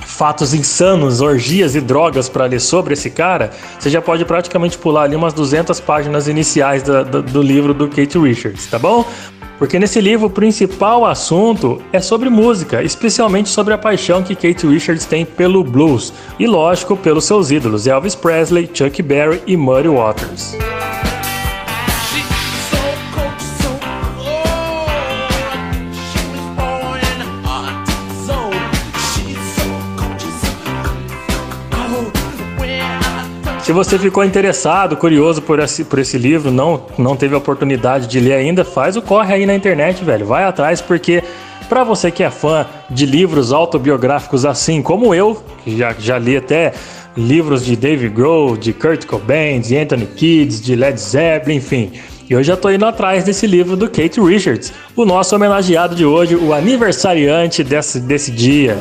fatos 0.00 0.54
insanos, 0.54 1.20
orgias 1.20 1.74
e 1.74 1.80
drogas 1.80 2.28
para 2.28 2.46
ler 2.46 2.60
sobre 2.60 2.94
esse 2.94 3.10
cara, 3.10 3.50
você 3.78 3.90
já 3.90 4.00
pode 4.00 4.24
praticamente 4.24 4.78
pular 4.78 5.02
ali 5.02 5.16
umas 5.16 5.32
200 5.32 5.80
páginas 5.80 6.28
iniciais 6.28 6.82
do, 6.82 7.42
livro 7.42 7.74
do 7.74 7.88
Kate 7.88 8.18
Richards, 8.18 8.66
tá 8.66 8.78
bom? 8.78 9.04
Porque 9.58 9.78
nesse 9.78 10.00
livro 10.00 10.26
o 10.26 10.30
principal 10.30 11.04
assunto 11.04 11.82
é 11.92 12.00
sobre 12.00 12.30
música, 12.30 12.82
especialmente 12.82 13.48
sobre 13.48 13.74
a 13.74 13.78
paixão 13.78 14.22
que 14.22 14.36
Kate 14.36 14.66
Richards 14.66 15.04
tem 15.04 15.24
pelo 15.24 15.64
blues 15.64 16.12
e, 16.38 16.46
lógico, 16.46 16.96
pelos 16.96 17.24
seus 17.24 17.50
ídolos 17.50 17.86
Elvis 17.86 18.14
Presley, 18.14 18.70
Chuck 18.72 19.02
Berry 19.02 19.42
e 19.46 19.56
Muddy 19.56 19.88
Waters. 19.88 20.56
Se 33.68 33.72
você 33.74 33.98
ficou 33.98 34.24
interessado, 34.24 34.96
curioso 34.96 35.42
por 35.42 35.58
esse, 35.58 35.84
por 35.84 35.98
esse 35.98 36.16
livro, 36.16 36.50
não, 36.50 36.86
não 36.96 37.14
teve 37.14 37.34
a 37.34 37.38
oportunidade 37.38 38.06
de 38.06 38.18
ler 38.18 38.32
ainda, 38.32 38.64
faz 38.64 38.96
o 38.96 39.02
corre 39.02 39.34
aí 39.34 39.44
na 39.44 39.54
internet, 39.54 40.02
velho. 40.02 40.24
Vai 40.24 40.44
atrás, 40.44 40.80
porque 40.80 41.22
para 41.68 41.84
você 41.84 42.10
que 42.10 42.22
é 42.22 42.30
fã 42.30 42.66
de 42.88 43.04
livros 43.04 43.52
autobiográficos 43.52 44.46
assim 44.46 44.80
como 44.80 45.14
eu, 45.14 45.44
que 45.62 45.76
já, 45.76 45.94
já 45.98 46.18
li 46.18 46.34
até 46.34 46.72
livros 47.14 47.62
de 47.62 47.76
Dave 47.76 48.08
Grohl, 48.08 48.56
de 48.56 48.72
Kurt 48.72 49.04
Cobain, 49.04 49.60
de 49.60 49.76
Anthony 49.76 50.06
Kidd, 50.06 50.62
de 50.62 50.74
Led 50.74 50.98
Zeppelin, 50.98 51.56
enfim. 51.56 51.92
E 52.26 52.32
eu 52.32 52.42
já 52.42 52.56
tô 52.56 52.70
indo 52.70 52.86
atrás 52.86 53.22
desse 53.22 53.46
livro 53.46 53.76
do 53.76 53.90
Kate 53.90 54.18
Richards, 54.18 54.72
o 54.96 55.04
nosso 55.04 55.36
homenageado 55.36 55.94
de 55.94 56.06
hoje, 56.06 56.34
o 56.36 56.54
aniversariante 56.54 57.62
desse, 57.62 58.00
desse 58.00 58.30
dia. 58.30 58.78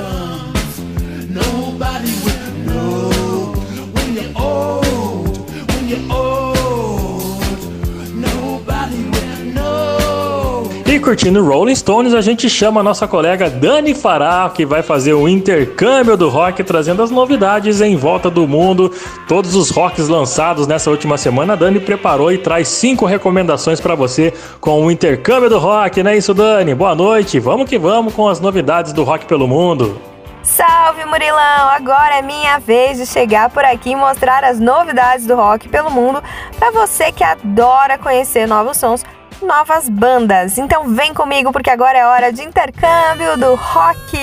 Curtindo 11.08 11.42
Rolling 11.42 11.74
Stones, 11.74 12.14
a 12.14 12.20
gente 12.20 12.50
chama 12.50 12.82
a 12.82 12.84
nossa 12.84 13.08
colega 13.08 13.50
Dani 13.50 13.96
Fará, 13.96 14.52
que 14.54 14.66
vai 14.66 14.84
fazer 14.84 15.14
o 15.14 15.26
intercâmbio 15.26 16.18
do 16.18 16.28
rock, 16.28 16.62
trazendo 16.66 17.02
as 17.02 17.10
novidades 17.10 17.80
em 17.80 17.96
volta 17.96 18.30
do 18.30 18.46
mundo, 18.46 18.94
todos 19.26 19.56
os 19.56 19.70
rocks 19.70 20.10
lançados 20.10 20.68
nessa 20.68 20.92
última 20.92 21.18
semana. 21.18 21.54
A 21.54 21.56
Dani 21.56 21.80
preparou 21.80 22.30
e 22.30 22.38
traz 22.38 22.68
cinco 22.68 23.06
recomendações 23.06 23.80
para 23.80 23.96
você 23.96 24.34
com 24.60 24.86
o 24.86 24.92
intercâmbio 24.92 25.50
do 25.50 25.58
rock, 25.58 26.04
não 26.04 26.12
é 26.12 26.18
isso, 26.18 26.34
Dani? 26.34 26.76
Boa 26.76 26.94
noite, 26.94 27.40
vamos 27.40 27.70
que 27.70 27.80
vamos 27.80 28.14
com 28.14 28.28
as 28.28 28.42
novidades 28.42 28.92
do 28.92 29.06
rock 29.06 29.26
pelo 29.28 29.48
mundo. 29.48 30.02
Salve 30.44 31.06
Murilão! 31.06 31.70
Agora 31.70 32.18
é 32.18 32.22
minha 32.22 32.60
vez 32.60 32.98
de 32.98 33.06
chegar 33.06 33.50
por 33.50 33.64
aqui 33.64 33.92
e 33.92 33.96
mostrar 33.96 34.44
as 34.44 34.60
novidades 34.60 35.26
do 35.26 35.36
rock 35.36 35.70
pelo 35.70 35.90
mundo 35.90 36.22
para 36.60 36.70
você 36.72 37.14
que 37.14 37.24
adora 37.24 37.98
conhecer 37.98 38.46
novos 38.46 38.76
sons 38.76 39.06
novas 39.42 39.90
bandas. 39.90 40.58
Então 40.58 40.90
vem 40.90 41.14
comigo 41.14 41.52
porque 41.52 41.70
agora 41.70 41.98
é 41.98 42.06
hora 42.06 42.34
de 42.34 42.44
intercâmbio 42.44 43.38
do 43.38 43.56
rock. 43.56 44.18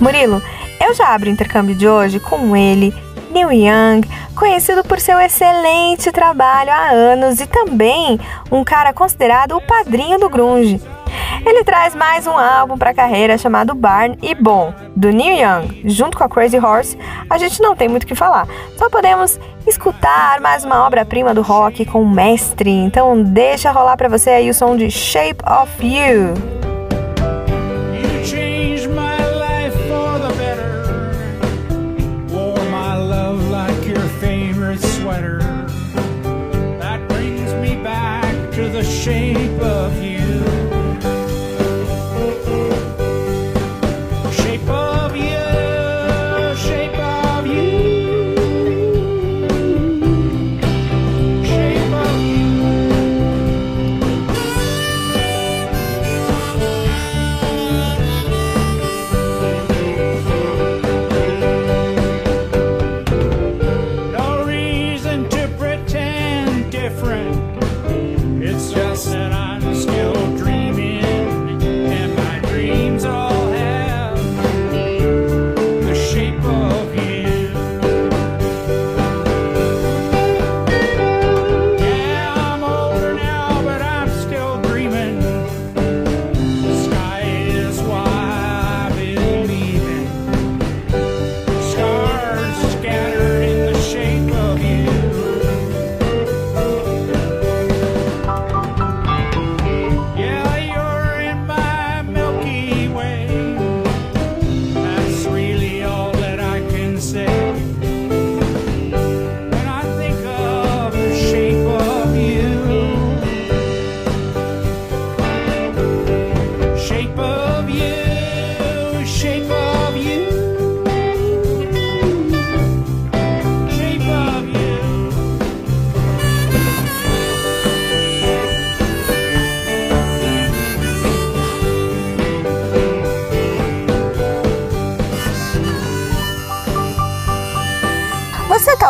Murilo, 0.00 0.40
eu 0.80 0.94
já 0.94 1.08
abro 1.08 1.28
o 1.28 1.32
intercâmbio 1.32 1.74
de 1.74 1.88
hoje 1.88 2.20
com 2.20 2.56
ele, 2.56 2.94
Neil 3.30 3.52
Young, 3.52 4.08
conhecido 4.34 4.84
por 4.84 5.00
seu 5.00 5.18
excelente 5.20 6.12
trabalho 6.12 6.70
há 6.70 6.90
anos 6.90 7.40
e 7.40 7.46
também 7.46 8.18
um 8.50 8.62
cara 8.62 8.92
considerado 8.92 9.56
o 9.56 9.60
padrinho 9.60 10.18
do 10.18 10.28
grunge. 10.28 10.80
Ele 11.44 11.64
traz 11.64 11.94
mais 11.94 12.26
um 12.26 12.36
álbum 12.36 12.76
para 12.76 12.90
a 12.90 12.94
carreira 12.94 13.38
chamado 13.38 13.74
Barn 13.74 14.16
e 14.22 14.34
bom, 14.34 14.72
do 14.94 15.10
Neil 15.10 15.36
Young, 15.36 15.82
junto 15.84 16.16
com 16.16 16.24
a 16.24 16.28
Crazy 16.28 16.58
Horse, 16.58 16.98
a 17.28 17.38
gente 17.38 17.60
não 17.60 17.76
tem 17.76 17.88
muito 17.88 18.04
o 18.04 18.06
que 18.06 18.14
falar. 18.14 18.46
Só 18.76 18.88
podemos 18.88 19.38
escutar 19.66 20.40
mais 20.40 20.64
uma 20.64 20.86
obra-prima 20.86 21.34
do 21.34 21.42
rock 21.42 21.84
com 21.84 22.02
o 22.02 22.08
mestre. 22.08 22.70
Então 22.70 23.22
deixa 23.22 23.70
rolar 23.70 23.96
para 23.96 24.08
você 24.08 24.30
aí 24.30 24.50
o 24.50 24.54
som 24.54 24.76
de 24.76 24.90
Shape 24.90 25.42
of 25.44 25.86
You. 25.86 26.77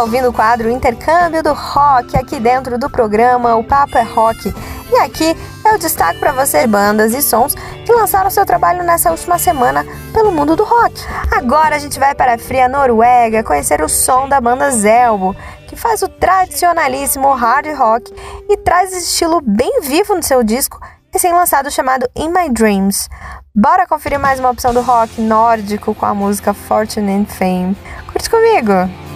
Ouvindo 0.09 0.31
o 0.31 0.33
quadro 0.33 0.71
Intercâmbio 0.71 1.43
do 1.43 1.53
Rock 1.53 2.17
aqui 2.17 2.41
dentro 2.41 2.79
do 2.79 2.89
programa 2.89 3.57
O 3.57 3.63
Papo 3.63 3.99
é 3.99 4.03
Rock. 4.03 4.55
E 4.91 4.97
aqui 4.97 5.37
eu 5.67 5.77
destaco 5.77 6.19
para 6.19 6.33
você 6.33 6.67
bandas 6.67 7.13
e 7.13 7.21
sons 7.21 7.55
que 7.85 7.93
lançaram 7.93 8.31
seu 8.31 8.47
trabalho 8.47 8.83
nessa 8.83 9.11
última 9.11 9.39
semana 9.39 9.85
pelo 10.15 10.33
mundo 10.33 10.57
do 10.57 10.65
rock. 10.65 10.95
Agora 11.31 11.77
a 11.77 11.79
gente 11.79 11.99
vai 11.99 12.15
para 12.15 12.35
a 12.35 12.39
fria 12.39 12.71
Noruega 12.71 13.45
conhecer 13.45 13.83
o 13.83 13.89
som 13.89 14.27
da 14.27 14.41
banda 14.41 14.71
Zelbo, 14.71 15.37
que 15.67 15.77
faz 15.77 16.01
o 16.01 16.09
tradicionalíssimo 16.09 17.31
hard 17.35 17.67
rock 17.77 18.11
e 18.49 18.57
traz 18.57 18.91
esse 18.95 19.11
estilo 19.11 19.43
bem 19.43 19.83
vivo 19.83 20.15
no 20.15 20.23
seu 20.23 20.43
disco 20.43 20.81
recém-lançado 21.13 21.71
chamado 21.71 22.09
In 22.17 22.31
My 22.31 22.49
Dreams. 22.49 23.11
Bora 23.55 23.87
conferir 23.87 24.19
mais 24.19 24.41
uma 24.41 24.49
opção 24.49 24.73
do 24.73 24.81
rock 24.81 25.21
nórdico 25.21 25.95
com 25.95 26.07
a 26.07 26.15
música 26.15 26.55
Fortune 26.55 27.13
and 27.13 27.27
Fame. 27.27 27.77
Curte 28.11 28.31
comigo! 28.31 29.08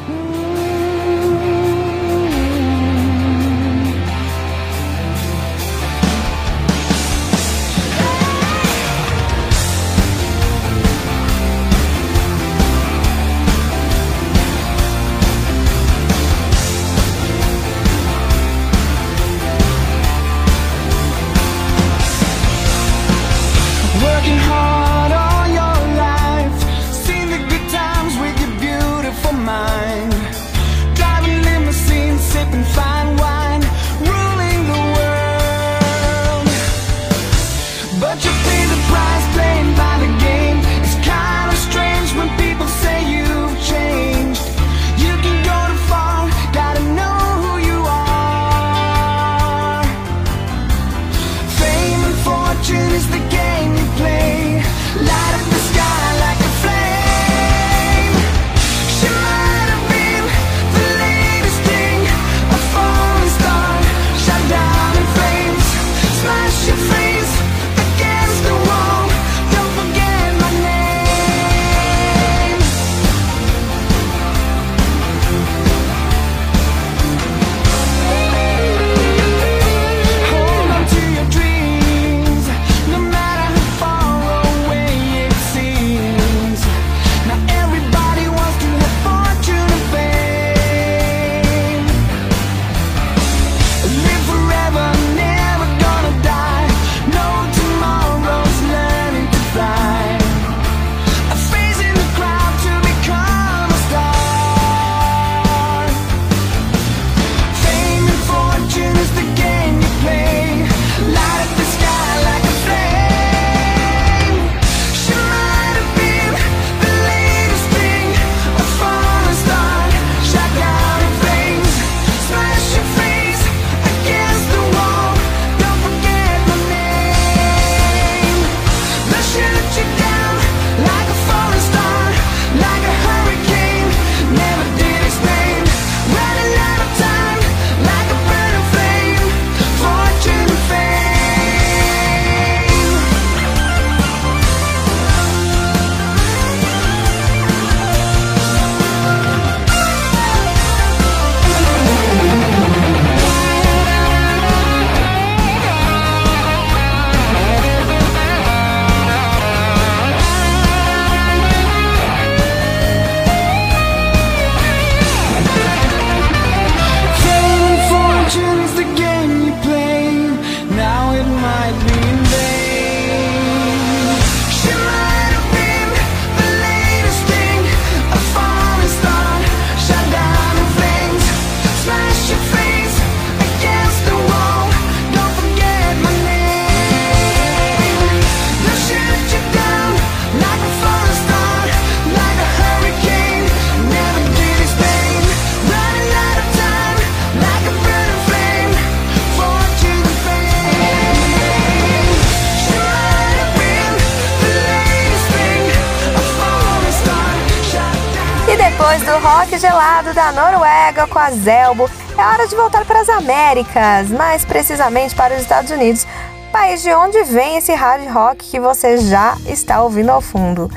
Noruega 211.22 211.22
com 211.22 211.24
a 211.24 211.30
Zelbo, 211.30 211.90
é 212.18 212.24
hora 212.24 212.48
de 212.48 212.56
voltar 212.56 212.84
para 212.84 213.00
as 213.00 213.08
Américas, 213.08 214.08
mais 214.10 214.44
precisamente 214.44 215.14
para 215.14 215.34
os 215.34 215.42
Estados 215.42 215.70
Unidos, 215.70 216.06
país 216.50 216.82
de 216.82 216.92
onde 216.92 217.22
vem 217.24 217.56
esse 217.56 217.72
hard 217.72 218.08
rock 218.10 218.50
que 218.50 218.58
você 218.58 218.98
já 218.98 219.36
está 219.46 219.82
ouvindo 219.82 220.10
ao 220.10 220.20
fundo. 220.20 220.70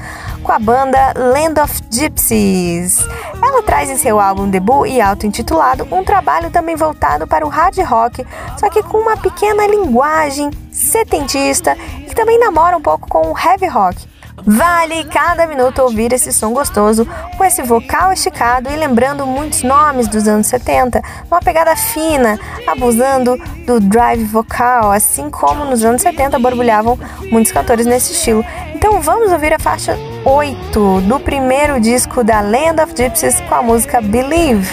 Com 0.44 0.52
a 0.52 0.60
banda 0.60 1.14
Land 1.16 1.60
of 1.60 1.82
Gypsies. 1.90 3.00
Ela 3.42 3.64
traz 3.64 3.90
em 3.90 3.98
seu 3.98 4.20
álbum 4.20 4.48
debut 4.48 4.88
e 4.88 5.02
auto-intitulado 5.02 5.88
um 5.92 6.04
trabalho 6.04 6.52
também 6.52 6.76
voltado 6.76 7.26
para 7.26 7.46
o 7.46 7.50
hard 7.50 7.80
rock, 7.80 8.26
só 8.60 8.70
que 8.70 8.84
com 8.84 9.00
uma 9.00 9.18
pequena 9.18 9.66
linguagem 9.66 10.52
setentista 10.72 11.76
e 12.08 12.14
também 12.14 12.40
namora 12.40 12.78
um 12.78 12.82
pouco 12.82 13.10
com 13.10 13.32
o 13.32 13.38
heavy 13.38 13.68
rock. 13.68 13.98
Vale 14.46 15.06
cada 15.06 15.48
minuto 15.48 15.82
ouvir 15.82 16.14
esse 16.14 16.32
som 16.32 16.54
gostoso, 16.54 17.08
esse 17.46 17.62
vocal 17.62 18.12
esticado 18.12 18.70
e 18.70 18.76
lembrando 18.76 19.26
muitos 19.26 19.62
nomes 19.62 20.08
dos 20.08 20.28
anos 20.28 20.48
70, 20.48 21.02
uma 21.30 21.40
pegada 21.40 21.76
fina, 21.76 22.40
abusando 22.66 23.38
do 23.66 23.80
drive 23.80 24.24
vocal, 24.24 24.92
assim 24.92 25.30
como 25.30 25.64
nos 25.66 25.84
anos 25.84 26.02
70 26.02 26.40
borbulhavam 26.40 26.98
muitos 27.32 27.52
cantores 27.52 27.86
nesse 27.86 28.14
estilo. 28.14 28.44
Então 28.74 29.00
vamos 29.02 29.32
ouvir 29.32 29.54
a 29.54 29.60
faixa 29.60 29.98
8 30.26 31.02
do 31.02 31.20
primeiro 31.20 31.80
disco 31.80 32.24
da 32.24 32.42
Land 32.42 32.82
of 32.82 32.94
Gypsies 32.96 33.40
com 33.42 33.56
a 33.56 33.62
música 33.62 34.02
Believe. 34.02 34.68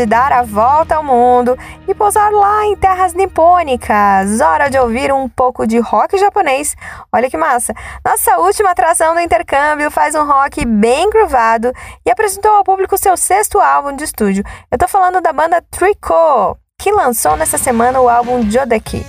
De 0.00 0.06
dar 0.06 0.32
a 0.32 0.42
volta 0.42 0.96
ao 0.96 1.04
mundo 1.04 1.58
e 1.86 1.94
pousar 1.94 2.30
lá 2.32 2.64
em 2.64 2.74
terras 2.74 3.12
nipônicas. 3.12 4.40
Hora 4.40 4.70
de 4.70 4.78
ouvir 4.78 5.12
um 5.12 5.28
pouco 5.28 5.66
de 5.66 5.78
rock 5.78 6.16
japonês. 6.16 6.74
Olha 7.12 7.28
que 7.28 7.36
massa! 7.36 7.74
Nossa 8.02 8.38
última 8.38 8.70
atração 8.70 9.12
do 9.12 9.20
intercâmbio 9.20 9.90
faz 9.90 10.14
um 10.14 10.24
rock 10.24 10.64
bem 10.64 11.10
groovado 11.10 11.70
e 12.06 12.10
apresentou 12.10 12.50
ao 12.52 12.64
público 12.64 12.96
seu 12.96 13.14
sexto 13.14 13.58
álbum 13.58 13.94
de 13.94 14.04
estúdio. 14.04 14.42
Eu 14.70 14.78
tô 14.78 14.88
falando 14.88 15.20
da 15.20 15.34
banda 15.34 15.62
Tricot, 15.70 16.58
que 16.80 16.90
lançou 16.90 17.36
nessa 17.36 17.58
semana 17.58 18.00
o 18.00 18.08
álbum 18.08 18.50
Jodeki. 18.50 19.04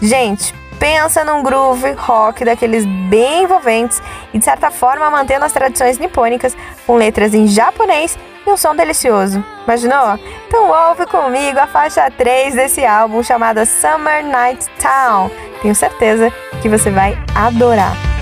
Gente, 0.00 0.54
pensa 0.78 1.24
num 1.24 1.42
groove 1.42 1.90
rock 1.94 2.44
daqueles 2.44 2.86
bem 3.10 3.42
envolventes 3.42 4.00
e 4.32 4.38
de 4.38 4.44
certa 4.44 4.70
forma 4.70 5.10
mantendo 5.10 5.44
as 5.44 5.52
tradições 5.52 5.98
nipônicas 5.98 6.56
com 6.86 6.94
letras 6.94 7.34
em 7.34 7.48
japonês 7.48 8.16
e 8.46 8.50
um 8.50 8.56
som 8.56 8.74
delicioso. 8.74 9.44
Imaginou? 9.64 10.18
Então 10.46 10.70
ouve 10.70 11.06
comigo 11.06 11.58
a 11.58 11.66
faixa 11.66 12.10
3 12.10 12.54
desse 12.54 12.84
álbum 12.84 13.22
chamada 13.22 13.64
Summer 13.66 14.24
Night 14.24 14.66
Town. 14.80 15.30
Tenho 15.62 15.74
certeza 15.74 16.32
que 16.62 16.68
você 16.68 16.90
vai 16.90 17.16
adorar. 17.34 18.17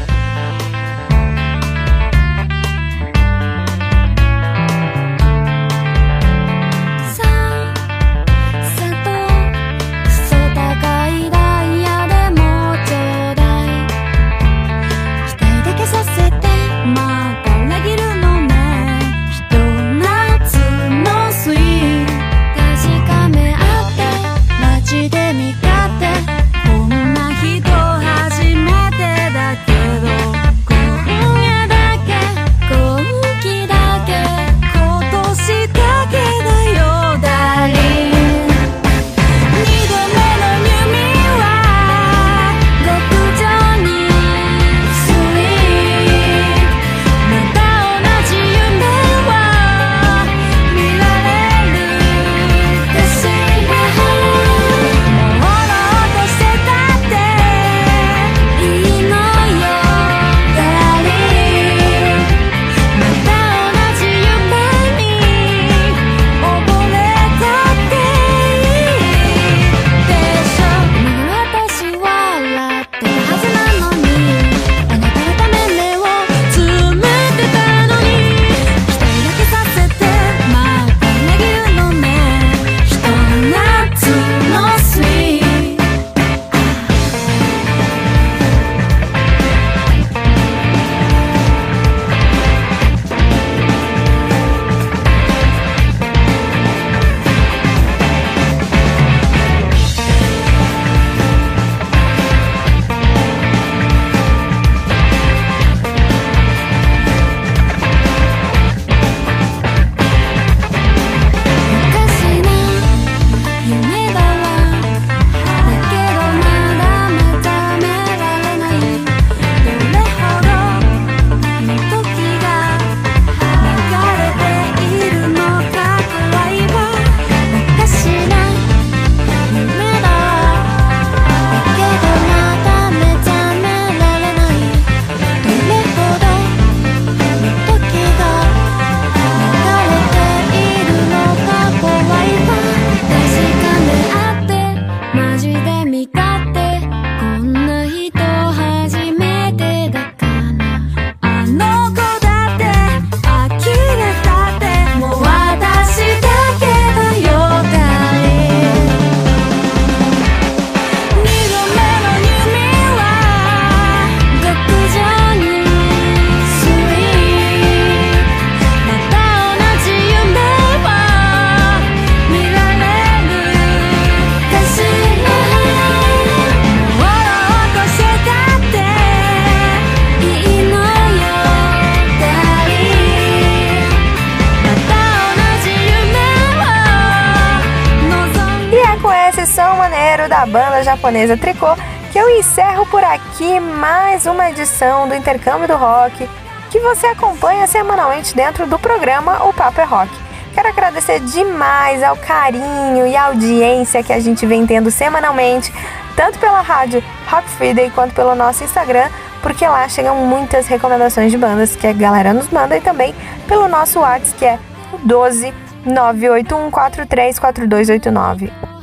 Japonesa 190.87 191.37
Tricô, 191.37 191.75
que 192.13 192.19
eu 192.19 192.31
encerro 192.39 192.87
por 192.87 193.03
aqui 193.03 193.59
mais 193.59 194.25
uma 194.25 194.51
edição 194.51 195.09
do 195.09 195.17
Intercâmbio 195.17 195.67
do 195.67 195.75
Rock, 195.75 196.31
que 196.71 196.79
você 196.79 197.09
acompanha 197.09 197.67
semanalmente 197.67 198.37
dentro 198.37 198.69
do 198.69 198.79
programa 198.79 199.45
O 199.49 199.53
Papo 199.53 199.81
é 199.81 199.85
Rock. 199.85 200.13
Quero 200.55 200.69
agradecer 200.69 201.19
demais 201.19 202.05
ao 202.05 202.17
carinho 202.17 203.05
e 203.05 203.17
audiência 203.17 204.01
que 204.01 204.13
a 204.13 204.21
gente 204.21 204.47
vem 204.47 204.65
tendo 204.65 204.89
semanalmente, 204.89 205.75
tanto 206.15 206.39
pela 206.39 206.61
rádio 206.61 207.03
Rock 207.29 207.49
Friday 207.51 207.91
quanto 207.91 208.15
pelo 208.15 208.37
nosso 208.37 208.63
Instagram, 208.63 209.09
porque 209.43 209.67
lá 209.67 209.89
chegam 209.89 210.15
muitas 210.15 210.69
recomendações 210.69 211.33
de 211.33 211.39
bandas 211.39 211.75
que 211.75 211.89
a 211.89 211.93
galera 211.93 212.33
nos 212.33 212.49
manda 212.49 212.77
e 212.77 212.81
também 212.81 213.13
pelo 213.49 213.67
nosso 213.67 213.99
WhatsApp 213.99 214.39
que 214.39 214.45
é 214.45 214.57
o 214.93 214.99
12 214.99 215.53
981434289. 215.87 218.76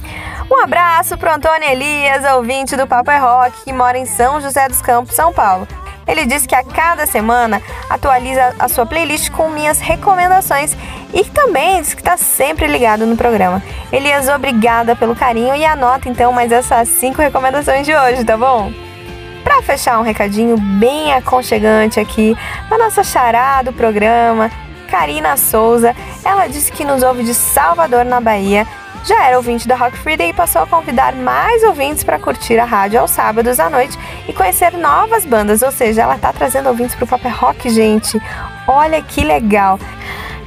Um 0.54 0.62
abraço 0.64 1.18
pro 1.18 1.34
Antônio 1.34 1.68
Elias, 1.68 2.24
ouvinte 2.36 2.78
do 2.78 2.86
Papo 2.86 3.10
é 3.10 3.18
Rock, 3.18 3.64
que 3.64 3.74
mora 3.74 3.98
em 3.98 4.06
São 4.06 4.40
José 4.40 4.68
dos 4.68 4.84
Campos, 4.84 5.16
São 5.16 5.34
Paulo. 5.34 5.68
Ele 6.08 6.28
diz 6.28 6.46
que 6.46 6.54
a 6.54 6.64
cada 6.64 7.08
semana 7.08 7.60
atualiza 7.90 8.54
a 8.60 8.70
sua 8.70 8.86
playlist 8.86 9.32
com 9.32 9.50
minhas 9.50 9.80
recomendações 9.80 10.78
e 11.12 11.24
também 11.26 11.82
diz 11.82 11.96
que 11.96 12.02
está 12.02 12.18
sempre 12.18 12.68
ligado 12.68 13.04
no 13.08 13.18
programa. 13.18 13.64
Elias, 13.92 14.30
obrigada 14.30 14.96
pelo 14.96 15.16
carinho 15.16 15.56
e 15.56 15.66
anota 15.66 16.08
então 16.08 16.32
mais 16.32 16.52
essas 16.52 16.88
cinco 16.88 17.20
recomendações 17.20 17.84
de 17.84 17.96
hoje, 17.96 18.24
tá 18.24 18.38
bom? 18.38 18.72
Para 19.44 19.60
fechar 19.64 19.98
um 19.98 20.04
recadinho 20.04 20.56
bem 20.56 21.14
aconchegante 21.14 22.00
aqui 22.00 22.38
na 22.70 22.78
nossa 22.78 23.04
chará 23.04 23.64
do 23.64 23.74
programa, 23.74 24.52
Karina 24.88 25.36
Souza, 25.36 25.96
ela 26.24 26.46
disse 26.46 26.72
que 26.72 26.86
nos 26.86 27.02
ouve 27.02 27.24
de 27.24 27.34
Salvador, 27.34 28.06
na 28.06 28.22
Bahia, 28.22 28.68
já 29.06 29.26
era 29.26 29.38
ouvinte 29.38 29.68
da 29.68 29.76
Rock 29.76 29.98
Friday 29.98 30.30
e 30.30 30.34
passou 30.34 30.62
a 30.62 30.68
convidar 30.68 31.14
mais 31.14 31.64
ouvintes 31.64 32.04
para 32.04 32.20
curtir 32.20 32.58
a 32.58 32.66
rádio 32.66 33.00
aos 33.00 33.12
sábados 33.12 33.60
à 33.60 33.70
noite 33.70 33.98
e 34.28 34.34
conhecer 34.34 34.74
novas 34.74 35.26
bandas, 35.26 35.62
ou 35.62 35.72
seja, 35.72 36.04
ela 36.04 36.18
tá 36.18 36.32
trazendo 36.32 36.70
ouvintes 36.70 36.96
pro 36.96 37.08
Paper 37.08 37.36
Rock, 37.38 37.70
gente. 37.70 38.22
Olha 38.68 39.02
que 39.02 39.22
legal. 39.22 39.78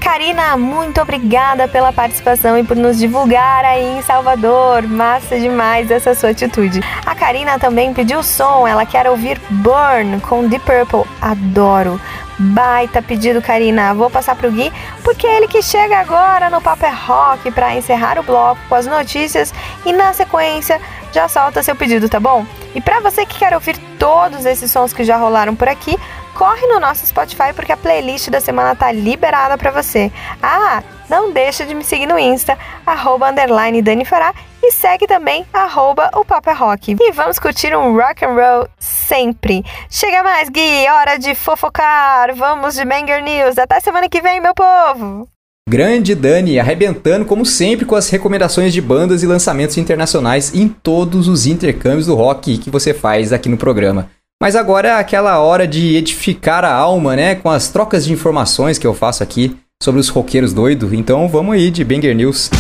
Karina, 0.00 0.56
muito 0.56 1.00
obrigada 1.00 1.66
pela 1.66 1.92
participação 1.92 2.56
e 2.56 2.62
por 2.62 2.76
nos 2.76 2.96
divulgar 2.96 3.64
aí 3.64 3.98
em 3.98 4.02
Salvador. 4.02 4.84
Massa 4.84 5.38
demais 5.38 5.90
essa 5.90 6.14
sua 6.14 6.30
atitude. 6.30 6.80
A 7.04 7.14
Karina 7.14 7.58
também 7.58 7.92
pediu 7.92 8.22
som, 8.22 8.68
ela 8.68 8.86
quer 8.86 9.08
ouvir 9.08 9.40
Burn 9.50 10.20
com 10.20 10.46
Deep 10.46 10.64
Purple. 10.64 11.10
Adoro. 11.20 12.00
Baita 12.38 13.00
pedido, 13.00 13.40
Karina. 13.40 13.94
Vou 13.94 14.10
passar 14.10 14.36
pro 14.36 14.50
Gui, 14.50 14.72
porque 15.02 15.26
é 15.26 15.38
ele 15.38 15.48
que 15.48 15.62
chega 15.62 15.98
agora 15.98 16.50
no 16.50 16.60
Paper 16.60 16.94
Rock 17.06 17.50
para 17.50 17.74
encerrar 17.74 18.18
o 18.18 18.22
bloco 18.22 18.60
com 18.68 18.74
as 18.74 18.86
notícias 18.86 19.54
e 19.84 19.92
na 19.92 20.12
sequência 20.12 20.80
já 21.12 21.28
solta 21.28 21.62
seu 21.62 21.74
pedido, 21.74 22.08
tá 22.08 22.20
bom? 22.20 22.44
E 22.74 22.80
para 22.80 23.00
você 23.00 23.24
que 23.24 23.38
quer 23.38 23.54
ouvir 23.54 23.78
todos 23.98 24.44
esses 24.44 24.70
sons 24.70 24.92
que 24.92 25.02
já 25.02 25.16
rolaram 25.16 25.56
por 25.56 25.66
aqui, 25.66 25.98
corre 26.34 26.66
no 26.66 26.78
nosso 26.78 27.06
Spotify 27.06 27.54
porque 27.54 27.72
a 27.72 27.76
playlist 27.76 28.28
da 28.28 28.40
semana 28.40 28.74
tá 28.76 28.92
liberada 28.92 29.56
para 29.56 29.70
você. 29.70 30.12
Ah, 30.42 30.82
não 31.08 31.32
deixa 31.32 31.64
de 31.64 31.74
me 31.74 31.82
seguir 31.82 32.06
no 32.06 32.18
Insta, 32.18 32.58
arroba 32.84 33.32
Dani 33.32 34.04
Fará, 34.04 34.34
e 34.66 34.72
segue 34.72 35.06
também 35.06 35.47
arroba 35.52 36.10
o 36.14 36.24
Papa 36.24 36.52
Rock. 36.52 36.97
E 37.01 37.12
vamos 37.12 37.38
curtir 37.38 37.74
um 37.76 37.97
rock 37.97 38.24
and 38.24 38.34
roll 38.34 38.68
sempre. 38.78 39.64
Chega 39.88 40.24
mais, 40.24 40.48
Gui, 40.48 40.88
hora 40.88 41.16
de 41.16 41.36
fofocar. 41.36 42.34
Vamos 42.34 42.74
de 42.74 42.84
Banger 42.84 43.22
News. 43.22 43.59
Até 43.59 43.78
semana 43.78 44.09
que 44.09 44.20
vem, 44.20 44.40
meu 44.40 44.55
povo! 44.55 45.28
Grande 45.68 46.14
Dani, 46.14 46.59
arrebentando 46.59 47.24
como 47.24 47.44
sempre 47.44 47.84
com 47.84 47.94
as 47.94 48.09
recomendações 48.09 48.72
de 48.72 48.80
bandas 48.80 49.22
e 49.22 49.26
lançamentos 49.26 49.76
internacionais 49.76 50.55
em 50.55 50.68
todos 50.68 51.28
os 51.28 51.47
intercâmbios 51.47 52.06
do 52.06 52.14
rock 52.14 52.59
que 52.59 52.70
você 52.70 52.93
faz 52.93 53.32
aqui 53.32 53.48
no 53.48 53.56
programa. 53.56 54.10
Mas 54.40 54.55
agora 54.55 54.88
é 54.88 54.93
aquela 54.93 55.38
hora 55.40 55.66
de 55.66 55.97
edificar 55.97 56.64
a 56.64 56.72
alma, 56.72 57.16
né? 57.16 57.36
Com 57.36 57.51
as 57.51 57.68
trocas 57.68 58.05
de 58.05 58.12
informações 58.12 58.78
que 58.78 58.86
eu 58.86 58.94
faço 58.94 59.22
aqui 59.22 59.56
sobre 59.82 60.01
os 60.01 60.09
roqueiros 60.09 60.52
doidos. 60.52 60.93
Então 60.93 61.28
vamos 61.28 61.55
aí 61.55 61.70
de 61.70 61.84
Banger 61.84 62.14
News. 62.14 62.51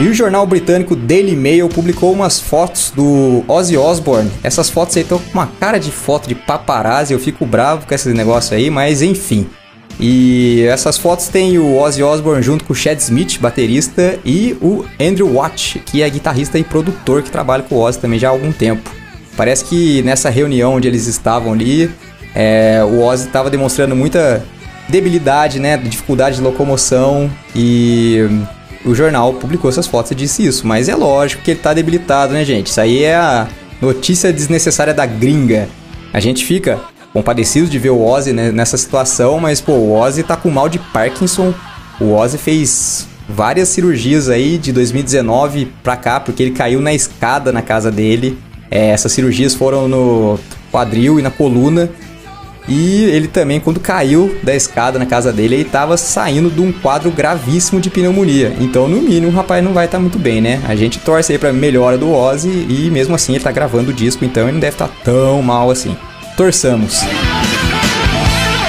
E 0.00 0.08
o 0.08 0.14
jornal 0.14 0.46
britânico 0.46 0.96
Daily 0.96 1.36
Mail 1.36 1.68
publicou 1.68 2.10
umas 2.10 2.40
fotos 2.40 2.90
do 2.96 3.44
Ozzy 3.46 3.76
Osbourne. 3.76 4.30
Essas 4.42 4.70
fotos 4.70 4.96
aí 4.96 5.02
estão 5.02 5.18
com 5.18 5.30
uma 5.34 5.46
cara 5.46 5.76
de 5.76 5.90
foto 5.90 6.26
de 6.26 6.34
paparazzi. 6.34 7.12
Eu 7.12 7.18
fico 7.18 7.44
bravo 7.44 7.86
com 7.86 7.94
esse 7.94 8.08
negócio 8.14 8.56
aí, 8.56 8.70
mas 8.70 9.02
enfim. 9.02 9.46
E 10.00 10.64
essas 10.70 10.96
fotos 10.96 11.28
tem 11.28 11.58
o 11.58 11.76
Ozzy 11.76 12.02
Osbourne 12.02 12.42
junto 12.42 12.64
com 12.64 12.72
o 12.72 12.76
Chad 12.76 12.98
Smith, 12.98 13.38
baterista, 13.38 14.18
e 14.24 14.56
o 14.62 14.86
Andrew 14.98 15.34
Watt, 15.34 15.80
que 15.80 16.00
é 16.00 16.08
guitarrista 16.08 16.58
e 16.58 16.64
produtor 16.64 17.22
que 17.22 17.30
trabalha 17.30 17.62
com 17.62 17.74
o 17.74 17.78
Ozzy 17.80 17.98
também 17.98 18.18
já 18.18 18.28
há 18.28 18.30
algum 18.30 18.52
tempo. 18.52 18.90
Parece 19.36 19.66
que 19.66 20.00
nessa 20.00 20.30
reunião 20.30 20.76
onde 20.76 20.88
eles 20.88 21.06
estavam 21.06 21.52
ali, 21.52 21.90
é, 22.34 22.82
o 22.82 23.02
Ozzy 23.02 23.26
estava 23.26 23.50
demonstrando 23.50 23.94
muita 23.94 24.42
debilidade, 24.88 25.60
né, 25.60 25.76
dificuldade 25.76 26.36
de 26.36 26.42
locomoção 26.42 27.30
e 27.54 28.26
o 28.84 28.94
jornal 28.94 29.34
publicou 29.34 29.70
essas 29.70 29.86
fotos 29.86 30.12
e 30.12 30.14
disse 30.14 30.46
isso. 30.46 30.66
Mas 30.66 30.88
é 30.88 30.94
lógico 30.94 31.42
que 31.42 31.50
ele 31.50 31.60
está 31.60 31.74
debilitado, 31.74 32.32
né, 32.32 32.44
gente? 32.44 32.68
Isso 32.68 32.80
aí 32.80 33.02
é 33.02 33.14
a 33.14 33.48
notícia 33.80 34.32
desnecessária 34.32 34.94
da 34.94 35.06
gringa. 35.06 35.68
A 36.12 36.20
gente 36.20 36.44
fica 36.44 36.80
compadecido 37.12 37.68
de 37.68 37.78
ver 37.78 37.90
o 37.90 38.02
Ozzy 38.02 38.32
né, 38.32 38.50
nessa 38.52 38.76
situação, 38.76 39.38
mas 39.38 39.60
pô, 39.60 39.72
o 39.72 39.92
Ozzy 39.92 40.22
tá 40.22 40.36
com 40.36 40.50
mal 40.50 40.68
de 40.68 40.78
Parkinson. 40.78 41.52
O 42.00 42.12
Ozzy 42.14 42.38
fez 42.38 43.06
várias 43.28 43.68
cirurgias 43.68 44.28
aí 44.28 44.58
de 44.58 44.72
2019 44.72 45.72
pra 45.82 45.96
cá, 45.96 46.18
porque 46.18 46.42
ele 46.42 46.52
caiu 46.52 46.80
na 46.80 46.92
escada 46.92 47.52
na 47.52 47.62
casa 47.62 47.90
dele. 47.90 48.38
É, 48.70 48.90
essas 48.90 49.12
cirurgias 49.12 49.54
foram 49.54 49.88
no 49.88 50.38
quadril 50.70 51.18
e 51.18 51.22
na 51.22 51.30
coluna. 51.30 51.90
E 52.68 53.04
ele 53.04 53.26
também, 53.26 53.58
quando 53.58 53.80
caiu 53.80 54.36
da 54.42 54.54
escada 54.54 54.98
na 54.98 55.06
casa 55.06 55.32
dele, 55.32 55.56
ele 55.56 55.62
estava 55.62 55.96
saindo 55.96 56.50
de 56.50 56.60
um 56.60 56.70
quadro 56.70 57.10
gravíssimo 57.10 57.80
de 57.80 57.90
pneumonia. 57.90 58.54
Então, 58.60 58.88
no 58.88 59.00
mínimo, 59.00 59.28
o 59.28 59.34
rapaz 59.34 59.62
não 59.64 59.72
vai 59.72 59.86
estar 59.86 59.98
tá 59.98 60.02
muito 60.02 60.18
bem, 60.18 60.40
né? 60.40 60.62
A 60.68 60.76
gente 60.76 60.98
torce 60.98 61.32
aí 61.32 61.38
pra 61.38 61.52
melhora 61.52 61.98
do 61.98 62.12
Ozzy 62.12 62.66
e 62.68 62.90
mesmo 62.90 63.14
assim 63.14 63.34
ele 63.34 63.42
tá 63.42 63.50
gravando 63.50 63.90
o 63.90 63.94
disco, 63.94 64.24
então 64.24 64.44
ele 64.44 64.52
não 64.52 64.60
deve 64.60 64.74
estar 64.74 64.88
tá 64.88 64.94
tão 65.04 65.42
mal 65.42 65.70
assim. 65.70 65.96
Torçamos. 66.36 67.02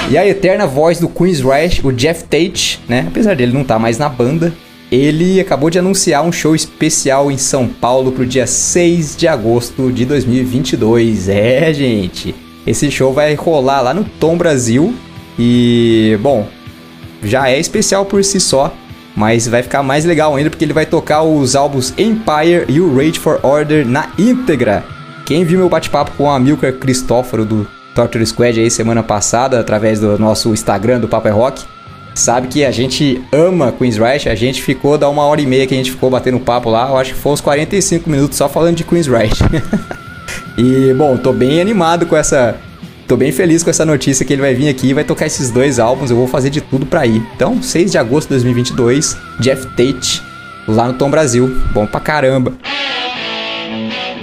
E 0.10 0.18
a 0.18 0.28
eterna 0.28 0.68
voz 0.68 1.00
do 1.00 1.08
Queen's 1.08 1.40
Rush, 1.40 1.82
o 1.84 1.92
Jeff 1.92 2.26
Tate, 2.26 2.82
né? 2.88 3.06
Apesar 3.08 3.36
dele 3.36 3.54
não 3.54 3.62
estar 3.62 3.76
tá 3.76 3.80
mais 3.80 3.98
na 3.98 4.10
banda, 4.10 4.54
ele 4.92 5.40
acabou 5.40 5.70
de 5.70 5.80
anunciar 5.80 6.22
um 6.22 6.34
show 6.34 6.54
especial 6.54 7.32
em 7.32 7.38
São 7.38 7.66
Paulo 7.66 8.12
pro 8.12 8.26
dia 8.26 8.46
6 8.46 9.16
de 9.16 9.26
agosto 9.26 9.90
de 9.90 10.06
2022. 10.06 11.30
É, 11.30 11.74
gente. 11.74 12.36
Esse 12.66 12.92
show 12.92 13.14
vai 13.14 13.34
rolar 13.36 13.82
lá 13.82 13.94
no 13.94 14.04
Tom 14.04 14.38
Brasil 14.38 14.94
e, 15.38 16.18
bom, 16.22 16.48
já 17.24 17.50
é 17.50 17.60
especial 17.60 18.06
por 18.06 18.24
si 18.24 18.40
só, 18.40 18.74
mas 19.16 19.48
vai 19.48 19.64
ficar 19.64 19.84
mais 19.84 20.06
legal 20.06 20.36
ainda 20.36 20.50
porque 20.50 20.64
ele 20.64 20.74
vai 20.74 20.86
tocar 20.86 21.24
os 21.24 21.56
álbuns 21.56 21.94
Empire 21.98 22.66
e 22.68 22.80
o 22.80 22.96
Rage 22.96 23.20
for 23.20 23.40
Order 23.44 23.88
na 23.88 24.10
íntegra. 24.18 24.84
Quem 25.26 25.44
viu 25.44 25.60
meu 25.60 25.70
bate-papo 25.70 26.12
com 26.18 26.26
o 26.26 26.30
Amilcar 26.30 26.74
Cristóforo 26.74 27.46
do 27.46 27.68
Torture 27.96 28.26
Squad 28.26 28.60
aí 28.60 28.70
semana 28.70 29.04
passada, 29.04 29.60
através 29.60 30.00
do 30.00 30.18
nosso 30.18 30.50
Instagram 30.50 31.00
do 31.00 31.08
Papo 31.08 31.28
é 31.28 31.32
Rock, 31.32 31.64
sabe 32.14 32.48
que 32.48 32.66
a 32.66 32.72
gente 32.72 33.22
ama 33.32 33.72
Queen's. 33.72 34.00
A 34.28 34.36
gente 34.36 34.62
ficou, 34.62 34.98
da 34.98 35.10
uma 35.10 35.24
hora 35.24 35.42
e 35.42 35.46
meia 35.46 35.68
que 35.68 35.74
a 35.74 35.78
gente 35.78 35.92
ficou 35.92 36.10
batendo 36.10 36.40
papo 36.40 36.70
lá, 36.70 36.90
eu 36.90 36.98
acho 36.98 37.14
que 37.14 37.20
foi 37.20 37.32
uns 37.32 37.42
45 37.42 38.10
minutos 38.10 38.38
só 38.38 38.48
falando 38.48 38.76
de 38.76 38.84
Queen's. 38.84 39.08
e, 40.58 40.94
bom, 40.94 41.18
tô 41.18 41.32
bem 41.34 41.62
animado 41.62 42.06
com 42.06 42.16
essa... 42.16 42.56
Tô 43.08 43.18
bem 43.18 43.32
feliz 43.32 43.62
com 43.62 43.70
essa 43.70 43.86
notícia 43.86 44.26
que 44.26 44.32
ele 44.32 44.42
vai 44.42 44.56
vir 44.56 44.70
aqui 44.70 44.88
e 44.88 44.94
vai 44.94 45.04
tocar 45.04 45.26
esses 45.26 45.52
dois 45.52 45.80
álbuns. 45.80 46.10
Eu 46.10 46.16
vou 46.16 46.28
fazer 46.28 46.50
de 46.50 46.62
tudo 46.62 46.86
pra 46.86 47.06
ir. 47.06 47.22
Então, 47.36 47.62
6 47.62 47.92
de 47.92 47.98
agosto 47.98 48.30
de 48.30 48.36
2022, 48.36 49.18
Jeff 49.42 49.68
Tate, 49.76 50.24
lá 50.66 50.88
no 50.88 50.94
Tom 50.94 51.10
Brasil. 51.10 51.54
Bom 51.74 51.86
pra 51.86 52.00
caramba. 52.00 52.54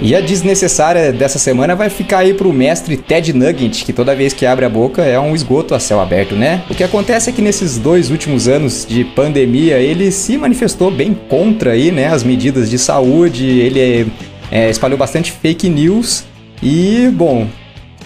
E 0.01 0.15
a 0.15 0.21
desnecessária 0.21 1.11
dessa 1.11 1.37
semana 1.37 1.75
vai 1.75 1.89
ficar 1.89 2.19
aí 2.19 2.33
pro 2.33 2.53
mestre 2.53 2.95
Ted 2.95 3.33
Nugget, 3.33 3.83
que 3.83 3.91
toda 3.91 4.15
vez 4.15 4.31
que 4.31 4.45
abre 4.45 4.63
a 4.63 4.69
boca 4.69 5.03
é 5.03 5.19
um 5.19 5.35
esgoto 5.35 5.75
a 5.75 5.79
céu 5.79 5.99
aberto, 5.99 6.35
né? 6.35 6.63
O 6.69 6.73
que 6.73 6.85
acontece 6.85 7.29
é 7.29 7.33
que 7.33 7.41
nesses 7.41 7.77
dois 7.77 8.09
últimos 8.09 8.47
anos 8.47 8.85
de 8.87 9.03
pandemia, 9.03 9.77
ele 9.77 10.09
se 10.09 10.37
manifestou 10.37 10.89
bem 10.89 11.13
contra 11.13 11.71
aí, 11.71 11.91
né, 11.91 12.07
as 12.07 12.23
medidas 12.23 12.69
de 12.69 12.79
saúde, 12.79 13.45
ele 13.45 14.09
é, 14.51 14.69
espalhou 14.69 14.97
bastante 14.97 15.31
fake 15.31 15.69
news 15.69 16.23
e, 16.61 17.09
bom, 17.13 17.47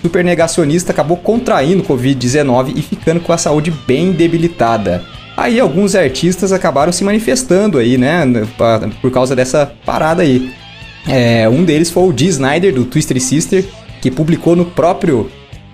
super 0.01 0.23
negacionista 0.23 0.91
acabou 0.91 1.17
contraindo 1.17 1.83
Covid-19 1.83 2.73
e 2.75 2.81
ficando 2.81 3.19
com 3.21 3.31
a 3.33 3.37
saúde 3.37 3.71
bem 3.87 4.11
debilitada. 4.11 5.03
Aí 5.35 5.59
alguns 5.59 5.95
artistas 5.95 6.51
acabaram 6.51 6.91
se 6.91 7.03
manifestando 7.03 7.79
aí, 7.79 7.97
né, 7.97 8.23
por 9.01 9.11
causa 9.11 9.35
dessa 9.35 9.71
parada 9.85 10.21
aí. 10.21 10.53
É, 11.07 11.49
um 11.49 11.63
deles 11.63 11.89
foi 11.89 12.03
o 12.03 12.13
Dee 12.13 12.27
Snyder, 12.27 12.73
do 12.73 12.85
Twister 12.85 13.19
Sister, 13.21 13.65
que 14.01 14.11
publicou 14.11 14.55
no 14.55 14.65
próprio 14.65 15.29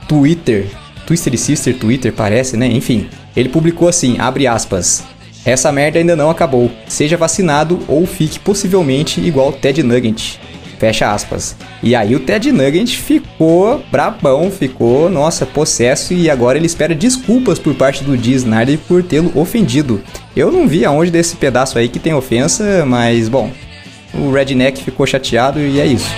Twitter. 0.08 0.68
Twister 1.06 1.38
Sister, 1.38 1.78
Twitter, 1.78 2.14
parece, 2.14 2.56
né? 2.56 2.68
Enfim, 2.68 3.08
ele 3.36 3.50
publicou 3.50 3.88
assim, 3.88 4.18
abre 4.20 4.48
aspas. 4.48 5.04
Essa 5.46 5.72
merda 5.72 6.00
ainda 6.00 6.16
não 6.16 6.30
acabou. 6.30 6.72
Seja 6.88 7.18
vacinado 7.18 7.80
ou 7.88 8.06
fique 8.06 8.40
possivelmente 8.40 9.20
igual 9.22 9.52
Ted 9.52 9.82
Nugget. 9.84 10.40
Fecha 10.80 11.12
aspas. 11.14 11.58
E 11.84 11.94
aí 11.94 12.16
o 12.16 12.22
Ted 12.22 12.52
Nugget 12.54 12.98
ficou 12.98 13.84
brabão, 13.92 14.50
ficou, 14.50 15.10
nossa, 15.10 15.46
possesso 15.46 16.14
e 16.14 16.30
agora 16.30 16.58
ele 16.58 16.66
espera 16.66 16.96
desculpas 16.96 17.60
por 17.60 17.76
parte 17.76 18.02
do 18.04 18.16
Dee 18.16 18.36
Snyder 18.36 18.80
por 18.88 19.04
tê-lo 19.04 19.32
ofendido. 19.36 20.02
Eu 20.36 20.52
não 20.52 20.68
vi 20.68 20.86
aonde 20.86 21.12
desse 21.12 21.36
pedaço 21.36 21.78
aí 21.78 21.90
que 21.90 22.00
tem 22.00 22.14
ofensa, 22.14 22.86
mas 22.86 23.28
bom, 23.28 23.52
o 24.14 24.32
Redneck 24.32 24.82
ficou 24.82 25.06
chateado 25.06 25.60
e 25.60 25.82
é 25.82 25.86
isso. 25.86 26.10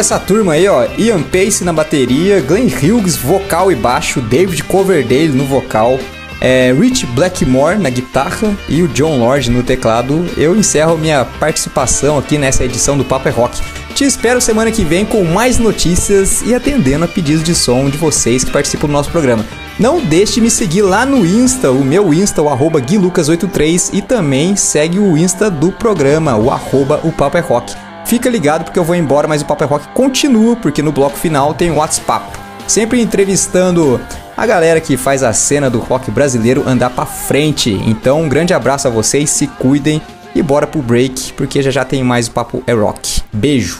Essa 0.00 0.18
turma 0.18 0.54
aí, 0.54 0.66
ó, 0.66 0.86
Ian 0.96 1.22
Pace 1.22 1.62
na 1.62 1.74
bateria, 1.74 2.40
Glenn 2.40 2.68
Hughes 2.68 3.16
vocal 3.16 3.70
e 3.70 3.74
baixo, 3.74 4.22
David 4.22 4.64
Coverdale 4.64 5.28
no 5.28 5.44
vocal, 5.44 6.00
é, 6.40 6.72
Rich 6.72 7.04
Blackmore 7.08 7.76
na 7.78 7.90
guitarra 7.90 8.56
e 8.66 8.82
o 8.82 8.88
John 8.88 9.18
Lord 9.18 9.50
no 9.50 9.62
teclado. 9.62 10.26
Eu 10.38 10.56
encerro 10.56 10.96
minha 10.96 11.26
participação 11.38 12.16
aqui 12.16 12.38
nessa 12.38 12.64
edição 12.64 12.96
do 12.96 13.04
Papo 13.04 13.28
é 13.28 13.30
Rock. 13.30 13.60
Te 13.94 14.04
espero 14.04 14.40
semana 14.40 14.72
que 14.72 14.84
vem 14.84 15.04
com 15.04 15.22
mais 15.22 15.58
notícias 15.58 16.40
e 16.46 16.54
atendendo 16.54 17.04
a 17.04 17.08
pedidos 17.08 17.44
de 17.44 17.54
som 17.54 17.90
de 17.90 17.98
vocês 17.98 18.42
que 18.42 18.50
participam 18.50 18.86
do 18.86 18.94
nosso 18.94 19.10
programa. 19.10 19.44
Não 19.78 20.00
deixe 20.00 20.34
de 20.34 20.40
me 20.40 20.50
seguir 20.50 20.80
lá 20.80 21.04
no 21.04 21.26
Insta, 21.26 21.70
o 21.70 21.84
meu 21.84 22.14
Insta, 22.14 22.40
o 22.40 22.48
arroba 22.48 22.80
guilucas83 22.80 23.90
e 23.92 24.00
também 24.00 24.56
segue 24.56 24.98
o 24.98 25.18
Insta 25.18 25.50
do 25.50 25.70
programa, 25.70 26.36
o 26.36 26.50
arroba 26.50 27.00
o 27.04 27.12
Papo 27.12 27.36
é 27.36 27.40
Rock. 27.40 27.89
Fica 28.10 28.28
ligado 28.28 28.64
porque 28.64 28.76
eu 28.76 28.82
vou 28.82 28.96
embora, 28.96 29.28
mas 29.28 29.40
o 29.40 29.44
Papo 29.44 29.62
é 29.62 29.66
Rock 29.68 29.86
continua, 29.94 30.56
porque 30.56 30.82
no 30.82 30.90
bloco 30.90 31.16
final 31.16 31.54
tem 31.54 31.70
o 31.70 31.76
WhatsApp. 31.76 32.26
Sempre 32.66 33.00
entrevistando 33.00 34.00
a 34.36 34.44
galera 34.44 34.80
que 34.80 34.96
faz 34.96 35.22
a 35.22 35.32
cena 35.32 35.70
do 35.70 35.78
rock 35.78 36.10
brasileiro 36.10 36.64
andar 36.66 36.90
pra 36.90 37.06
frente. 37.06 37.70
Então, 37.86 38.22
um 38.22 38.28
grande 38.28 38.52
abraço 38.52 38.88
a 38.88 38.90
vocês, 38.90 39.30
se 39.30 39.46
cuidem 39.46 40.02
e 40.34 40.42
bora 40.42 40.66
pro 40.66 40.82
break, 40.82 41.34
porque 41.34 41.62
já 41.62 41.70
já 41.70 41.84
tem 41.84 42.02
mais 42.02 42.26
o 42.26 42.32
Papo 42.32 42.64
é 42.66 42.72
Rock. 42.72 43.22
Beijo! 43.32 43.78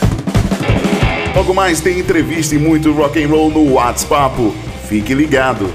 Logo 1.35 1.53
mais 1.53 1.81
tem 1.81 1.99
entrevista 1.99 2.55
e 2.55 2.59
muito 2.59 2.93
rock 2.93 3.21
and 3.21 3.27
roll 3.27 3.51
no 3.51 3.73
WhatsApp. 3.73 4.37
Fique 4.89 5.13
ligado. 5.13 5.75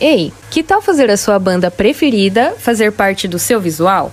Ei, 0.00 0.32
que 0.52 0.62
tal 0.62 0.80
fazer 0.80 1.10
a 1.10 1.16
sua 1.16 1.36
banda 1.36 1.68
preferida 1.68 2.54
fazer 2.56 2.92
parte 2.92 3.26
do 3.26 3.40
seu 3.40 3.60
visual? 3.60 4.12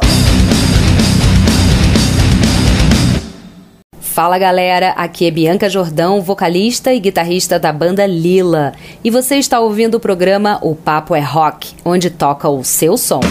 Fala 4.21 4.37
galera, 4.37 4.89
aqui 4.89 5.25
é 5.25 5.31
Bianca 5.31 5.67
Jordão, 5.67 6.21
vocalista 6.21 6.93
e 6.93 6.99
guitarrista 6.99 7.57
da 7.57 7.73
banda 7.73 8.05
Lila. 8.05 8.71
E 9.03 9.09
você 9.09 9.37
está 9.37 9.59
ouvindo 9.59 9.95
o 9.95 9.99
programa 9.99 10.59
O 10.61 10.75
Papo 10.75 11.15
é 11.15 11.19
Rock, 11.19 11.73
onde 11.83 12.11
toca 12.11 12.47
o 12.47 12.63
seu 12.63 12.97
som. 12.97 13.21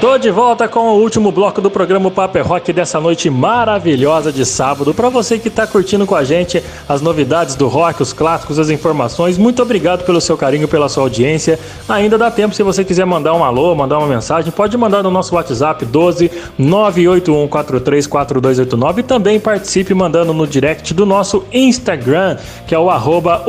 Tô 0.00 0.16
de 0.18 0.30
volta 0.30 0.66
com 0.68 0.90
o 0.90 1.00
último 1.00 1.32
bloco 1.32 1.62
do 1.62 1.70
programa 1.70 2.10
Paper 2.10 2.46
Rock 2.46 2.70
dessa 2.70 3.00
noite 3.00 3.30
maravilhosa 3.30 4.30
de 4.30 4.44
sábado. 4.44 4.92
Para 4.92 5.08
você 5.08 5.38
que 5.38 5.48
tá 5.48 5.66
curtindo 5.66 6.04
com 6.04 6.14
a 6.14 6.22
gente 6.22 6.62
as 6.86 7.00
novidades 7.00 7.54
do 7.54 7.66
rock, 7.66 8.02
os 8.02 8.12
clássicos, 8.12 8.58
as 8.58 8.68
informações, 8.68 9.38
muito 9.38 9.62
obrigado 9.62 10.04
pelo 10.04 10.20
seu 10.20 10.36
carinho, 10.36 10.68
pela 10.68 10.90
sua 10.90 11.04
audiência. 11.04 11.58
Ainda 11.88 12.18
dá 12.18 12.30
tempo 12.30 12.54
se 12.54 12.62
você 12.62 12.84
quiser 12.84 13.06
mandar 13.06 13.32
um 13.32 13.42
alô, 13.42 13.74
mandar 13.74 13.96
uma 13.98 14.06
mensagem, 14.06 14.52
pode 14.52 14.76
mandar 14.76 15.02
no 15.02 15.10
nosso 15.10 15.34
WhatsApp 15.34 15.86
12 15.86 16.30
981434289 16.60 18.98
e 18.98 19.02
também 19.02 19.40
participe 19.40 19.94
mandando 19.94 20.34
no 20.34 20.46
direct 20.46 20.92
do 20.92 21.06
nosso 21.06 21.42
Instagram, 21.50 22.36
que 22.66 22.74
é 22.74 22.78
o 22.78 22.90
arroba 22.90 23.42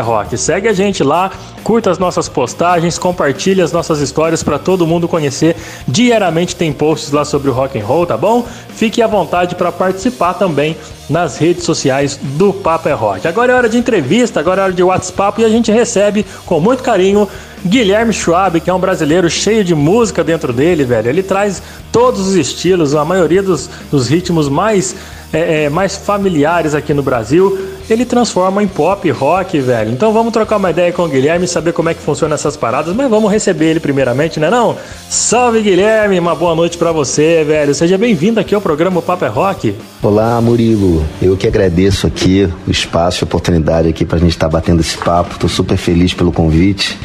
Rock. 0.00 0.38
Segue 0.38 0.68
a 0.68 0.72
gente 0.72 1.02
lá, 1.02 1.32
curta 1.64 1.90
as 1.90 1.98
nossas 1.98 2.28
postagens, 2.28 2.96
compartilhe 2.98 3.60
as 3.60 3.72
nossas 3.72 4.00
histórias 4.00 4.44
para 4.44 4.60
todo 4.60 4.86
mundo 4.86 5.08
conhecer 5.08 5.56
Diariamente 5.88 6.54
tem 6.54 6.70
posts 6.70 7.10
lá 7.12 7.24
sobre 7.24 7.48
o 7.48 7.52
rock 7.52 7.78
and 7.78 7.84
roll, 7.84 8.04
tá 8.04 8.16
bom? 8.16 8.46
Fique 8.68 9.00
à 9.00 9.06
vontade 9.06 9.54
para 9.54 9.72
participar 9.72 10.34
também 10.34 10.76
nas 11.08 11.38
redes 11.38 11.64
sociais 11.64 12.20
do 12.22 12.52
Papo 12.52 12.90
é 12.90 12.92
Rock. 12.92 13.26
Agora 13.26 13.52
é 13.52 13.56
hora 13.56 13.68
de 13.70 13.78
entrevista, 13.78 14.38
agora 14.38 14.60
é 14.60 14.64
hora 14.64 14.72
de 14.74 14.82
WhatsApp 14.82 15.40
e 15.40 15.44
a 15.46 15.48
gente 15.48 15.72
recebe 15.72 16.26
com 16.44 16.60
muito 16.60 16.82
carinho 16.82 17.26
Guilherme 17.64 18.12
Schwab, 18.12 18.60
que 18.60 18.68
é 18.68 18.74
um 18.74 18.78
brasileiro 18.78 19.30
cheio 19.30 19.64
de 19.64 19.74
música 19.74 20.22
dentro 20.22 20.52
dele, 20.52 20.84
velho. 20.84 21.08
Ele 21.08 21.22
traz 21.22 21.62
todos 21.90 22.28
os 22.28 22.34
estilos, 22.34 22.94
a 22.94 23.04
maioria 23.04 23.42
dos, 23.42 23.70
dos 23.90 24.08
ritmos 24.08 24.48
mais, 24.48 24.94
é, 25.32 25.64
é, 25.64 25.68
mais 25.68 25.96
familiares 25.96 26.74
aqui 26.74 26.94
no 26.94 27.02
Brasil 27.02 27.76
ele 27.90 28.04
transforma 28.04 28.62
em 28.62 28.68
pop, 28.68 29.10
rock, 29.10 29.58
velho. 29.60 29.90
Então 29.90 30.12
vamos 30.12 30.32
trocar 30.32 30.56
uma 30.56 30.70
ideia 30.70 30.92
com 30.92 31.02
o 31.02 31.08
Guilherme 31.08 31.46
e 31.46 31.48
saber 31.48 31.72
como 31.72 31.88
é 31.88 31.94
que 31.94 32.02
funciona 32.02 32.34
essas 32.34 32.56
paradas, 32.56 32.94
mas 32.94 33.08
vamos 33.08 33.30
receber 33.30 33.66
ele 33.66 33.80
primeiramente, 33.80 34.38
né 34.38 34.50
não? 34.50 34.76
Salve 35.08 35.62
Guilherme, 35.62 36.18
uma 36.18 36.34
boa 36.34 36.54
noite 36.54 36.76
para 36.76 36.92
você, 36.92 37.44
velho. 37.44 37.74
Seja 37.74 37.96
bem-vindo 37.96 38.38
aqui 38.38 38.54
ao 38.54 38.60
programa 38.60 39.00
Papo 39.00 39.24
é 39.24 39.28
Rock. 39.28 39.74
Olá, 40.02 40.40
Murilo. 40.40 41.04
Eu 41.20 41.36
que 41.36 41.46
agradeço 41.46 42.06
aqui 42.06 42.48
o 42.66 42.70
espaço, 42.70 43.24
a 43.24 43.26
oportunidade 43.26 43.88
aqui 43.88 44.04
pra 44.04 44.18
gente 44.18 44.30
estar 44.30 44.48
tá 44.48 44.52
batendo 44.52 44.80
esse 44.80 44.96
papo. 44.98 45.38
Tô 45.38 45.48
super 45.48 45.76
feliz 45.76 46.12
pelo 46.12 46.32
convite. 46.32 46.98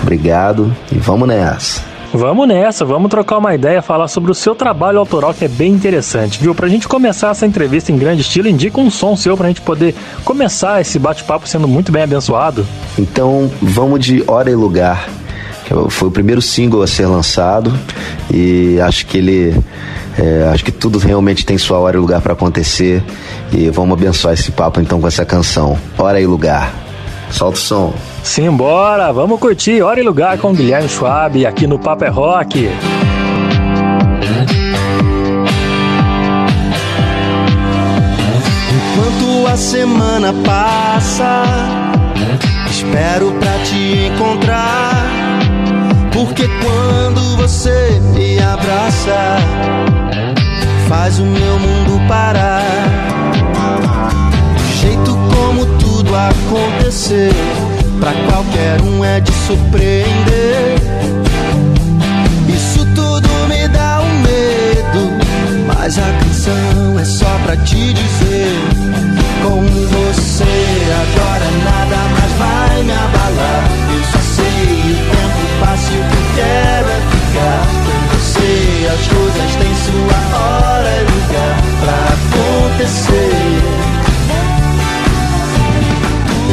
Obrigado 0.00 0.74
e 0.92 0.98
vamos 0.98 1.26
nessa. 1.26 1.87
Vamos 2.12 2.48
nessa, 2.48 2.86
vamos 2.86 3.10
trocar 3.10 3.36
uma 3.36 3.54
ideia, 3.54 3.82
falar 3.82 4.08
sobre 4.08 4.30
o 4.30 4.34
seu 4.34 4.54
trabalho 4.54 4.98
autoral 4.98 5.34
que 5.34 5.44
é 5.44 5.48
bem 5.48 5.72
interessante, 5.72 6.40
viu? 6.40 6.54
Pra 6.54 6.66
gente 6.66 6.88
começar 6.88 7.30
essa 7.30 7.46
entrevista 7.46 7.92
em 7.92 7.98
grande 7.98 8.22
estilo, 8.22 8.48
indica 8.48 8.80
um 8.80 8.90
som 8.90 9.14
seu 9.14 9.36
pra 9.36 9.48
gente 9.48 9.60
poder 9.60 9.94
começar 10.24 10.80
esse 10.80 10.98
bate-papo 10.98 11.46
sendo 11.46 11.68
muito 11.68 11.92
bem 11.92 12.02
abençoado. 12.02 12.66
Então, 12.98 13.50
vamos 13.60 14.00
de 14.04 14.24
Hora 14.26 14.50
e 14.50 14.54
Lugar. 14.54 15.08
Que 15.66 15.74
foi 15.90 16.08
o 16.08 16.10
primeiro 16.10 16.40
single 16.40 16.82
a 16.82 16.86
ser 16.86 17.04
lançado 17.04 17.78
e 18.32 18.80
acho 18.80 19.04
que 19.04 19.18
ele 19.18 19.62
é, 20.18 20.48
acho 20.50 20.64
que 20.64 20.72
tudo 20.72 20.98
realmente 20.98 21.44
tem 21.44 21.58
sua 21.58 21.78
hora 21.78 21.98
e 21.98 22.00
lugar 22.00 22.22
para 22.22 22.32
acontecer 22.32 23.04
e 23.52 23.68
vamos 23.68 23.92
abençoar 23.92 24.32
esse 24.32 24.50
papo 24.50 24.80
então 24.80 24.98
com 24.98 25.06
essa 25.06 25.26
canção 25.26 25.78
Hora 25.98 26.18
e 26.18 26.26
Lugar. 26.26 26.72
Solta 27.30 27.58
o 27.58 27.60
som. 27.60 27.94
Simbora, 28.28 29.10
vamos 29.10 29.40
curtir 29.40 29.80
Hora 29.80 29.98
e 29.98 30.02
Lugar 30.02 30.36
com 30.36 30.52
Guilherme 30.52 30.86
Schwab 30.86 31.46
aqui 31.46 31.66
no 31.66 31.78
Papo 31.78 32.04
é 32.04 32.08
Rock. 32.08 32.68
Enquanto 38.70 39.46
a 39.50 39.56
semana 39.56 40.34
passa, 40.44 41.42
espero 42.70 43.32
pra 43.40 43.58
te 43.64 44.12
encontrar. 44.14 45.08
Porque 46.12 46.46
quando 46.62 47.36
você 47.38 47.98
me 48.14 48.38
abraça, 48.40 49.38
faz 50.86 51.18
o 51.18 51.24
meu 51.24 51.58
mundo 51.58 52.06
parar. 52.06 52.62
Jeito 54.80 55.16
como 55.34 55.64
tudo 55.78 56.10
aconteceu 56.14 57.67
pra 57.98 58.12
qualquer 58.30 58.80
um 58.82 59.04
é 59.04 59.20
de 59.20 59.32
surpreender. 59.46 60.78
Isso 62.48 62.86
tudo 62.94 63.28
me 63.48 63.68
dá 63.68 64.00
um 64.00 64.20
medo, 64.20 65.12
mas 65.66 65.98
a 65.98 66.12
canção 66.20 66.98
é 66.98 67.04
só 67.04 67.38
pra 67.44 67.56
te 67.56 67.92
dizer. 67.92 68.58
Com 69.42 69.62
você 69.62 70.44
agora 71.02 71.50
nada 71.64 71.96
mais 72.14 72.32
vai 72.38 72.82
me 72.82 72.92
abalar. 72.92 73.64
Eu 73.94 74.04
só 74.12 74.18
sei 74.36 74.92
o 74.92 74.96
tempo 75.10 75.40
passa 75.60 75.92
e 75.92 75.98
o 75.98 76.04
que 76.04 76.22
quero 76.36 76.88
é 76.88 77.00
ficar 77.10 77.62
com 77.84 77.98
você. 78.16 78.88
As 78.92 79.04
coisas 79.08 79.50
têm 79.56 79.74
sua 79.86 80.20
hora 80.38 80.90
e 80.90 81.02
lugar 81.02 81.54
pra 81.80 81.98
acontecer. 82.14 83.87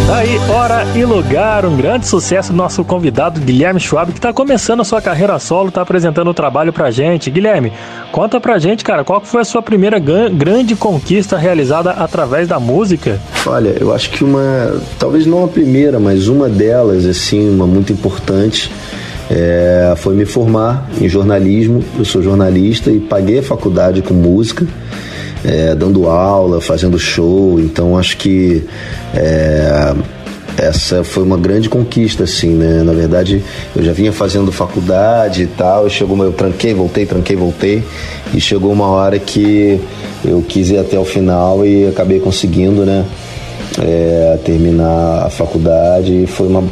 Tá 0.07 0.17
aí, 0.17 0.37
hora 0.49 0.85
e 0.95 1.03
lugar, 1.03 1.65
um 1.65 1.75
grande 1.75 2.07
sucesso 2.07 2.51
do 2.51 2.55
nosso 2.55 2.85
convidado 2.85 3.41
Guilherme 3.41 3.79
Schwab, 3.79 4.11
que 4.11 4.19
está 4.19 4.31
começando 4.31 4.81
a 4.81 4.83
sua 4.83 5.01
carreira 5.01 5.39
solo, 5.39 5.69
está 5.69 5.81
apresentando 5.81 6.29
o 6.29 6.33
trabalho 6.33 6.71
pra 6.71 6.91
gente. 6.91 7.31
Guilherme, 7.31 7.73
conta 8.11 8.39
pra 8.39 8.59
gente, 8.59 8.83
cara, 8.83 9.03
qual 9.03 9.19
foi 9.21 9.41
a 9.41 9.43
sua 9.43 9.63
primeira 9.63 9.97
grande 9.97 10.75
conquista 10.75 11.37
realizada 11.37 11.89
através 11.89 12.47
da 12.47 12.59
música? 12.59 13.19
Olha, 13.47 13.75
eu 13.79 13.91
acho 13.91 14.11
que 14.11 14.23
uma, 14.23 14.79
talvez 14.99 15.25
não 15.25 15.43
a 15.43 15.47
primeira, 15.47 15.99
mas 15.99 16.27
uma 16.27 16.47
delas, 16.47 17.03
assim, 17.07 17.49
uma 17.49 17.65
muito 17.65 17.91
importante, 17.91 18.71
é, 19.27 19.95
foi 19.97 20.13
me 20.13 20.25
formar 20.25 20.87
em 21.01 21.09
jornalismo. 21.09 21.83
Eu 21.97 22.05
sou 22.05 22.21
jornalista 22.21 22.91
e 22.91 22.99
paguei 22.99 23.39
a 23.39 23.43
faculdade 23.43 24.03
com 24.03 24.13
música 24.13 24.67
é, 25.45 25.75
dando 25.75 26.07
aula, 26.07 26.59
fazendo 26.59 26.97
show. 26.97 27.59
Então 27.59 27.97
acho 27.97 28.17
que 28.17 28.63
é, 29.13 29.93
essa 30.57 31.03
foi 31.03 31.23
uma 31.23 31.37
grande 31.37 31.69
conquista, 31.69 32.23
assim, 32.23 32.49
né? 32.49 32.81
Na 32.83 32.93
verdade, 32.93 33.43
eu 33.75 33.83
já 33.83 33.93
vinha 33.93 34.11
fazendo 34.11 34.51
faculdade 34.51 35.43
e 35.43 35.47
tal, 35.47 35.87
e 35.87 35.89
chegou, 35.89 36.21
eu 36.23 36.31
tranquei, 36.31 36.73
voltei, 36.73 37.05
tranquei, 37.05 37.35
voltei, 37.35 37.83
e 38.33 38.41
chegou 38.41 38.71
uma 38.71 38.87
hora 38.87 39.19
que 39.19 39.79
eu 40.23 40.41
quis 40.41 40.69
ir 40.69 40.77
até 40.77 40.97
o 40.97 41.05
final 41.05 41.65
e 41.65 41.87
acabei 41.87 42.19
conseguindo, 42.19 42.85
né? 42.85 43.05
É, 43.81 44.39
terminar 44.45 45.25
a 45.25 45.29
faculdade 45.29 46.23
e 46.23 46.25
foi 46.25 46.47
uma 46.47 46.63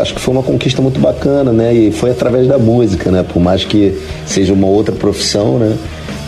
acho 0.00 0.14
que 0.14 0.20
foi 0.20 0.32
uma 0.32 0.42
conquista 0.42 0.80
muito 0.80 1.00
bacana, 1.00 1.52
né? 1.52 1.74
E 1.74 1.90
foi 1.90 2.10
através 2.10 2.46
da 2.46 2.56
música, 2.56 3.10
né? 3.10 3.22
Por 3.22 3.40
mais 3.40 3.64
que 3.64 3.98
seja 4.24 4.52
uma 4.52 4.66
outra 4.66 4.94
profissão, 4.94 5.58
né? 5.58 5.76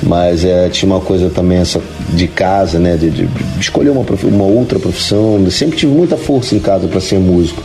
Mas 0.03 0.45
é, 0.45 0.69
tinha 0.69 0.91
uma 0.91 1.01
coisa 1.01 1.31
também 1.31 1.59
essa 1.59 1.81
de 2.11 2.29
casa, 2.29 2.79
né, 2.79 2.97
de, 2.97 3.11
de, 3.11 3.27
de 3.27 3.61
escolher 3.61 3.91
uma, 3.91 4.05
uma 4.25 4.45
outra 4.45 4.79
profissão. 4.79 5.41
Eu 5.45 5.51
sempre 5.51 5.77
tive 5.77 5.93
muita 5.93 6.17
força 6.17 6.55
em 6.55 6.61
casa 6.61 6.87
para 6.87 7.01
ser 7.01 7.19
músico, 7.19 7.63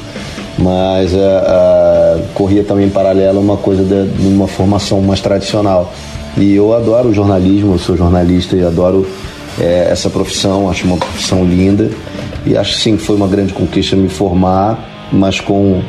mas 0.57 1.14
é, 1.14 2.23
corria 2.34 2.64
também 2.64 2.88
em 2.88 2.89
paralelo 2.89 3.39
uma 3.39 3.57
coisa 3.57 3.84
de, 3.84 4.11
de, 4.11 4.27
uma 4.27 4.47
formação 4.47 5.01
mais 5.01 5.22
tradicional. 5.22 5.93
E 6.38 6.55
eu 6.55 6.73
adoro 6.73 7.10
o 7.10 7.14
jornalismo, 7.14 7.76
eu 7.76 7.80
sou 7.80 7.95
jornalista 7.95 8.55
e 8.55 8.64
adoro 8.64 9.07
é, 9.60 9.88
essa 9.91 10.10
profissão, 10.10 10.69
acho 10.69 10.85
uma 10.88 10.97
profissão 10.97 11.45
linda 11.45 11.91
e 12.45 12.57
acho 12.57 12.73
sim 12.73 12.97
que 12.97 13.03
foi 13.03 13.15
uma 13.15 13.27
grande 13.27 13.53
conquista 13.53 13.95
me 13.95 14.10
formar, 14.10 15.10
mas 15.11 15.39
com 15.39 15.81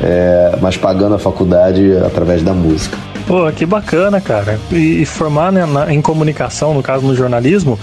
é, 0.00 0.56
mas 0.62 0.78
pagando 0.78 1.14
a 1.14 1.18
faculdade 1.18 1.92
através 1.98 2.42
da 2.42 2.54
música. 2.54 2.96
Pô, 3.30 3.48
que 3.52 3.64
bacana, 3.64 4.20
cara. 4.20 4.58
E, 4.72 5.06
formar 5.06 5.52
né, 5.52 5.64
na, 5.64 5.94
em 5.94 6.02
comunicação, 6.02 6.74
no 6.74 6.82
caso 6.82 7.06
no 7.06 7.14
jornalismo, 7.14 7.78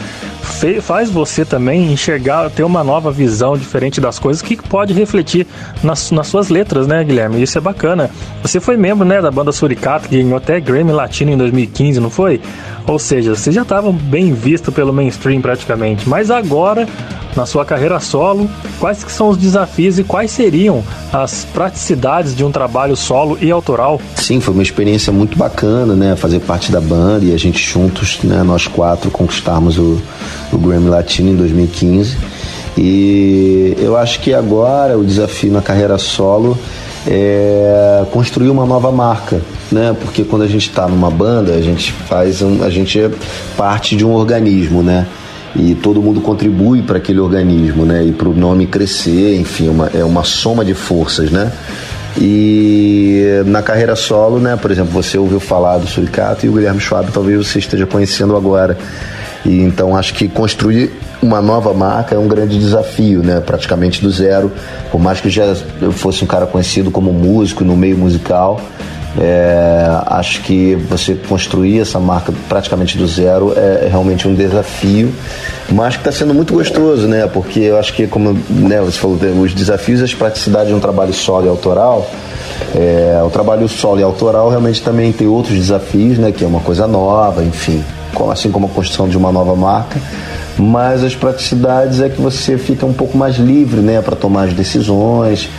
faz 0.82 1.10
você 1.10 1.45
também 1.45 1.91
enxergar, 1.91 2.49
ter 2.49 2.64
uma 2.64 2.84
nova 2.84 3.11
visão 3.11 3.57
diferente 3.57 4.02
das 4.02 4.18
coisas 4.18 4.41
que 4.41 4.56
pode 4.56 4.94
refletir 4.94 5.45
nas, 5.84 6.11
nas 6.11 6.28
suas 6.28 6.49
letras, 6.49 6.88
né, 6.88 7.03
Guilherme? 7.03 7.41
Isso 7.41 7.57
é 7.57 7.61
bacana. 7.61 8.10
Você 8.41 8.60
foi 8.60 8.78
membro, 8.78 9.06
né, 9.06 9.22
da 9.22 9.30
banda 9.30 9.52
Suricato, 9.52 10.10
que 10.10 10.22
ganhou 10.22 10.38
até 10.38 10.60
Grammy 10.60 10.91
Latino 10.91 11.32
em 11.32 11.38
2015, 11.38 11.99
não 11.99 12.10
foi? 12.10 12.41
Ou 12.88 12.98
seja, 12.98 13.36
você 13.36 13.52
já 13.52 13.64
estava 13.64 13.91
bem 13.91 14.34
visto 14.34 14.72
pelo 14.72 14.94
mainstream 14.94 15.41
praticamente, 15.41 16.07
mas 16.07 16.32
agora, 16.32 16.88
na 17.36 17.45
sua 17.45 17.65
carreira 17.65 17.99
solo, 17.99 18.49
quais 18.80 19.03
que 19.03 19.11
são 19.11 19.28
os 19.28 19.38
desafios 19.38 19.99
e 19.99 20.06
quais 20.06 20.32
seriam 20.32 20.82
as 21.11 21.44
praticidades 21.44 22.34
de 22.34 22.45
um 22.45 22.52
trabalho 22.52 22.95
solo 22.95 23.38
e 23.41 23.52
autoral? 23.52 23.99
Sim, 24.15 24.40
foi 24.40 24.53
uma 24.53 24.64
experiência 24.64 25.11
muito 25.11 25.38
bacana, 25.38 25.95
né? 25.95 26.15
Fazer 26.15 26.40
parte 26.40 26.72
da 26.72 26.80
banda 26.80 27.26
e 27.26 27.34
a 27.34 27.38
gente 27.38 27.61
juntos, 27.61 28.19
né? 28.24 28.41
Nós 28.41 28.68
quatro 28.68 29.11
conquistarmos 29.11 29.78
o, 29.78 30.02
o 30.51 30.57
Grammy 30.57 30.89
Latino 30.89 31.30
em 31.31 31.35
2015. 31.35 32.18
E 32.77 33.76
eu 33.80 33.97
acho 33.97 34.19
que 34.19 34.34
agora 34.34 34.97
o 34.97 35.03
desafio 35.03 35.51
na 35.51 35.61
carreira 35.61 35.97
solo 35.97 36.57
é 37.07 38.05
construir 38.11 38.49
uma 38.49 38.65
nova 38.65 38.91
marca, 38.91 39.41
né? 39.72 39.95
Porque 39.99 40.23
quando 40.23 40.43
a 40.43 40.47
gente 40.47 40.69
está 40.69 40.88
numa 40.88 41.09
banda, 41.09 41.53
a 41.53 41.61
gente 41.61 41.91
faz 41.91 42.41
um, 42.41 42.64
a 42.64 42.69
gente 42.69 42.99
é 42.99 43.09
parte 43.55 43.95
de 43.95 44.05
um 44.05 44.14
organismo, 44.14 44.84
né? 44.84 45.07
E 45.55 45.73
todo 45.73 46.01
mundo 46.01 46.22
contribui 46.22 46.81
para 46.81 46.97
aquele 46.97 47.19
organismo, 47.19 47.85
né? 47.85 48.05
E 48.05 48.11
para 48.11 48.30
o 48.30 48.34
nome 48.34 48.68
crescer, 48.68 49.35
enfim, 49.39 49.69
uma, 49.69 49.89
é 49.93 50.03
uma 50.03 50.23
soma 50.23 50.64
de 50.64 50.73
forças, 50.73 51.31
né? 51.31 51.51
E 52.19 53.43
na 53.45 53.61
carreira 53.61 53.95
solo, 53.95 54.39
né? 54.39 54.55
Por 54.55 54.69
exemplo, 54.69 54.91
você 54.91 55.18
ouviu 55.18 55.39
falar 55.39 55.77
do 55.77 55.88
Suricato 55.88 56.45
e 56.45 56.49
o 56.49 56.53
Guilherme 56.53 56.80
Schwab 56.80 57.11
talvez 57.11 57.47
você 57.47 57.59
esteja 57.59 57.85
conhecendo 57.85 58.35
agora. 58.35 58.77
E 59.48 59.61
então 59.61 59.95
acho 59.95 60.14
que 60.14 60.28
construir 60.28 60.91
uma 61.22 61.41
nova 61.41 61.74
marca 61.74 62.14
é 62.14 62.19
um 62.19 62.28
grande 62.28 62.60
desafio, 62.60 63.24
né? 63.24 63.40
Praticamente 63.40 64.02
do 64.02 64.11
zero. 64.11 64.52
Por 64.91 64.99
mais 64.99 65.22
que 65.22 65.30
já 65.30 65.56
eu 65.82 65.91
fosse 65.91 66.24
um 66.24 66.28
cara 66.28 66.45
conhecido 66.45 66.91
como 66.91 67.14
músico 67.14 67.64
no 67.64 67.76
meio 67.76 67.98
musical, 67.98 68.60
é, 69.19 69.88
acho 70.07 70.41
que 70.44 70.76
você 70.76 71.15
construir 71.15 71.80
essa 71.80 71.99
marca 71.99 72.32
praticamente 72.48 72.98
do 72.98 73.07
zero 73.07 73.53
é, 73.56 73.88
realmente 73.90 74.28
um 74.28 74.36
desafio, 74.36 75.11
mas 75.69 75.95
que 75.95 76.02
está 76.02 76.11
sendo 76.11 76.34
muito 76.34 76.53
gostoso, 76.53 77.07
né? 77.07 77.26
Porque 77.26 77.61
eu 77.61 77.78
acho 77.78 77.94
que, 77.94 78.06
como 78.06 78.34
né, 78.49 78.82
você 78.82 78.99
falou, 78.99 79.18
os 79.41 79.53
desafios 79.53 80.02
e 80.02 80.03
as 80.03 80.14
praticidades 80.14 80.68
de 80.68 80.74
um 80.74 80.80
trabalho 80.80 81.14
solo 81.14 81.45
e 81.45 81.49
autoral. 81.49 82.07
É, 82.76 83.22
o 83.26 83.30
trabalho 83.30 83.68
solo 83.68 83.99
e 83.99 84.03
autoral 84.03 84.49
realmente 84.49 84.82
também 84.82 85.11
tem 85.11 85.26
outros 85.26 85.56
desafios, 85.56 86.18
né? 86.18 86.32
Que 86.32 86.44
é 86.44 86.48
uma 86.48 86.60
coisa 86.60 86.86
nova, 86.86 87.44
enfim, 87.44 87.84
assim 88.31 88.52
como 88.52 88.65
a 88.65 88.69
construção 88.69 89.07
de 89.07 89.18
uma 89.18 89.31
nova 89.31 89.56
marca 89.56 89.99
mas 90.57 91.03
as 91.03 91.15
praticidades 91.15 92.02
é 92.02 92.10
que 92.10 92.19
você 92.19 92.57
fica 92.57 92.85
um 92.85 92.94
pouco 92.94 93.18
mais 93.18 93.35
livre, 93.35 93.80
né, 93.80 94.02
para 94.02 94.15
tomar 94.15 94.45
as 94.45 94.53
decisões, 94.53 95.49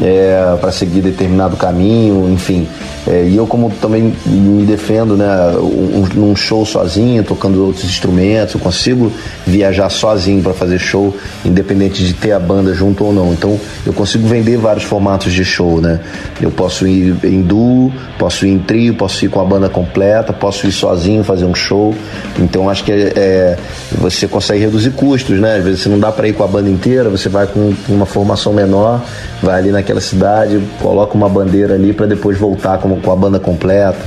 é, 0.00 0.56
para 0.60 0.70
seguir 0.70 1.00
determinado 1.00 1.56
caminho, 1.56 2.30
enfim. 2.32 2.66
É, 3.06 3.26
e 3.26 3.36
eu 3.36 3.46
como 3.46 3.70
também 3.80 4.14
me 4.26 4.64
defendo, 4.64 5.16
né, 5.16 5.26
um, 5.56 6.06
num 6.14 6.36
show 6.36 6.64
sozinho, 6.64 7.24
tocando 7.24 7.64
outros 7.64 7.84
instrumentos, 7.84 8.54
eu 8.54 8.60
consigo 8.60 9.10
viajar 9.46 9.88
sozinho 9.88 10.42
para 10.42 10.52
fazer 10.52 10.78
show, 10.78 11.16
independente 11.44 12.04
de 12.04 12.12
ter 12.12 12.32
a 12.32 12.38
banda 12.38 12.74
junto 12.74 13.04
ou 13.04 13.12
não. 13.12 13.32
Então 13.32 13.58
eu 13.86 13.92
consigo 13.92 14.26
vender 14.28 14.56
vários 14.58 14.84
formatos 14.84 15.32
de 15.32 15.44
show, 15.44 15.80
né. 15.80 16.00
Eu 16.40 16.50
posso 16.50 16.86
ir 16.86 17.16
em 17.24 17.42
duo, 17.42 17.92
posso 18.18 18.46
ir 18.46 18.50
em 18.50 18.58
trio, 18.58 18.94
posso 18.94 19.24
ir 19.24 19.28
com 19.28 19.40
a 19.40 19.44
banda 19.44 19.68
completa, 19.68 20.32
posso 20.32 20.66
ir 20.66 20.72
sozinho 20.72 21.24
fazer 21.24 21.44
um 21.44 21.54
show. 21.54 21.94
Então 22.38 22.68
acho 22.68 22.84
que 22.84 22.92
é, 22.92 23.56
você 23.92 24.28
consegue 24.28 24.60
reduzir 24.60 24.90
custos, 24.90 25.40
né? 25.40 25.56
Às 25.56 25.64
vezes 25.64 25.80
você 25.80 25.88
não 25.88 25.98
dá 25.98 26.12
para 26.12 26.28
ir 26.28 26.34
com 26.34 26.44
a 26.44 26.46
banda 26.46 26.68
inteira, 26.68 27.08
você 27.08 27.28
vai 27.28 27.46
com 27.46 27.74
uma 27.88 28.06
formação 28.06 28.52
menor, 28.52 29.02
vai 29.42 29.58
ali 29.58 29.72
naquela 29.88 30.00
cidade, 30.00 30.60
coloca 30.82 31.14
uma 31.14 31.28
bandeira 31.28 31.74
ali 31.74 31.94
para 31.94 32.06
depois 32.06 32.38
voltar 32.38 32.78
com, 32.78 33.00
com 33.00 33.10
a 33.10 33.16
banda 33.16 33.40
completa. 33.40 33.98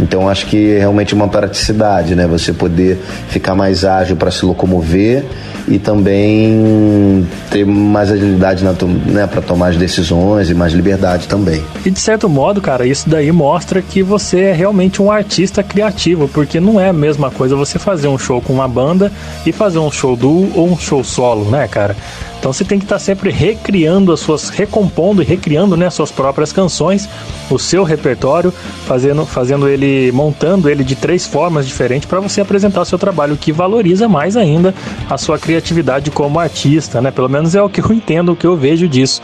Então 0.00 0.28
acho 0.28 0.46
que 0.46 0.72
é 0.72 0.78
realmente 0.78 1.14
uma 1.14 1.28
praticidade, 1.28 2.14
né? 2.14 2.26
Você 2.26 2.52
poder 2.52 2.98
ficar 3.28 3.54
mais 3.54 3.84
ágil 3.84 4.16
para 4.16 4.30
se 4.30 4.44
locomover 4.44 5.24
e 5.70 5.78
também 5.78 7.26
ter 7.50 7.64
mais 7.66 8.10
agilidade 8.10 8.64
né, 8.64 9.26
para 9.26 9.42
tomar 9.42 9.68
as 9.68 9.76
decisões 9.76 10.50
e 10.50 10.54
mais 10.54 10.72
liberdade 10.72 11.28
também. 11.28 11.62
E 11.84 11.90
de 11.90 12.00
certo 12.00 12.28
modo, 12.28 12.60
cara, 12.60 12.86
isso 12.86 13.08
daí 13.08 13.30
mostra 13.30 13.82
que 13.82 14.02
você 14.02 14.40
é 14.40 14.52
realmente 14.52 15.02
um 15.02 15.10
artista 15.10 15.62
criativo, 15.62 16.28
porque 16.28 16.58
não 16.58 16.80
é 16.80 16.88
a 16.88 16.92
mesma 16.92 17.30
coisa 17.30 17.54
você 17.54 17.78
fazer 17.78 18.08
um 18.08 18.18
show 18.18 18.40
com 18.40 18.52
uma 18.52 18.68
banda 18.68 19.12
e 19.44 19.52
fazer 19.52 19.78
um 19.78 19.90
show 19.90 20.16
duo 20.16 20.50
ou 20.54 20.70
um 20.70 20.78
show 20.78 21.04
solo, 21.04 21.50
né, 21.50 21.68
cara? 21.68 21.94
Então 22.38 22.52
você 22.52 22.64
tem 22.64 22.78
que 22.78 22.84
estar 22.84 23.00
sempre 23.00 23.30
recriando 23.30 24.12
as 24.12 24.20
suas, 24.20 24.48
recompondo 24.48 25.22
e 25.22 25.24
recriando 25.24 25.76
né, 25.76 25.90
suas 25.90 26.12
próprias 26.12 26.52
canções, 26.52 27.08
o 27.50 27.58
seu 27.58 27.82
repertório, 27.82 28.52
fazendo, 28.86 29.26
fazendo 29.26 29.68
ele, 29.68 29.86
montando 30.12 30.68
ele 30.68 30.84
de 30.84 30.94
três 30.94 31.26
formas 31.26 31.66
diferentes 31.66 32.08
para 32.08 32.20
você 32.20 32.40
apresentar 32.40 32.80
o 32.80 32.84
seu 32.84 32.98
trabalho, 32.98 33.36
que 33.36 33.52
valoriza 33.52 34.08
mais 34.08 34.36
ainda 34.36 34.74
a 35.08 35.18
sua 35.18 35.38
criatividade 35.38 36.10
como 36.10 36.38
artista, 36.38 37.00
né? 37.00 37.10
Pelo 37.10 37.28
menos 37.28 37.54
é 37.54 37.62
o 37.62 37.68
que 37.68 37.80
eu 37.80 37.92
entendo, 37.92 38.32
o 38.32 38.36
que 38.36 38.46
eu 38.46 38.56
vejo 38.56 38.88
disso. 38.88 39.22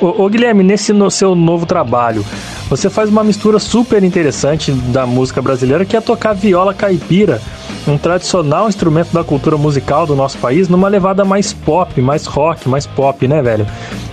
Ô 0.00 0.26
Guilherme, 0.28 0.62
nesse 0.62 0.94
no 0.94 1.10
seu 1.10 1.34
novo 1.34 1.66
trabalho, 1.66 2.24
você 2.70 2.88
faz 2.88 3.10
uma 3.10 3.22
mistura 3.22 3.58
super 3.58 4.02
interessante 4.02 4.72
da 4.72 5.04
música 5.04 5.42
brasileira, 5.42 5.84
que 5.84 5.94
é 5.94 6.00
tocar 6.00 6.32
viola 6.32 6.72
caipira, 6.72 7.42
um 7.86 7.96
tradicional 7.96 8.68
instrumento 8.68 9.12
da 9.12 9.24
cultura 9.24 9.56
musical 9.56 10.06
do 10.06 10.14
nosso 10.14 10.38
país, 10.38 10.68
numa 10.68 10.88
levada 10.88 11.24
mais 11.24 11.52
pop, 11.52 12.00
mais 12.00 12.26
rock, 12.26 12.68
mais 12.68 12.86
pop, 12.86 13.26
né, 13.26 13.42
velho? 13.42 13.66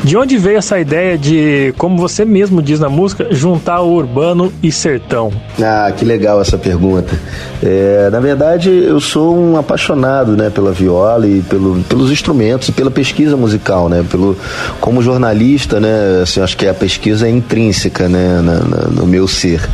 De 0.03 0.15
onde 0.15 0.38
veio 0.38 0.57
essa 0.57 0.80
ideia 0.80 1.18
de, 1.18 1.73
como 1.77 1.98
você 1.98 2.23
mesmo 2.23 2.61
diz 2.61 2.80
na 2.80 2.89
música, 2.89 3.27
juntar 3.31 3.81
o 3.81 3.91
urbano 3.91 4.53
e 4.61 4.72
sertão? 4.72 5.31
Ah, 5.61 5.91
que 5.95 6.06
legal 6.06 6.39
essa 6.39 6.57
pergunta. 6.57 7.18
É, 7.61 8.10
na 8.11 8.19
verdade, 8.19 8.69
eu 8.69 8.99
sou 8.99 9.35
um 9.38 9.57
apaixonado, 9.57 10.38
né, 10.38 10.49
pela 10.49 10.72
viola 10.72 11.27
e 11.27 11.41
pelo, 11.41 11.84
pelos 11.84 12.11
instrumentos 12.11 12.69
pela 12.77 12.91
pesquisa 12.91 13.35
musical, 13.35 13.89
né, 13.89 14.06
pelo 14.10 14.38
como 14.80 15.02
jornalista, 15.02 15.80
né, 15.80 16.22
assim, 16.22 16.39
acho 16.41 16.56
que 16.56 16.68
a 16.68 16.73
pesquisa 16.73 17.27
é 17.27 17.31
intrínseca, 17.31 18.07
né, 18.07 18.41
na, 18.44 18.60
na, 18.60 18.88
no 18.89 19.07
meu 19.07 19.27
ser. 19.27 19.68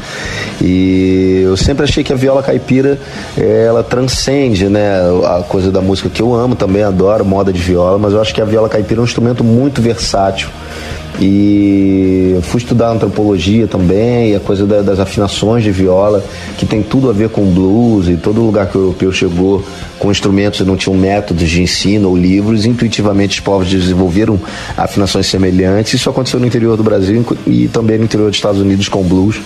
E 0.61 1.41
eu 1.43 1.57
sempre 1.57 1.83
achei 1.83 2.03
que 2.03 2.13
a 2.13 2.15
viola 2.15 2.41
caipira, 2.41 2.97
ela 3.37 3.82
transcende, 3.83 4.69
né, 4.69 4.99
a 5.25 5.43
coisa 5.43 5.71
da 5.71 5.81
música 5.81 6.09
que 6.09 6.21
eu 6.21 6.33
amo, 6.33 6.55
também 6.55 6.83
adoro 6.83 7.23
moda 7.25 7.51
de 7.51 7.59
viola, 7.59 7.97
mas 7.97 8.13
eu 8.13 8.21
acho 8.21 8.33
que 8.33 8.41
a 8.41 8.45
viola 8.45 8.69
caipira 8.69 8.99
é 8.99 9.01
um 9.01 9.05
instrumento 9.05 9.43
muito 9.43 9.81
versátil. 9.81 10.49
E 11.21 12.39
fui 12.43 12.59
estudar 12.59 12.89
antropologia 12.89 13.67
também, 13.67 14.35
a 14.35 14.39
coisa 14.39 14.65
da, 14.65 14.81
das 14.81 14.99
afinações 14.99 15.63
de 15.63 15.71
viola, 15.71 16.23
que 16.57 16.65
tem 16.65 16.81
tudo 16.81 17.09
a 17.09 17.13
ver 17.13 17.29
com 17.29 17.43
blues, 17.45 18.07
e 18.07 18.17
todo 18.17 18.41
lugar 18.41 18.67
que 18.67 18.77
o 18.77 18.81
europeu 18.81 19.11
chegou 19.11 19.63
com 20.03 20.11
instrumentos 20.11 20.59
e 20.59 20.63
não 20.65 20.75
tinham 20.75 20.97
métodos 20.97 21.49
de 21.49 21.61
ensino 21.61 22.09
ou 22.09 22.17
livros, 22.17 22.65
intuitivamente 22.65 23.39
os 23.39 23.39
povos 23.39 23.69
desenvolveram 23.69 24.37
afinações 24.75 25.27
semelhantes. 25.27 25.93
Isso 25.93 26.09
aconteceu 26.09 26.41
no 26.41 26.45
interior 26.45 26.75
do 26.75 26.83
Brasil 26.83 27.25
e 27.47 27.69
também 27.69 27.97
no 27.97 28.03
interior 28.03 28.27
dos 28.27 28.35
Estados 28.35 28.59
Unidos 28.59 28.89
com 28.89 29.01
blues. 29.01 29.39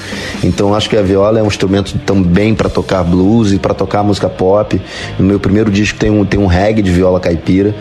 Então 0.44 0.74
acho 0.74 0.90
que 0.90 0.98
a 0.98 1.02
viola 1.04 1.40
é 1.40 1.44
um 1.44 1.48
instrumento 1.48 1.96
também 2.00 2.56
para 2.56 2.70
tocar 2.70 3.04
blues 3.04 3.54
e 3.54 3.60
para 3.60 3.76
tocar 3.76 4.02
música 4.02 4.28
pop. 4.28 4.82
No 5.20 5.26
meu 5.26 5.40
primeiro 5.40 5.70
disco 5.70 6.00
tem 6.00 6.10
um, 6.10 6.26
tem 6.26 6.40
um 6.40 6.48
reggae 6.48 6.82
de 6.82 6.90
viola 6.90 7.20
caipira. 7.20 7.76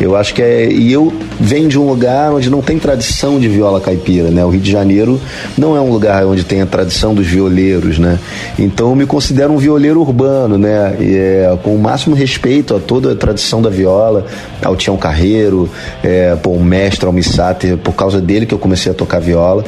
Eu 0.00 0.16
acho 0.16 0.32
que 0.32 0.40
é. 0.40 0.72
E 0.72 0.90
eu 0.90 1.12
venho 1.38 1.68
de 1.68 1.78
um 1.78 1.86
lugar 1.86 2.32
onde 2.32 2.48
não 2.48 2.62
tem 2.62 2.78
tradição 2.78 3.38
de 3.38 3.46
viola 3.46 3.78
caipira, 3.78 4.30
né? 4.30 4.42
O 4.42 4.48
Rio 4.48 4.60
de 4.60 4.70
Janeiro 4.70 5.20
não 5.58 5.76
é 5.76 5.80
um 5.82 5.90
lugar 5.90 6.24
onde 6.24 6.44
tem 6.44 6.62
a 6.62 6.66
tradição 6.66 7.14
dos 7.14 7.26
violeiros, 7.26 7.98
né? 7.98 8.18
Então 8.58 8.88
eu 8.88 8.96
me 8.96 9.04
considero 9.04 9.52
um 9.52 9.58
violeiro 9.58 10.00
urbano, 10.00 10.56
né? 10.56 10.96
E, 10.98 11.14
é, 11.14 11.58
com 11.62 11.74
o 11.74 11.78
máximo 11.78 12.16
respeito 12.22 12.74
a 12.74 12.80
toda 12.80 13.12
a 13.12 13.16
tradição 13.16 13.60
da 13.60 13.68
viola, 13.68 14.26
ao 14.64 14.76
Tião 14.76 14.96
Carreiro, 14.96 15.68
é, 16.02 16.36
pô, 16.36 16.50
o 16.50 16.64
mestre 16.64 17.06
Almissater, 17.06 17.76
por 17.76 17.94
causa 17.94 18.20
dele 18.20 18.46
que 18.46 18.54
eu 18.54 18.58
comecei 18.58 18.92
a 18.92 18.94
tocar 18.94 19.20
viola. 19.20 19.64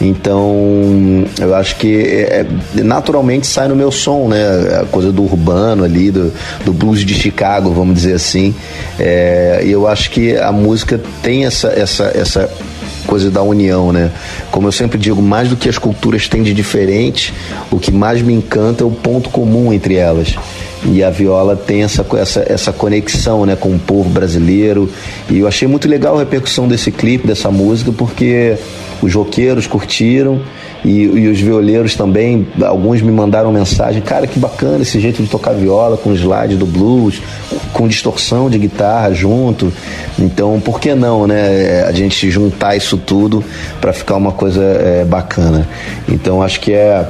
Então 0.00 1.24
eu 1.38 1.54
acho 1.54 1.76
que 1.76 1.96
é, 1.96 2.46
naturalmente 2.74 3.46
sai 3.46 3.68
no 3.68 3.76
meu 3.76 3.90
som, 3.90 4.28
né? 4.28 4.80
A 4.82 4.84
coisa 4.86 5.12
do 5.12 5.22
urbano 5.22 5.84
ali, 5.84 6.10
do, 6.10 6.32
do 6.64 6.72
blues 6.72 7.04
de 7.04 7.14
Chicago, 7.14 7.70
vamos 7.70 7.94
dizer 7.96 8.14
assim. 8.14 8.54
É, 8.98 9.62
e 9.64 9.70
eu 9.70 9.86
acho 9.86 10.10
que 10.10 10.36
a 10.36 10.52
música 10.52 11.00
tem 11.22 11.44
essa, 11.44 11.68
essa, 11.68 12.04
essa 12.14 12.50
coisa 13.06 13.30
da 13.30 13.42
união, 13.42 13.92
né? 13.92 14.10
Como 14.50 14.68
eu 14.68 14.72
sempre 14.72 14.98
digo, 14.98 15.22
mais 15.22 15.48
do 15.48 15.56
que 15.56 15.68
as 15.68 15.78
culturas 15.78 16.28
têm 16.28 16.42
de 16.42 16.52
diferente, 16.52 17.32
o 17.70 17.78
que 17.78 17.90
mais 17.90 18.20
me 18.20 18.34
encanta 18.34 18.84
é 18.84 18.86
o 18.86 18.90
ponto 18.90 19.30
comum 19.30 19.72
entre 19.72 19.94
elas. 19.94 20.36
E 20.84 21.02
a 21.02 21.10
viola 21.10 21.56
tem 21.56 21.82
essa, 21.82 22.04
essa, 22.16 22.44
essa 22.46 22.72
conexão 22.72 23.46
né, 23.46 23.56
com 23.56 23.74
o 23.74 23.78
povo 23.78 24.08
brasileiro. 24.08 24.90
E 25.30 25.38
eu 25.38 25.48
achei 25.48 25.66
muito 25.66 25.88
legal 25.88 26.16
a 26.16 26.20
repercussão 26.20 26.68
desse 26.68 26.90
clipe, 26.92 27.26
dessa 27.26 27.50
música, 27.50 27.92
porque 27.92 28.56
os 29.02 29.14
roqueiros 29.14 29.66
curtiram 29.66 30.40
e, 30.84 31.02
e 31.02 31.28
os 31.28 31.40
violeiros 31.40 31.94
também. 31.94 32.46
Alguns 32.62 33.02
me 33.02 33.10
mandaram 33.10 33.52
mensagem: 33.52 34.00
cara, 34.00 34.26
que 34.26 34.38
bacana 34.38 34.82
esse 34.82 35.00
jeito 35.00 35.22
de 35.22 35.28
tocar 35.28 35.52
viola 35.52 35.96
com 35.96 36.12
slide 36.14 36.56
do 36.56 36.66
blues, 36.66 37.20
com 37.72 37.88
distorção 37.88 38.48
de 38.48 38.58
guitarra 38.58 39.12
junto. 39.12 39.72
Então, 40.18 40.60
por 40.60 40.78
que 40.80 40.94
não, 40.94 41.26
né? 41.26 41.84
A 41.84 41.92
gente 41.92 42.30
juntar 42.30 42.76
isso 42.76 42.96
tudo 42.96 43.42
para 43.80 43.92
ficar 43.92 44.16
uma 44.16 44.32
coisa 44.32 44.62
é, 44.62 45.04
bacana. 45.04 45.66
Então, 46.08 46.42
acho 46.42 46.60
que 46.60 46.72
é 46.72 47.06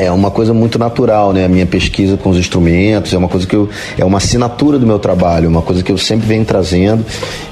é 0.00 0.10
uma 0.10 0.30
coisa 0.30 0.54
muito 0.54 0.78
natural, 0.78 1.32
né? 1.32 1.44
A 1.44 1.48
minha 1.48 1.66
pesquisa 1.66 2.16
com 2.16 2.30
os 2.30 2.36
instrumentos 2.36 3.12
é 3.12 3.18
uma 3.18 3.28
coisa 3.28 3.46
que 3.46 3.54
eu 3.54 3.68
é 3.96 4.04
uma 4.04 4.18
assinatura 4.18 4.78
do 4.78 4.86
meu 4.86 4.98
trabalho, 4.98 5.48
uma 5.48 5.62
coisa 5.62 5.82
que 5.82 5.90
eu 5.90 5.98
sempre 5.98 6.26
venho 6.26 6.44
trazendo 6.44 7.04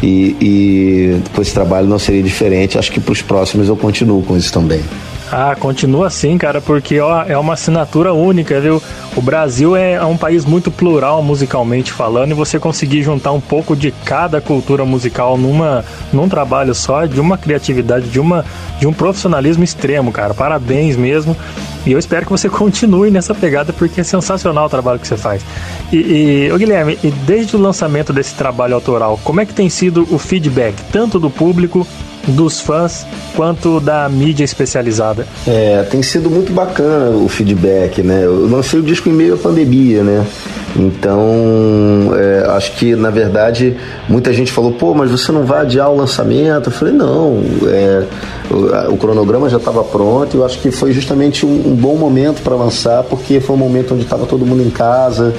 e, 0.03 0.37
e 0.41 1.21
com 1.35 1.43
esse 1.43 1.53
trabalho 1.53 1.87
não 1.87 1.99
seria 1.99 2.23
diferente. 2.23 2.79
Acho 2.79 2.93
que 2.93 3.01
para 3.01 3.13
os 3.13 3.23
próximos 3.23 3.69
eu 3.69 3.77
continuo 3.77 4.23
com 4.23 4.37
isso 4.37 4.53
também. 4.53 4.81
Ah, 5.31 5.57
continua 5.59 6.07
assim, 6.07 6.39
cara, 6.39 6.61
porque 6.61 7.01
ó, 7.01 7.23
é 7.25 7.37
uma 7.37 7.55
assinatura 7.55 8.13
única, 8.13 8.61
viu? 8.61 8.81
O 9.17 9.21
Brasil 9.21 9.75
é, 9.75 9.95
é 9.95 10.05
um 10.05 10.17
país 10.17 10.45
muito 10.45 10.71
plural 10.71 11.23
musicalmente 11.23 11.93
falando 11.93 12.31
e 12.31 12.35
você 12.35 12.59
conseguir 12.59 13.03
juntar 13.03 13.33
um 13.33 13.41
pouco 13.41 13.75
de 13.75 13.91
cada 13.91 14.41
cultura 14.41 14.85
musical 14.85 15.37
numa, 15.37 15.85
num 16.13 16.29
trabalho 16.29 16.75
só, 16.75 17.07
de 17.07 17.21
uma 17.21 17.37
criatividade, 17.37 18.09
de, 18.09 18.21
uma, 18.21 18.45
de 18.79 18.87
um 18.87 18.93
profissionalismo 18.93 19.65
extremo, 19.65 20.13
cara. 20.13 20.33
Parabéns 20.33 20.97
mesmo. 20.97 21.37
E 21.85 21.93
eu 21.93 21.99
espero 21.99 22.27
que 22.27 22.33
você 22.33 22.49
continue 22.51 23.11
nessa 23.11 23.35
pegada 23.35 23.73
porque 23.73 24.03
é 24.03 24.05
sensacional 24.05 24.67
o 24.67 24.71
trabalho 24.71 25.01
que 25.01 25.09
você 25.09 25.17
faz. 25.17 25.43
E, 25.93 25.97
e 26.49 26.53
ô 26.53 26.59
Guilherme, 26.59 26.99
e 27.03 27.11
desde 27.11 27.57
o 27.57 27.61
lançamento 27.61 28.13
desse 28.13 28.35
trabalho 28.35 28.75
autoral, 28.75 29.19
como 29.25 29.41
é 29.41 29.47
que 29.47 29.55
tem 29.55 29.69
sido 29.69 30.07
o 30.11 30.19
feedback, 30.19 30.75
tanto 30.93 31.19
do 31.19 31.31
público 31.31 31.87
dos 32.29 32.61
fãs 32.61 33.07
quanto 33.35 33.81
da 33.81 34.09
mídia 34.09 34.45
especializada? 34.45 35.27
É, 35.47 35.83
tem 35.91 36.03
sido 36.03 36.31
muito 36.31 36.53
bacana 36.53 37.11
o 37.11 37.29
feedback, 37.29 38.03
né? 38.03 38.25
Eu 38.25 38.49
lancei 38.49 38.81
o 38.81 38.83
disco 38.83 39.09
em 39.09 39.13
meio 39.13 39.35
à 39.35 39.37
pandemia, 39.37 40.03
né? 40.03 40.27
Então, 40.79 42.13
é, 42.15 42.47
acho 42.51 42.73
que 42.73 42.95
na 42.95 43.11
verdade 43.11 43.77
muita 44.09 44.33
gente 44.33 44.53
falou: 44.53 44.73
pô, 44.73 44.95
mas 44.95 45.11
você 45.11 45.33
não 45.33 45.45
vai 45.45 45.61
adiar 45.61 45.91
o 45.91 45.97
lançamento? 45.97 46.69
Eu 46.69 46.73
falei: 46.73 46.95
não, 46.95 47.43
é, 47.67 48.05
o, 48.57 48.97
cronograma 48.97 49.49
já 49.49 49.57
estava 49.57 49.85
pronto. 49.85 50.37
Eu 50.37 50.45
acho 50.45 50.59
que 50.61 50.71
foi 50.71 50.93
justamente 50.93 51.45
um, 51.45 51.69
um 51.69 51.75
bom 51.75 51.97
momento 51.97 52.43
para 52.43 52.55
lançar, 52.55 53.03
porque 53.05 53.41
foi 53.41 53.55
um 53.55 53.59
momento 53.59 53.95
onde 53.95 54.05
estava 54.05 54.27
todo 54.27 54.45
mundo 54.47 54.63
em 54.63 54.71
casa, 54.71 55.35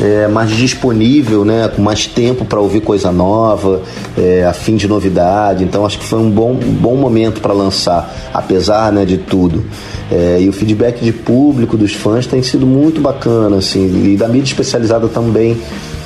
é, 0.00 0.26
mais 0.28 0.50
disponível, 0.50 1.44
né, 1.44 1.68
com 1.68 1.82
mais 1.82 2.06
tempo 2.06 2.44
para 2.44 2.60
ouvir 2.60 2.80
coisa 2.80 3.12
nova, 3.12 3.82
é, 4.16 4.44
a 4.44 4.52
fim 4.52 4.76
de 4.76 4.88
novidade. 4.88 5.64
Então, 5.64 5.84
acho 5.84 5.98
que 5.98 6.04
foi 6.04 6.18
um 6.18 6.30
bom, 6.30 6.54
bom 6.54 6.96
momento 6.96 7.40
para 7.40 7.52
lançar, 7.52 8.12
apesar 8.32 8.92
né, 8.92 9.04
de 9.04 9.18
tudo. 9.18 9.64
É, 10.10 10.38
e 10.40 10.48
o 10.48 10.52
feedback 10.52 11.02
de 11.02 11.12
público, 11.12 11.76
dos 11.76 11.94
fãs, 11.94 12.26
tem 12.26 12.42
sido 12.42 12.66
muito 12.66 13.00
bacana, 13.00 13.56
assim, 13.56 14.12
e 14.12 14.16
da 14.16 14.28
mídia 14.28 14.50
especializada 14.50 15.08
também. 15.08 15.56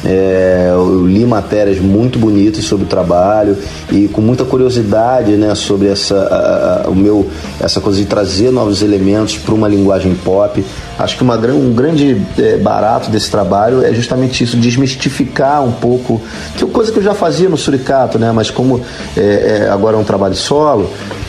É, 0.08 0.68
eu 0.70 1.04
li 1.04 1.26
matérias 1.26 1.80
muito 1.80 2.16
bonitas 2.16 2.64
sobre 2.64 2.86
o 2.86 2.88
trabalho 2.88 3.58
e 3.90 4.06
com 4.06 4.20
muita 4.20 4.44
curiosidade 4.44 5.32
né, 5.32 5.52
sobre 5.56 5.88
essa, 5.88 6.16
a, 6.16 6.86
a, 6.86 6.88
o 6.88 6.94
meu, 6.94 7.28
essa 7.60 7.80
coisa 7.80 7.98
de 7.98 8.06
trazer 8.06 8.52
novos 8.52 8.82
elementos 8.82 9.36
para 9.36 9.52
uma 9.52 9.66
linguagem 9.66 10.14
pop. 10.14 10.64
Acho 10.96 11.16
que 11.16 11.24
uma, 11.24 11.36
um 11.36 11.72
grande 11.74 12.22
é, 12.38 12.56
barato 12.56 13.10
desse 13.10 13.28
trabalho 13.28 13.84
é 13.84 13.92
justamente 13.92 14.44
isso, 14.44 14.56
desmistificar 14.56 15.64
um 15.64 15.72
pouco, 15.72 16.22
que 16.56 16.62
é 16.62 16.66
coisa 16.68 16.92
que 16.92 16.98
eu 16.98 17.02
já 17.02 17.14
fazia 17.14 17.48
no 17.48 17.56
Suricato, 17.56 18.16
né, 18.16 18.30
mas 18.30 18.48
como 18.48 18.80
é, 19.16 19.64
é 19.64 19.68
agora 19.68 19.96
é 19.96 19.98
um 19.98 20.04
trabalho 20.04 20.36
solo, 20.36 20.88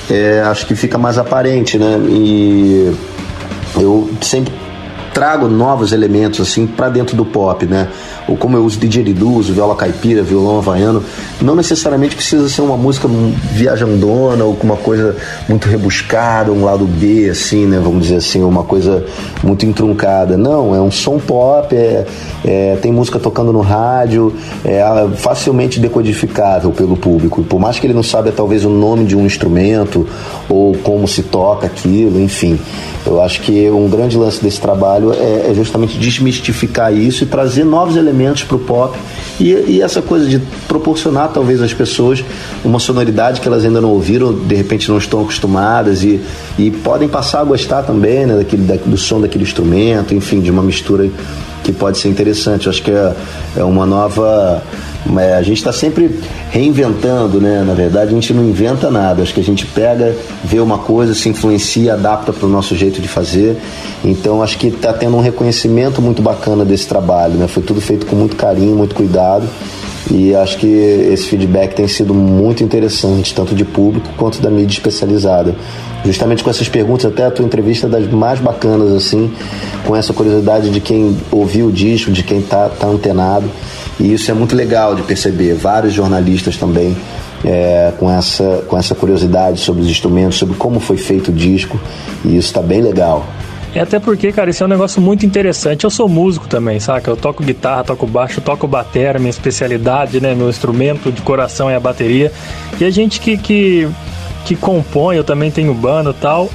é, 0.09 0.41
acho 0.41 0.67
que 0.67 0.75
fica 0.75 0.97
mais 0.97 1.17
aparente, 1.17 1.77
né? 1.77 1.99
E 2.07 2.93
eu 3.79 4.09
sempre 4.21 4.53
trago 5.13 5.47
novos 5.47 5.91
elementos 5.93 6.39
assim 6.39 6.67
para 6.67 6.89
dentro 6.89 7.17
do 7.17 7.25
pop, 7.25 7.65
né? 7.65 7.89
Ou 8.27 8.35
como 8.35 8.57
eu 8.57 8.65
uso 8.65 8.79
didgeridoo, 8.79 9.35
uso 9.35 9.53
viola 9.53 9.75
caipira, 9.75 10.21
violão 10.21 10.57
havaiano, 10.57 11.03
não 11.41 11.55
necessariamente 11.55 12.15
precisa 12.15 12.49
ser 12.49 12.61
uma 12.61 12.77
música 12.77 13.07
viajandona 13.53 14.43
ou 14.43 14.55
com 14.55 14.65
uma 14.65 14.75
coisa 14.75 15.15
muito 15.47 15.67
rebuscada, 15.67 16.51
um 16.51 16.65
lado 16.65 16.85
B 16.85 17.29
assim, 17.29 17.65
né? 17.65 17.79
Vamos 17.81 18.03
dizer 18.03 18.17
assim, 18.17 18.43
uma 18.43 18.63
coisa 18.63 19.05
muito 19.43 19.65
entruncada. 19.65 20.37
Não, 20.37 20.75
é 20.75 20.81
um 20.81 20.91
som 20.91 21.19
pop, 21.19 21.73
é, 21.75 22.05
é 22.43 22.77
tem 22.81 22.91
música 22.91 23.19
tocando 23.19 23.53
no 23.53 23.61
rádio, 23.61 24.33
é 24.65 24.81
facilmente 25.15 25.79
decodificável 25.79 26.71
pelo 26.71 26.97
público. 26.97 27.43
Por 27.43 27.59
mais 27.59 27.79
que 27.79 27.87
ele 27.87 27.93
não 27.93 28.03
saiba 28.03 28.31
talvez 28.31 28.65
o 28.65 28.69
nome 28.69 29.05
de 29.05 29.15
um 29.15 29.25
instrumento 29.25 30.07
ou 30.49 30.75
como 30.83 31.07
se 31.07 31.23
toca 31.23 31.65
aquilo, 31.67 32.19
enfim. 32.19 32.59
Eu 33.05 33.21
acho 33.21 33.41
que 33.41 33.69
um 33.69 33.87
grande 33.89 34.17
lance 34.17 34.43
desse 34.43 34.59
trabalho 34.59 35.13
é, 35.13 35.51
é 35.51 35.53
justamente 35.53 35.97
desmistificar 35.97 36.93
isso 36.93 37.23
e 37.23 37.27
trazer 37.27 37.63
novos 37.63 37.95
elementos 38.17 38.43
para 38.43 38.55
o 38.55 38.59
pop 38.59 38.97
e, 39.39 39.51
e, 39.51 39.81
essa 39.81 40.01
coisa 40.01 40.27
de 40.27 40.39
proporcionar 40.67 41.29
talvez 41.31 41.61
às 41.61 41.73
pessoas 41.73 42.23
uma 42.65 42.79
sonoridade 42.79 43.39
que 43.39 43.47
elas 43.47 43.63
ainda 43.63 43.79
não 43.79 43.89
ouviram, 43.89 44.33
de 44.33 44.55
repente 44.55 44.89
não 44.89 44.97
estão 44.97 45.21
acostumadas 45.21 46.03
e, 46.03 46.19
e 46.57 46.71
podem 46.71 47.07
passar 47.07 47.41
a 47.41 47.43
gostar 47.43 47.83
também 47.83 48.25
né, 48.25 48.35
daquele, 48.35 48.63
da, 48.63 48.75
do 48.75 48.97
som 48.97 49.21
daquele 49.21 49.43
instrumento, 49.43 50.13
enfim, 50.15 50.41
de 50.41 50.49
uma 50.49 50.63
mistura 50.63 51.07
que 51.63 51.71
pode 51.71 51.99
ser 51.99 52.09
interessante. 52.09 52.65
Eu 52.65 52.71
acho 52.71 52.81
que 52.81 52.91
é, 52.91 53.13
é 53.57 53.63
uma 53.63 53.85
nova 53.85 54.63
é, 55.17 55.35
a 55.35 55.41
gente 55.41 55.57
está 55.57 55.71
sempre 55.71 56.19
reinventando, 56.51 57.39
né? 57.39 57.63
Na 57.65 57.73
verdade, 57.73 58.11
a 58.11 58.13
gente 58.13 58.33
não 58.33 58.43
inventa 58.43 58.89
nada. 58.91 59.21
Acho 59.21 59.33
que 59.33 59.39
a 59.39 59.43
gente 59.43 59.65
pega, 59.65 60.15
vê 60.43 60.59
uma 60.59 60.79
coisa, 60.79 61.13
se 61.13 61.29
influencia, 61.29 61.93
adapta 61.93 62.33
para 62.33 62.45
o 62.45 62.49
nosso 62.49 62.75
jeito 62.75 63.01
de 63.01 63.07
fazer. 63.07 63.57
Então, 64.03 64.41
acho 64.41 64.57
que 64.57 64.67
está 64.67 64.91
tendo 64.91 65.15
um 65.15 65.21
reconhecimento 65.21 66.01
muito 66.01 66.21
bacana 66.21 66.65
desse 66.65 66.87
trabalho, 66.87 67.35
né? 67.35 67.47
Foi 67.47 67.63
tudo 67.63 67.79
feito 67.79 68.05
com 68.05 68.15
muito 68.15 68.35
carinho, 68.35 68.75
muito 68.75 68.95
cuidado. 68.95 69.47
E 70.09 70.33
acho 70.33 70.57
que 70.57 70.67
esse 70.67 71.27
feedback 71.27 71.75
tem 71.75 71.87
sido 71.87 72.13
muito 72.13 72.63
interessante, 72.63 73.33
tanto 73.33 73.53
de 73.53 73.65
público 73.65 74.07
quanto 74.15 74.41
da 74.41 74.49
mídia 74.49 74.77
especializada. 74.77 75.55
Justamente 76.05 76.43
com 76.43 76.49
essas 76.49 76.69
perguntas, 76.69 77.05
até 77.05 77.25
a 77.25 77.31
tua 77.31 77.43
entrevista 77.43 77.87
é 77.87 77.89
das 77.89 78.07
mais 78.07 78.39
bacanas, 78.39 78.93
assim, 78.93 79.31
com 79.85 79.95
essa 79.95 80.13
curiosidade 80.13 80.69
de 80.69 80.79
quem 80.79 81.17
ouviu 81.29 81.67
o 81.67 81.71
disco, 81.71 82.11
de 82.11 82.23
quem 82.23 82.41
tá, 82.41 82.69
tá 82.69 82.87
antenado. 82.87 83.49
E 83.99 84.13
isso 84.13 84.29
é 84.29 84.33
muito 84.33 84.55
legal 84.55 84.95
de 84.95 85.01
perceber. 85.03 85.53
Vários 85.55 85.93
jornalistas 85.93 86.57
também 86.57 86.95
é, 87.43 87.91
com, 87.97 88.11
essa, 88.11 88.63
com 88.67 88.77
essa 88.77 88.95
curiosidade 88.95 89.59
sobre 89.59 89.81
os 89.81 89.89
instrumentos, 89.89 90.37
sobre 90.37 90.55
como 90.55 90.79
foi 90.79 90.97
feito 90.97 91.29
o 91.29 91.33
disco. 91.33 91.79
E 92.23 92.29
isso 92.29 92.47
está 92.47 92.61
bem 92.61 92.81
legal. 92.81 93.25
É 93.75 93.81
até 93.81 93.99
porque, 93.99 94.31
cara, 94.31 94.49
isso 94.49 94.63
é 94.63 94.65
um 94.65 94.69
negócio 94.69 95.01
muito 95.01 95.25
interessante. 95.25 95.83
Eu 95.83 95.89
sou 95.89 96.07
músico 96.07 96.47
também, 96.47 96.79
saca? 96.79 97.11
Eu 97.11 97.17
toco 97.17 97.43
guitarra, 97.43 97.83
toco 97.83 98.07
baixo, 98.07 98.41
toco 98.41 98.67
bateria, 98.67 99.19
minha 99.19 99.29
especialidade, 99.29 100.19
né? 100.19 100.33
Meu 100.33 100.49
instrumento 100.49 101.11
de 101.11 101.21
coração 101.21 101.69
é 101.69 101.75
a 101.75 101.79
bateria. 101.79 102.31
E 102.79 102.85
a 102.85 102.89
gente 102.89 103.19
que, 103.19 103.37
que, 103.37 103.87
que 104.45 104.55
compõe, 104.55 105.17
eu 105.17 105.23
também 105.23 105.51
tenho 105.51 105.73
banda 105.73 106.11
e 106.11 106.13
tal. 106.13 106.49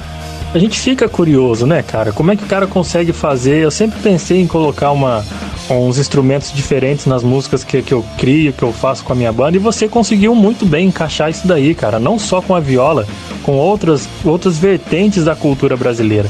A 0.53 0.59
gente 0.59 0.79
fica 0.79 1.07
curioso, 1.07 1.65
né, 1.65 1.81
cara? 1.81 2.11
Como 2.11 2.31
é 2.31 2.35
que 2.35 2.43
o 2.43 2.47
cara 2.47 2.67
consegue 2.67 3.13
fazer? 3.13 3.63
Eu 3.63 3.71
sempre 3.71 3.99
pensei 4.01 4.41
em 4.41 4.47
colocar 4.47 4.91
uma, 4.91 5.23
uns 5.69 5.97
instrumentos 5.97 6.51
diferentes 6.51 7.05
nas 7.05 7.23
músicas 7.23 7.63
que, 7.63 7.81
que 7.81 7.93
eu 7.93 8.03
crio, 8.17 8.53
que 8.53 8.63
eu 8.63 8.73
faço 8.73 9.03
com 9.03 9.13
a 9.13 9.15
minha 9.15 9.31
banda, 9.31 9.57
e 9.57 9.59
você 9.59 9.87
conseguiu 9.87 10.35
muito 10.35 10.65
bem 10.65 10.87
encaixar 10.87 11.29
isso 11.29 11.47
daí, 11.47 11.73
cara. 11.73 11.99
Não 11.99 12.19
só 12.19 12.41
com 12.41 12.55
a 12.55 12.59
viola, 12.59 13.07
com 13.43 13.53
outras, 13.53 14.07
outras 14.23 14.57
vertentes 14.57 15.23
da 15.23 15.35
cultura 15.35 15.77
brasileira. 15.77 16.29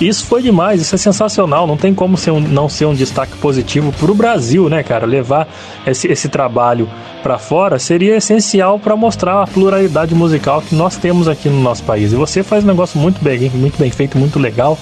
Isso 0.00 0.26
foi 0.26 0.42
demais, 0.42 0.80
isso 0.80 0.94
é 0.94 0.98
sensacional. 0.98 1.66
Não 1.66 1.76
tem 1.76 1.92
como 1.92 2.16
ser 2.16 2.30
um, 2.30 2.40
não 2.40 2.68
ser 2.68 2.86
um 2.86 2.94
destaque 2.94 3.36
positivo 3.38 3.92
para 3.98 4.10
o 4.12 4.14
Brasil, 4.14 4.68
né, 4.68 4.80
cara? 4.84 5.04
Levar 5.04 5.48
esse, 5.84 6.06
esse 6.06 6.28
trabalho 6.28 6.88
para 7.20 7.36
fora 7.36 7.80
seria 7.80 8.16
essencial 8.16 8.78
para 8.78 8.94
mostrar 8.94 9.42
a 9.42 9.46
pluralidade 9.46 10.14
musical 10.14 10.62
que 10.62 10.74
nós 10.74 10.96
temos 10.96 11.26
aqui 11.26 11.48
no 11.48 11.60
nosso 11.60 11.82
país. 11.82 12.12
E 12.12 12.16
você 12.16 12.44
faz 12.44 12.62
um 12.62 12.68
negócio 12.68 12.98
muito 12.98 13.22
bem, 13.22 13.50
muito 13.50 13.76
bem 13.76 13.90
feito, 13.90 14.16
muito 14.16 14.38
legal 14.38 14.78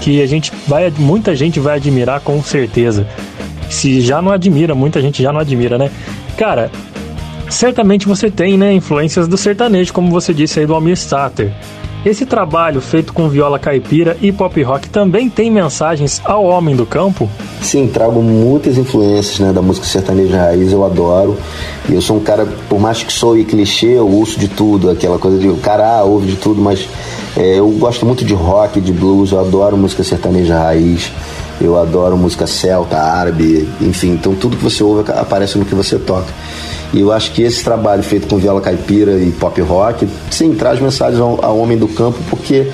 que 0.00 0.22
a 0.22 0.26
gente 0.26 0.52
vai, 0.66 0.92
muita 0.98 1.34
gente 1.34 1.58
vai 1.60 1.76
admirar 1.76 2.20
com 2.20 2.42
certeza. 2.42 3.06
Se 3.68 4.00
já 4.00 4.22
não 4.22 4.30
admira, 4.30 4.74
muita 4.74 5.00
gente 5.00 5.22
já 5.22 5.32
não 5.32 5.40
admira, 5.40 5.76
né? 5.76 5.90
Cara, 6.36 6.70
certamente 7.48 8.06
você 8.06 8.30
tem, 8.30 8.56
né, 8.56 8.72
influências 8.72 9.26
do 9.26 9.36
sertanejo, 9.36 9.92
como 9.92 10.10
você 10.10 10.32
disse 10.32 10.60
aí 10.60 10.66
do 10.66 10.74
Almir 10.74 10.96
Sater. 10.96 11.52
Esse 12.06 12.24
trabalho 12.24 12.80
feito 12.80 13.12
com 13.12 13.28
viola 13.28 13.58
caipira 13.58 14.16
e 14.22 14.30
pop 14.30 14.62
rock 14.62 14.88
também 14.88 15.28
tem 15.28 15.50
mensagens 15.50 16.22
ao 16.24 16.44
homem 16.44 16.76
do 16.76 16.86
campo? 16.86 17.28
Sim, 17.60 17.88
trago 17.88 18.22
muitas 18.22 18.78
influências 18.78 19.40
né, 19.40 19.52
da 19.52 19.60
música 19.60 19.84
sertaneja 19.84 20.38
raiz, 20.38 20.70
eu 20.70 20.84
adoro. 20.84 21.36
E 21.88 21.94
eu 21.94 22.00
sou 22.00 22.18
um 22.18 22.20
cara, 22.20 22.46
por 22.68 22.78
mais 22.78 23.02
que 23.02 23.12
sou 23.12 23.34
clichê, 23.44 23.98
eu 23.98 24.08
ouço 24.08 24.38
de 24.38 24.46
tudo, 24.46 24.88
aquela 24.88 25.18
coisa 25.18 25.36
de 25.36 25.48
o 25.48 25.56
cara 25.56 25.98
ah, 25.98 26.04
ouve 26.04 26.28
de 26.28 26.36
tudo, 26.36 26.62
mas 26.62 26.88
é, 27.36 27.58
eu 27.58 27.68
gosto 27.70 28.06
muito 28.06 28.24
de 28.24 28.34
rock, 28.34 28.80
de 28.80 28.92
blues, 28.92 29.32
eu 29.32 29.40
adoro 29.40 29.76
música 29.76 30.04
sertaneja 30.04 30.56
raiz, 30.56 31.10
eu 31.60 31.76
adoro 31.76 32.16
música 32.16 32.46
celta, 32.46 32.98
árabe, 32.98 33.68
enfim, 33.80 34.10
então 34.10 34.32
tudo 34.32 34.56
que 34.56 34.62
você 34.62 34.80
ouve 34.80 35.10
aparece 35.10 35.58
no 35.58 35.64
que 35.64 35.74
você 35.74 35.98
toca. 35.98 36.32
E 36.92 37.00
eu 37.00 37.12
acho 37.12 37.32
que 37.32 37.42
esse 37.42 37.62
trabalho 37.62 38.02
feito 38.02 38.26
com 38.26 38.36
viola 38.38 38.60
caipira 38.60 39.12
e 39.12 39.30
pop 39.30 39.60
rock, 39.60 40.06
sim, 40.30 40.54
traz 40.54 40.80
mensagens 40.80 41.20
ao, 41.20 41.44
ao 41.44 41.58
homem 41.58 41.76
do 41.76 41.88
campo, 41.88 42.18
porque, 42.30 42.66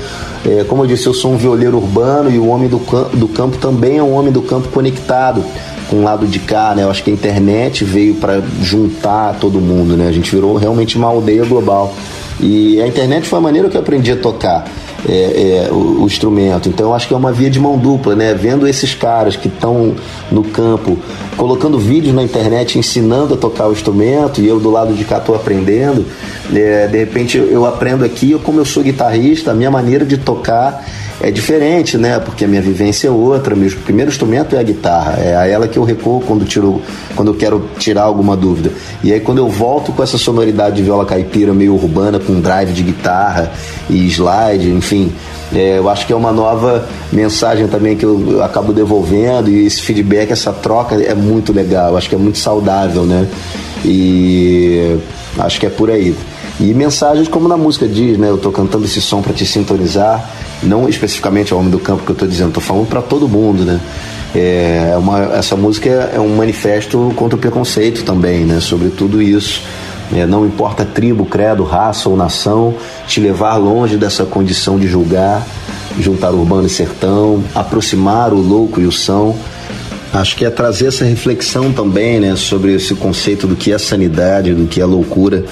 é, 0.47 0.65
como 0.65 0.83
eu 0.83 0.87
disse, 0.87 1.07
eu 1.07 1.15
sou 1.15 1.33
um 1.33 1.37
violeiro 1.37 1.77
urbano 1.79 2.31
e 2.31 2.39
o 2.39 2.47
homem 2.49 2.69
do, 2.69 2.79
do 3.15 3.29
campo 3.29 3.57
também 3.59 3.99
é 3.99 4.03
um 4.03 4.13
homem 4.15 4.33
do 4.33 4.43
campo 4.43 4.69
conectado 4.69 5.43
com 5.89 5.97
o 5.97 6.03
lado 6.03 6.27
de 6.27 6.39
cá, 6.39 6.75
né? 6.75 6.85
Eu 6.85 6.91
acho 6.91 7.03
que 7.03 7.11
a 7.11 7.13
internet 7.13 7.85
veio 7.85 8.15
para 8.15 8.41
juntar 8.63 9.37
todo 9.41 9.61
mundo, 9.61 9.97
né? 9.97 10.09
A 10.09 10.13
gente 10.13 10.35
virou 10.35 10.57
realmente 10.57 10.97
uma 10.97 11.09
aldeia 11.09 11.45
global. 11.45 11.95
E 12.41 12.81
a 12.81 12.87
internet 12.87 13.27
foi 13.27 13.39
a 13.39 13.43
maneira 13.43 13.69
que 13.69 13.77
eu 13.77 13.81
aprendi 13.81 14.11
a 14.11 14.17
tocar 14.17 14.65
é, 15.09 15.67
é, 15.67 15.73
o, 15.73 16.03
o, 16.03 16.07
instrumento. 16.07 16.69
Então 16.69 16.95
acho 16.95 17.09
que 17.09 17.15
é 17.15 17.17
uma 17.17 17.33
via 17.33 17.51
de 17.51 17.59
mão 17.59 17.77
dupla, 17.77 18.15
né? 18.15 18.35
Vendo 18.35 18.67
esses 18.67 18.95
caras 18.95 19.37
que 19.37 19.49
estão 19.49 19.95
no 20.31 20.45
campo, 20.45 20.99
colocando 21.37 21.79
vídeos 21.79 22.15
na 22.15 22.23
internet, 22.23 22.79
ensinando 22.79 23.35
a 23.35 23.37
tocar 23.37 23.69
o 23.69 23.73
instrumento, 23.73 24.41
e 24.41 24.47
eu 24.47 24.61
do 24.61 24.71
lado 24.71 24.95
de 24.95 25.05
cá 25.05 25.19
estou 25.19 25.35
aprendendo. 25.35 26.05
É, 26.55 26.87
de 26.87 26.99
repente 26.99 27.37
eu 27.39 27.67
aprendo 27.67 28.05
aqui, 28.05 28.39
como 28.43 28.61
eu 28.61 28.65
sou 28.65 28.83
guitarrista, 28.83 29.51
a 29.51 29.55
minha 29.55 29.71
maneira 29.71 30.05
de 30.05 30.19
tocar 30.19 30.85
é 31.23 31.31
diferente, 31.31 31.97
né? 31.97 32.19
Porque 32.19 32.45
a 32.45 32.49
minha 32.49 32.61
vivência 32.61 33.07
é 33.07 33.11
outra. 33.11 33.55
Meu 33.55 33.71
primeiro 33.85 34.11
instrumento 34.11 34.57
é 34.57 34.59
a 34.59 34.63
guitarra. 34.63 35.15
É 35.21 35.37
a 35.37 35.47
ela 35.47 35.69
que 35.69 35.79
eu 35.79 35.85
recuo 35.85 36.21
quando, 36.21 36.45
tiro, 36.45 36.83
quando 37.15 37.29
eu 37.29 37.35
quero 37.35 37.69
tirar 37.79 38.03
alguma 38.03 38.37
dúvida. 38.37 38.73
E 39.05 39.13
aí 39.13 39.21
quando 39.21 39.39
eu 39.39 39.49
volto 39.49 39.93
com 39.93 40.03
essa 40.03 40.19
sonoridade 40.19 40.77
de 40.77 40.83
viola 40.83 41.07
caipira 41.07 41.55
meio 41.55 41.75
urbana, 41.75 42.19
com 42.19 42.41
drive 42.41 42.73
de 42.73 42.83
guitarra 42.83 43.53
e 43.89 44.09
slide, 44.09 44.69
enfim. 44.69 45.13
É, 45.55 45.79
eu 45.79 45.89
acho 45.89 46.07
que 46.07 46.13
é 46.13 46.17
uma 46.17 46.33
nova 46.33 46.89
mensagem 47.13 47.69
também 47.69 47.97
que 47.97 48.05
eu 48.05 48.43
acabo 48.43 48.73
devolvendo 48.73 49.49
e 49.49 49.67
esse 49.67 49.81
feedback, 49.83 50.33
essa 50.33 50.53
troca 50.53 50.97
é 50.97 51.15
muito 51.15 51.53
legal. 51.53 51.91
Eu 51.91 51.99
acho 51.99 52.09
que 52.09 52.17
é 52.17 52.19
muito 52.19 52.39
saudável, 52.39 53.05
né? 53.05 53.29
E 53.85 54.99
acho 55.39 55.61
que 55.61 55.67
é 55.67 55.71
por 55.71 55.89
aí. 55.89 56.17
E 56.61 56.75
mensagens 56.75 57.29
como 57.29 57.49
na 57.49 57.57
música 57.57 57.89
diz, 57.89 58.19
né? 58.19 58.29
Eu 58.29 58.39
tô 58.39 58.51
cantando 58.51 58.85
esse 58.85 59.01
som 59.01 59.23
para 59.23 59.33
te 59.33 59.45
sintonizar, 59.45 60.29
não 60.63 60.89
especificamente 60.89 61.53
ao 61.53 61.59
homem 61.59 61.71
do 61.71 61.79
campo 61.79 62.05
que 62.05 62.11
eu 62.11 62.17
tô 62.17 62.27
dizendo, 62.27 62.53
tô 62.53 62.61
falando 62.61 62.87
para 62.87 63.03
todo 63.03 63.29
mundo, 63.29 63.65
né? 63.65 63.81
É 64.35 64.95
uma, 64.97 65.37
essa 65.37 65.57
música 65.57 65.89
é 65.91 66.19
um 66.19 66.37
manifesto 66.37 67.13
contra 67.17 67.37
o 67.37 67.39
preconceito 67.39 68.03
também, 68.03 68.45
né? 68.45 68.61
Sobre 68.61 68.89
tudo 68.89 69.21
isso. 69.21 69.63
É, 70.15 70.27
não 70.27 70.45
importa 70.45 70.85
tribo, 70.85 71.25
credo, 71.25 71.65
raça 71.65 72.09
ou 72.09 72.17
nação, 72.17 72.75
te 73.07 73.19
levar 73.19 73.57
longe 73.57 73.97
dessa 73.97 74.25
condição 74.25 74.79
de 74.79 74.87
julgar, 74.87 75.47
juntar 75.99 76.31
urbano 76.33 76.67
e 76.67 76.71
sertão, 76.71 77.43
aproximar 77.55 78.33
o 78.33 78.41
louco 78.41 78.81
e 78.81 78.87
o 78.87 78.93
são. 78.93 79.35
Acho 80.13 80.37
que 80.37 80.45
é 80.45 80.51
trazer 80.51 80.89
essa 80.89 81.05
reflexão 81.05 81.73
também, 81.73 82.21
né, 82.21 82.37
sobre 82.37 82.75
esse 82.75 82.95
conceito 82.95 83.47
do 83.47 83.57
que 83.57 83.73
é 83.73 83.79
sanidade, 83.79 84.53
do 84.53 84.67
que 84.67 84.81
é 84.81 84.85
loucura. 84.85 85.45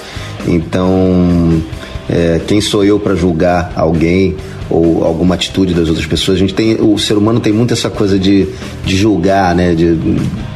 Então, 0.46 1.62
é, 2.10 2.40
quem 2.44 2.60
sou 2.60 2.84
eu 2.84 2.98
para 2.98 3.14
julgar 3.14 3.72
alguém 3.76 4.34
ou 4.68 5.04
alguma 5.04 5.36
atitude 5.36 5.72
das 5.72 5.88
outras 5.88 6.06
pessoas? 6.06 6.36
A 6.36 6.40
gente 6.40 6.52
tem, 6.52 6.74
o 6.74 6.98
ser 6.98 7.16
humano 7.16 7.38
tem 7.38 7.52
muito 7.52 7.72
essa 7.72 7.88
coisa 7.88 8.18
de, 8.18 8.48
de 8.84 8.96
julgar, 8.96 9.54
né? 9.54 9.74
De, 9.76 9.96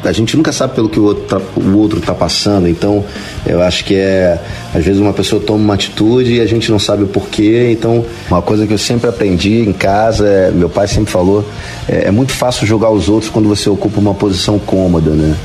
a 0.02 0.10
gente 0.10 0.36
nunca 0.36 0.51
sabe 0.51 0.74
pelo 0.74 0.89
que 0.89 0.98
o 0.98 1.05
outro, 1.05 1.24
tá, 1.24 1.40
o 1.56 1.78
outro 1.78 2.01
tá 2.01 2.12
passando. 2.12 2.68
Então, 2.68 3.05
eu 3.47 3.62
acho 3.62 3.85
que 3.85 3.94
é 3.94 4.40
às 4.74 4.85
vezes 4.85 5.01
uma 5.01 5.12
pessoa 5.12 5.40
toma 5.40 5.62
uma 5.62 5.74
atitude 5.74 6.35
e 6.35 6.40
a 6.40 6.47
gente 6.47 6.72
não 6.72 6.78
sabe 6.81 7.05
o 7.05 7.06
porquê. 7.06 7.70
Então, 7.70 8.05
uma 8.28 8.43
coisa 8.43 8.66
que 8.66 8.72
eu 8.72 8.78
sempre 8.78 9.09
aprendi 9.09 9.60
em 9.60 9.72
casa, 9.72 10.26
é, 10.26 10.51
meu 10.51 10.68
pai 10.68 10.89
sempre 10.89 11.12
falou, 11.12 11.48
é, 11.89 12.09
é 12.09 12.10
muito 12.10 12.32
fácil 12.32 12.66
julgar 12.66 12.90
os 12.90 13.09
outros 13.09 13.31
quando 13.31 13.48
você 13.48 13.70
ocupa 13.70 14.01
uma 14.01 14.14
posição 14.14 14.59
cômoda, 14.59 15.12
né? 15.12 15.36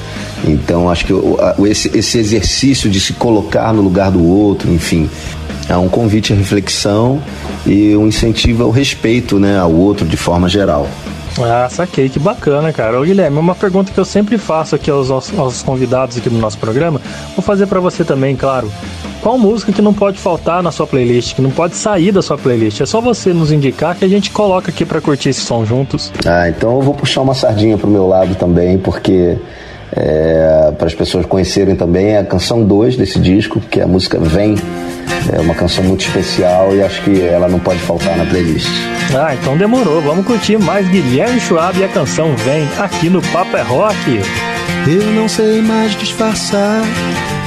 Então, 0.47 0.89
acho 0.89 1.05
que 1.05 1.13
esse, 1.67 1.95
esse 1.95 2.17
exercício 2.17 2.89
de 2.89 2.99
se 2.99 3.13
colocar 3.13 3.73
no 3.73 3.81
lugar 3.81 4.09
do 4.09 4.25
outro, 4.25 4.71
enfim, 4.71 5.09
é 5.69 5.77
um 5.77 5.87
convite 5.87 6.33
à 6.33 6.35
reflexão 6.35 7.21
e 7.65 7.95
um 7.95 8.07
incentivo 8.07 8.63
ao 8.63 8.71
respeito 8.71 9.39
né, 9.39 9.57
ao 9.57 9.71
outro 9.71 10.05
de 10.05 10.17
forma 10.17 10.49
geral. 10.49 10.87
Ah, 11.39 11.67
saquei, 11.69 12.09
que 12.09 12.19
bacana, 12.19 12.73
cara. 12.73 12.99
Ô, 12.99 13.03
Guilherme, 13.03 13.37
uma 13.37 13.55
pergunta 13.55 13.91
que 13.93 13.99
eu 13.99 14.03
sempre 14.03 14.37
faço 14.37 14.75
aqui 14.75 14.89
aos, 14.89 15.09
aos 15.11 15.61
convidados 15.61 16.17
aqui 16.17 16.29
do 16.29 16.37
nosso 16.37 16.57
programa, 16.57 16.99
vou 17.35 17.43
fazer 17.43 17.67
para 17.67 17.79
você 17.79 18.03
também, 18.03 18.35
claro. 18.35 18.69
Qual 19.21 19.37
música 19.37 19.71
que 19.71 19.81
não 19.81 19.93
pode 19.93 20.17
faltar 20.17 20.63
na 20.63 20.71
sua 20.71 20.87
playlist, 20.87 21.35
que 21.35 21.41
não 21.41 21.51
pode 21.51 21.75
sair 21.75 22.11
da 22.11 22.21
sua 22.21 22.37
playlist? 22.37 22.81
É 22.81 22.85
só 22.85 22.99
você 22.99 23.33
nos 23.33 23.51
indicar 23.51 23.95
que 23.95 24.03
a 24.03 24.07
gente 24.07 24.31
coloca 24.31 24.71
aqui 24.71 24.85
para 24.85 24.99
curtir 24.99 25.29
esse 25.29 25.41
som 25.41 25.65
juntos. 25.65 26.11
Ah, 26.25 26.49
então 26.49 26.75
eu 26.75 26.81
vou 26.81 26.93
puxar 26.93 27.21
uma 27.21 27.33
sardinha 27.33 27.77
pro 27.77 27.89
meu 27.89 28.07
lado 28.07 28.35
também, 28.35 28.77
porque 28.77 29.37
é, 29.95 30.73
para 30.77 30.87
as 30.87 30.93
pessoas 30.93 31.25
conhecerem 31.25 31.75
também 31.75 32.17
a 32.17 32.23
canção 32.23 32.63
2 32.63 32.95
desse 32.95 33.19
disco, 33.19 33.59
que 33.59 33.79
é 33.79 33.83
a 33.83 33.87
música 33.87 34.17
Vem. 34.19 34.55
É 35.31 35.39
uma 35.39 35.53
canção 35.53 35.83
muito 35.83 36.05
especial 36.05 36.75
e 36.75 36.81
acho 36.81 37.01
que 37.03 37.21
ela 37.21 37.47
não 37.47 37.59
pode 37.59 37.79
faltar 37.79 38.15
na 38.17 38.25
playlist. 38.25 38.69
Ah, 39.15 39.35
então 39.35 39.57
demorou. 39.57 40.01
Vamos 40.01 40.25
curtir 40.25 40.57
mais 40.57 40.87
Guilherme 40.87 41.39
Schwab 41.39 41.77
e 41.77 41.83
a 41.83 41.87
canção 41.87 42.35
Vem 42.37 42.67
aqui 42.77 43.09
no 43.09 43.21
Papo 43.21 43.55
é 43.57 43.61
Rock. 43.61 44.21
Eu 44.87 45.05
não 45.13 45.27
sei 45.27 45.61
mais 45.61 45.95
disfarçar, 45.95 46.81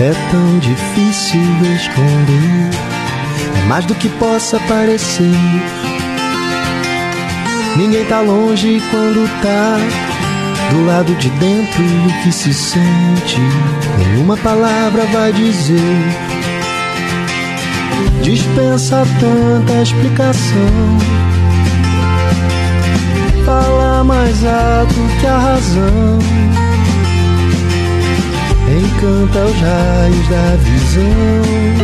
é 0.00 0.12
tão 0.30 0.58
difícil 0.58 1.40
esconder. 1.74 2.70
É 3.58 3.68
mais 3.68 3.84
do 3.84 3.94
que 3.94 4.08
possa 4.10 4.60
parecer. 4.68 5.24
Ninguém 7.76 8.04
tá 8.04 8.20
longe 8.20 8.82
quando 8.90 9.26
tá 9.40 9.78
do 10.70 10.86
lado 10.86 11.14
de 11.14 11.30
dentro 11.30 11.82
o 11.82 12.22
que 12.22 12.32
se 12.32 12.52
sente. 12.52 13.40
Nenhuma 13.98 14.36
palavra 14.36 15.04
vai 15.06 15.32
dizer. 15.32 16.31
Dispensa 18.22 19.04
tanta 19.18 19.82
explicação. 19.82 20.98
Fala 23.44 24.04
mais 24.04 24.44
alto 24.44 24.94
que 25.20 25.26
a 25.26 25.38
razão. 25.38 26.18
Encanta 28.68 29.38
os 29.44 29.60
raios 29.60 30.28
da 30.28 30.56
visão. 30.56 31.82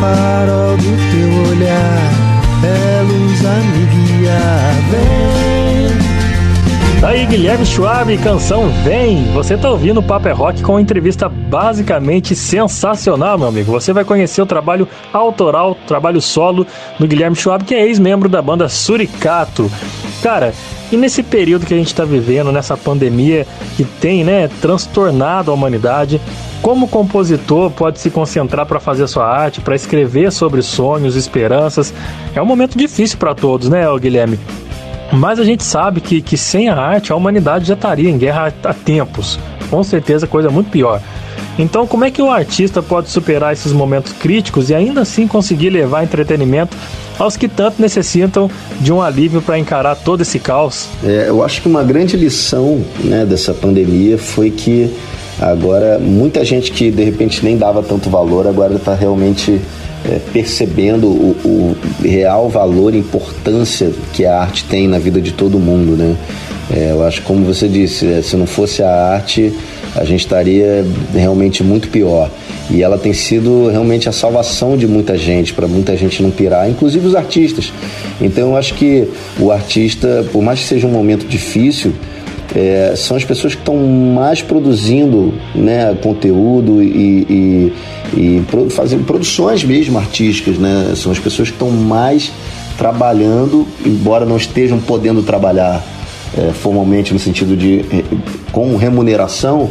Farol 0.00 0.76
do 0.78 0.96
teu 1.12 1.50
olhar, 1.50 2.10
é 2.64 3.02
luz 3.02 3.44
a 3.44 3.54
me 3.54 3.84
guiar. 3.86 4.74
Vem 4.90 5.61
Tá 7.02 7.08
aí 7.08 7.26
Guilherme 7.26 7.66
Schwab, 7.66 8.16
canção 8.18 8.68
Vem. 8.84 9.24
Você 9.32 9.56
tá 9.56 9.68
ouvindo 9.68 9.98
o 9.98 10.02
Paper 10.04 10.30
é 10.30 10.34
Rock 10.36 10.62
com 10.62 10.74
uma 10.74 10.80
entrevista 10.80 11.28
basicamente 11.28 12.36
sensacional, 12.36 13.36
meu 13.36 13.48
amigo. 13.48 13.72
Você 13.72 13.92
vai 13.92 14.04
conhecer 14.04 14.40
o 14.40 14.46
trabalho 14.46 14.86
autoral, 15.12 15.76
trabalho 15.84 16.22
solo 16.22 16.64
do 17.00 17.08
Guilherme 17.08 17.34
Schwab, 17.34 17.64
que 17.64 17.74
é 17.74 17.84
ex-membro 17.84 18.28
da 18.28 18.40
banda 18.40 18.68
Suricato. 18.68 19.68
Cara, 20.22 20.54
e 20.92 20.96
nesse 20.96 21.24
período 21.24 21.66
que 21.66 21.74
a 21.74 21.76
gente 21.76 21.88
está 21.88 22.04
vivendo, 22.04 22.52
nessa 22.52 22.76
pandemia 22.76 23.48
que 23.76 23.82
tem, 23.82 24.22
né, 24.22 24.48
transtornado 24.60 25.50
a 25.50 25.54
humanidade, 25.54 26.20
como 26.62 26.86
compositor 26.86 27.72
pode 27.72 27.98
se 27.98 28.10
concentrar 28.10 28.64
para 28.64 28.78
fazer 28.78 29.08
sua 29.08 29.26
arte, 29.26 29.60
para 29.60 29.74
escrever 29.74 30.30
sobre 30.30 30.62
sonhos, 30.62 31.16
esperanças? 31.16 31.92
É 32.32 32.40
um 32.40 32.46
momento 32.46 32.78
difícil 32.78 33.18
para 33.18 33.34
todos, 33.34 33.68
né, 33.68 33.86
Guilherme? 33.98 34.38
Mas 35.12 35.38
a 35.38 35.44
gente 35.44 35.62
sabe 35.62 36.00
que, 36.00 36.22
que 36.22 36.38
sem 36.38 36.70
a 36.70 36.74
arte 36.74 37.12
a 37.12 37.16
humanidade 37.16 37.66
já 37.66 37.74
estaria 37.74 38.08
em 38.08 38.16
guerra 38.16 38.52
há 38.64 38.72
tempos. 38.72 39.38
Com 39.68 39.84
certeza, 39.84 40.26
coisa 40.26 40.48
muito 40.48 40.70
pior. 40.70 41.00
Então, 41.58 41.86
como 41.86 42.04
é 42.04 42.10
que 42.10 42.22
o 42.22 42.30
artista 42.30 42.82
pode 42.82 43.10
superar 43.10 43.52
esses 43.52 43.72
momentos 43.72 44.12
críticos 44.12 44.70
e 44.70 44.74
ainda 44.74 45.02
assim 45.02 45.28
conseguir 45.28 45.68
levar 45.68 46.02
entretenimento 46.02 46.74
aos 47.18 47.36
que 47.36 47.46
tanto 47.46 47.80
necessitam 47.80 48.50
de 48.80 48.90
um 48.90 49.02
alívio 49.02 49.42
para 49.42 49.58
encarar 49.58 49.96
todo 49.96 50.22
esse 50.22 50.38
caos? 50.38 50.88
É, 51.04 51.26
eu 51.28 51.44
acho 51.44 51.60
que 51.60 51.68
uma 51.68 51.82
grande 51.82 52.16
lição 52.16 52.82
né, 53.04 53.26
dessa 53.26 53.52
pandemia 53.52 54.16
foi 54.16 54.50
que 54.50 54.90
agora 55.38 55.98
muita 55.98 56.42
gente 56.42 56.72
que 56.72 56.90
de 56.90 57.04
repente 57.04 57.44
nem 57.44 57.58
dava 57.58 57.82
tanto 57.82 58.08
valor 58.08 58.46
agora 58.46 58.74
está 58.74 58.94
realmente 58.94 59.60
é, 60.04 60.18
percebendo 60.32 61.06
o, 61.06 61.36
o, 61.44 61.76
real 62.02 62.48
valor 62.48 62.94
e 62.94 62.98
importância 62.98 63.90
que 64.12 64.24
a 64.24 64.40
arte 64.40 64.64
tem 64.64 64.88
na 64.88 64.98
vida 64.98 65.20
de 65.20 65.32
todo 65.32 65.58
mundo, 65.58 65.96
né? 65.96 66.16
É, 66.70 66.90
eu 66.90 67.04
acho, 67.04 67.22
como 67.22 67.44
você 67.44 67.68
disse, 67.68 68.06
é, 68.06 68.22
se 68.22 68.36
não 68.36 68.46
fosse 68.46 68.82
a 68.82 68.90
arte, 68.90 69.52
a 69.94 70.04
gente 70.04 70.20
estaria 70.20 70.84
realmente 71.12 71.62
muito 71.62 71.88
pior. 71.88 72.30
E 72.70 72.82
ela 72.82 72.96
tem 72.96 73.12
sido 73.12 73.68
realmente 73.68 74.08
a 74.08 74.12
salvação 74.12 74.76
de 74.76 74.86
muita 74.86 75.16
gente, 75.18 75.52
para 75.52 75.66
muita 75.66 75.96
gente 75.96 76.22
não 76.22 76.30
pirar, 76.30 76.70
inclusive 76.70 77.06
os 77.06 77.14
artistas. 77.14 77.72
Então 78.20 78.50
eu 78.50 78.56
acho 78.56 78.74
que 78.74 79.06
o 79.38 79.50
artista, 79.50 80.24
por 80.32 80.42
mais 80.42 80.60
que 80.60 80.66
seja 80.66 80.86
um 80.86 80.90
momento 80.90 81.26
difícil, 81.26 81.92
é, 82.54 82.94
são 82.96 83.16
as 83.16 83.24
pessoas 83.24 83.54
que 83.54 83.60
estão 83.60 83.76
mais 83.76 84.42
produzindo 84.42 85.34
né, 85.54 85.96
conteúdo 86.02 86.82
e, 86.82 87.26
e, 87.28 87.72
e 88.14 88.42
fazendo 88.70 89.04
produções 89.04 89.64
mesmo 89.64 89.98
artísticas, 89.98 90.58
né? 90.58 90.92
São 90.96 91.12
as 91.12 91.18
pessoas 91.18 91.48
que 91.48 91.54
estão 91.54 91.70
mais 91.70 92.30
trabalhando, 92.76 93.66
embora 93.84 94.24
não 94.24 94.36
estejam 94.36 94.78
podendo 94.78 95.22
trabalhar 95.22 95.84
é, 96.36 96.52
formalmente 96.52 97.12
no 97.12 97.18
sentido 97.18 97.56
de 97.56 97.84
com 98.50 98.76
remuneração, 98.76 99.70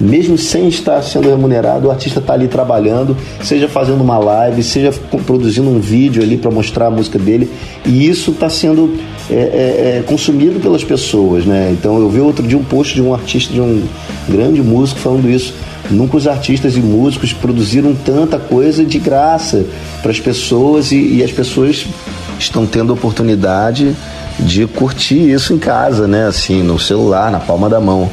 mesmo 0.00 0.36
sem 0.36 0.68
estar 0.68 1.00
sendo 1.02 1.28
remunerado, 1.28 1.88
o 1.88 1.90
artista 1.90 2.18
está 2.18 2.32
ali 2.32 2.48
trabalhando, 2.48 3.16
seja 3.42 3.68
fazendo 3.68 4.02
uma 4.02 4.18
live, 4.18 4.62
seja 4.62 4.92
produzindo 5.26 5.68
um 5.68 5.78
vídeo 5.78 6.22
ali 6.22 6.36
para 6.36 6.50
mostrar 6.50 6.86
a 6.86 6.90
música 6.90 7.18
dele, 7.18 7.48
e 7.84 8.08
isso 8.08 8.32
está 8.32 8.48
sendo 8.48 8.96
é, 9.30 9.34
é, 9.34 10.04
consumido 10.06 10.60
pelas 10.60 10.82
pessoas, 10.82 11.44
né? 11.44 11.70
Então 11.72 11.98
eu 11.98 12.08
vi 12.08 12.20
outro 12.20 12.46
dia 12.46 12.58
um 12.58 12.64
post 12.64 12.94
de 12.94 13.02
um 13.02 13.14
artista, 13.14 13.52
de 13.52 13.60
um 13.60 13.82
grande 14.28 14.60
músico 14.62 14.98
falando 15.00 15.28
isso. 15.30 15.54
Nunca 15.90 16.16
os 16.16 16.26
artistas 16.26 16.76
e 16.76 16.80
músicos 16.80 17.32
produziram 17.32 17.94
tanta 17.94 18.38
coisa 18.38 18.84
de 18.84 18.98
graça 18.98 19.64
para 20.00 20.10
as 20.10 20.20
pessoas 20.20 20.92
e, 20.92 21.16
e 21.16 21.22
as 21.22 21.32
pessoas 21.32 21.86
estão 22.38 22.66
tendo 22.66 22.92
oportunidade 22.92 23.94
de 24.38 24.66
curtir 24.66 25.30
isso 25.30 25.52
em 25.52 25.58
casa, 25.58 26.06
né? 26.06 26.26
Assim, 26.26 26.62
no 26.62 26.78
celular, 26.78 27.30
na 27.30 27.38
palma 27.38 27.68
da 27.68 27.80
mão. 27.80 28.10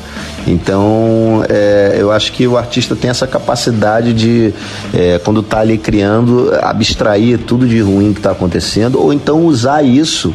Então, 0.48 1.44
é, 1.48 1.98
eu 1.98 2.12
acho 2.12 2.32
que 2.32 2.48
o 2.48 2.58
artista 2.58 2.96
tem 2.96 3.10
essa 3.10 3.28
capacidade 3.28 4.14
de, 4.14 4.54
é, 4.94 5.20
quando 5.20 5.42
está 5.42 5.60
ali 5.60 5.78
criando, 5.78 6.52
abstrair 6.62 7.40
tudo 7.40 7.68
de 7.68 7.80
ruim 7.82 8.14
que 8.14 8.20
está 8.20 8.32
acontecendo, 8.32 9.00
ou 9.00 9.14
então 9.14 9.46
usar 9.46 9.84
isso 9.84 10.34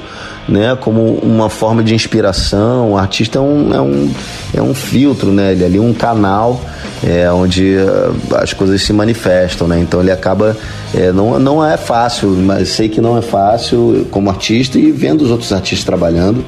né, 0.48 0.76
como 0.80 1.14
uma 1.16 1.48
forma 1.48 1.82
de 1.82 1.94
inspiração. 1.94 2.92
O 2.92 2.98
artista 2.98 3.38
é 3.38 3.42
um, 3.42 3.74
é 3.74 3.80
um, 3.80 4.10
é 4.54 4.62
um 4.62 4.74
filtro, 4.74 5.32
né? 5.32 5.52
Ele 5.52 5.62
é 5.62 5.66
ali 5.66 5.80
um 5.80 5.92
canal 5.92 6.60
é, 7.02 7.30
onde 7.30 7.76
uh, 7.76 8.36
as 8.36 8.52
coisas 8.52 8.82
se 8.82 8.92
manifestam, 8.92 9.66
né? 9.66 9.78
Então 9.80 10.00
ele 10.00 10.10
acaba. 10.10 10.56
É, 10.94 11.12
não, 11.12 11.38
não 11.38 11.64
é 11.64 11.76
fácil, 11.76 12.28
mas 12.30 12.68
sei 12.68 12.88
que 12.88 13.00
não 13.00 13.18
é 13.18 13.22
fácil 13.22 14.06
como 14.10 14.30
artista 14.30 14.78
e 14.78 14.92
vendo 14.92 15.22
os 15.22 15.30
outros 15.30 15.52
artistas 15.52 15.84
trabalhando. 15.84 16.44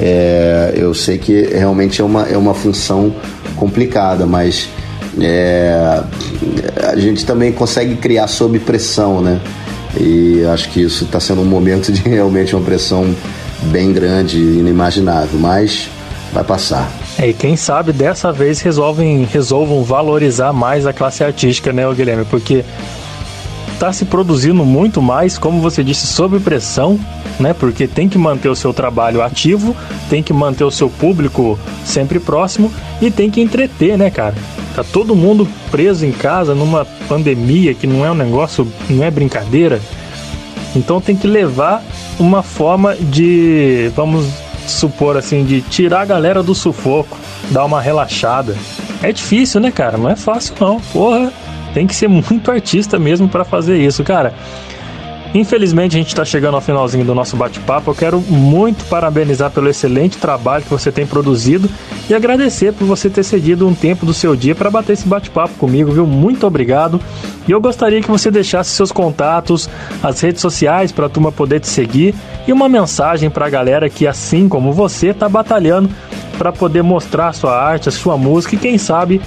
É, 0.00 0.72
eu 0.76 0.94
sei 0.94 1.18
que 1.18 1.42
realmente 1.42 2.00
é 2.00 2.04
uma, 2.04 2.22
é 2.26 2.36
uma 2.36 2.54
função 2.54 3.14
complicada, 3.56 4.24
mas 4.24 4.68
é, 5.20 6.02
a 6.82 6.96
gente 6.96 7.26
também 7.26 7.52
consegue 7.52 7.96
criar 7.96 8.26
sob 8.26 8.58
pressão, 8.60 9.20
né? 9.20 9.40
E 9.98 10.44
acho 10.44 10.70
que 10.70 10.80
isso 10.82 11.04
está 11.04 11.18
sendo 11.18 11.40
um 11.40 11.44
momento 11.44 11.92
de 11.92 12.02
realmente 12.08 12.54
uma 12.54 12.64
pressão 12.64 13.14
bem 13.64 13.92
grande 13.92 14.38
inimaginável, 14.38 15.38
mas 15.38 15.90
vai 16.32 16.44
passar. 16.44 16.90
É, 17.18 17.28
e 17.28 17.34
quem 17.34 17.56
sabe 17.56 17.92
dessa 17.92 18.32
vez 18.32 18.60
resolvem, 18.60 19.24
resolvam 19.24 19.82
valorizar 19.82 20.52
mais 20.52 20.86
a 20.86 20.92
classe 20.92 21.24
artística, 21.24 21.72
né, 21.72 21.82
Guilherme? 21.92 22.24
Porque 22.24 22.64
está 23.80 23.90
se 23.94 24.04
produzindo 24.04 24.62
muito 24.62 25.00
mais, 25.00 25.38
como 25.38 25.62
você 25.62 25.82
disse, 25.82 26.06
sob 26.06 26.38
pressão, 26.38 27.00
né? 27.38 27.54
Porque 27.54 27.88
tem 27.88 28.10
que 28.10 28.18
manter 28.18 28.50
o 28.50 28.54
seu 28.54 28.74
trabalho 28.74 29.22
ativo, 29.22 29.74
tem 30.10 30.22
que 30.22 30.34
manter 30.34 30.64
o 30.64 30.70
seu 30.70 30.90
público 30.90 31.58
sempre 31.82 32.20
próximo 32.20 32.70
e 33.00 33.10
tem 33.10 33.30
que 33.30 33.40
entreter, 33.40 33.96
né, 33.96 34.10
cara? 34.10 34.34
Tá 34.76 34.84
todo 34.84 35.16
mundo 35.16 35.48
preso 35.70 36.04
em 36.04 36.12
casa 36.12 36.54
numa 36.54 36.84
pandemia 37.08 37.72
que 37.72 37.86
não 37.86 38.04
é 38.04 38.10
um 38.10 38.14
negócio, 38.14 38.70
não 38.90 39.02
é 39.02 39.10
brincadeira. 39.10 39.80
Então 40.76 41.00
tem 41.00 41.16
que 41.16 41.26
levar 41.26 41.82
uma 42.18 42.42
forma 42.42 42.94
de, 42.94 43.90
vamos 43.96 44.26
supor 44.66 45.16
assim, 45.16 45.42
de 45.42 45.62
tirar 45.62 46.02
a 46.02 46.04
galera 46.04 46.42
do 46.42 46.54
sufoco, 46.54 47.16
dar 47.50 47.64
uma 47.64 47.80
relaxada. 47.80 48.54
É 49.02 49.10
difícil, 49.10 49.58
né, 49.58 49.70
cara? 49.70 49.96
Não 49.96 50.10
é 50.10 50.16
fácil 50.16 50.54
não. 50.60 50.78
Porra, 50.92 51.32
tem 51.72 51.86
que 51.86 51.94
ser 51.94 52.08
muito 52.08 52.50
artista 52.50 52.98
mesmo 52.98 53.28
para 53.28 53.44
fazer 53.44 53.78
isso, 53.78 54.02
cara. 54.04 54.34
Infelizmente 55.32 55.94
a 55.94 55.98
gente 55.98 56.08
está 56.08 56.24
chegando 56.24 56.56
ao 56.56 56.60
finalzinho 56.60 57.04
do 57.04 57.14
nosso 57.14 57.36
bate-papo. 57.36 57.90
Eu 57.90 57.94
quero 57.94 58.20
muito 58.20 58.84
parabenizar 58.86 59.50
pelo 59.50 59.68
excelente 59.68 60.18
trabalho 60.18 60.64
que 60.64 60.70
você 60.70 60.90
tem 60.90 61.06
produzido 61.06 61.70
e 62.08 62.14
agradecer 62.14 62.72
por 62.72 62.84
você 62.84 63.08
ter 63.08 63.22
cedido 63.22 63.66
um 63.66 63.74
tempo 63.74 64.04
do 64.04 64.12
seu 64.12 64.34
dia 64.34 64.56
para 64.56 64.68
bater 64.70 64.94
esse 64.94 65.06
bate-papo 65.06 65.54
comigo, 65.54 65.92
viu? 65.92 66.04
Muito 66.04 66.44
obrigado. 66.46 67.00
E 67.46 67.52
eu 67.52 67.60
gostaria 67.60 68.00
que 68.00 68.10
você 68.10 68.28
deixasse 68.28 68.70
seus 68.70 68.90
contatos, 68.90 69.70
as 70.02 70.20
redes 70.20 70.42
sociais 70.42 70.90
para 70.90 71.06
a 71.06 71.08
turma 71.08 71.30
poder 71.30 71.60
te 71.60 71.68
seguir 71.68 72.12
e 72.46 72.52
uma 72.52 72.68
mensagem 72.68 73.30
para 73.30 73.46
a 73.46 73.50
galera 73.50 73.88
que, 73.88 74.08
assim 74.08 74.48
como 74.48 74.72
você, 74.72 75.08
está 75.08 75.28
batalhando 75.28 75.88
para 76.36 76.50
poder 76.50 76.82
mostrar 76.82 77.32
sua 77.34 77.56
arte, 77.56 77.88
a 77.88 77.92
sua 77.92 78.16
música 78.16 78.56
e 78.56 78.58
quem 78.58 78.78
sabe 78.78 79.20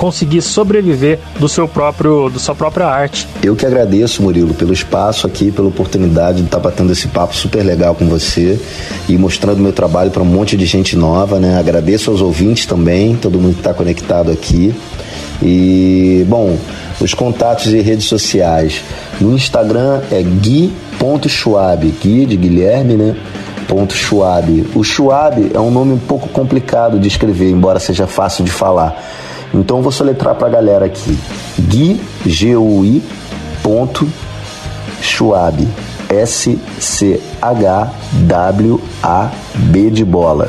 conseguir 0.00 0.40
sobreviver 0.40 1.18
do 1.38 1.46
seu 1.46 1.68
próprio, 1.68 2.30
da 2.30 2.38
sua 2.38 2.54
própria 2.54 2.86
arte. 2.86 3.28
Eu 3.42 3.54
que 3.54 3.66
agradeço, 3.66 4.22
Murilo, 4.22 4.54
pelo 4.54 4.72
espaço 4.72 5.26
aqui, 5.26 5.52
pela 5.52 5.68
oportunidade 5.68 6.38
de 6.38 6.46
estar 6.46 6.58
batendo 6.58 6.90
esse 6.90 7.06
papo 7.08 7.36
super 7.36 7.62
legal 7.62 7.94
com 7.94 8.06
você 8.08 8.58
e 9.06 9.18
mostrando 9.18 9.58
meu 9.58 9.74
trabalho 9.74 10.10
para 10.10 10.22
um 10.22 10.26
monte 10.26 10.56
de 10.56 10.64
gente 10.64 10.96
nova, 10.96 11.38
né? 11.38 11.58
Agradeço 11.58 12.10
aos 12.10 12.22
ouvintes 12.22 12.64
também, 12.64 13.14
todo 13.14 13.38
mundo 13.38 13.52
que 13.52 13.60
está 13.60 13.74
conectado 13.74 14.30
aqui. 14.32 14.74
E, 15.42 16.24
bom, 16.26 16.56
os 16.98 17.12
contatos 17.12 17.66
e 17.66 17.80
redes 17.80 18.06
sociais. 18.06 18.82
No 19.20 19.34
Instagram 19.34 20.00
é 20.10 20.22
gui.schwab, 20.22 21.94
gui 22.02 22.24
de 22.24 22.38
Guilherme, 22.38 22.94
né? 22.94 23.16
Ponto 23.68 23.94
Schwab. 23.94 24.66
O 24.74 24.82
Schwab 24.82 25.50
é 25.54 25.60
um 25.60 25.70
nome 25.70 25.92
um 25.92 25.98
pouco 25.98 26.26
complicado 26.30 26.98
de 26.98 27.06
escrever, 27.06 27.50
embora 27.50 27.78
seja 27.78 28.06
fácil 28.06 28.44
de 28.44 28.50
falar. 28.50 29.29
Então 29.52 29.82
vou 29.82 29.90
soletrar 29.90 30.34
para 30.36 30.46
a 30.46 30.50
galera 30.50 30.84
aqui. 30.86 31.18
Gui, 31.58 32.00
G-U-I, 32.24 33.02
ponto, 33.62 34.08
Schwab. 35.02 35.66
S-C-H-W-A-B 36.08 37.20
de 39.90 40.04
bola. 40.04 40.48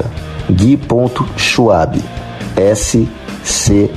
Gui.schwab. 0.49 2.01
S-C-H-W-A-B 2.57 3.93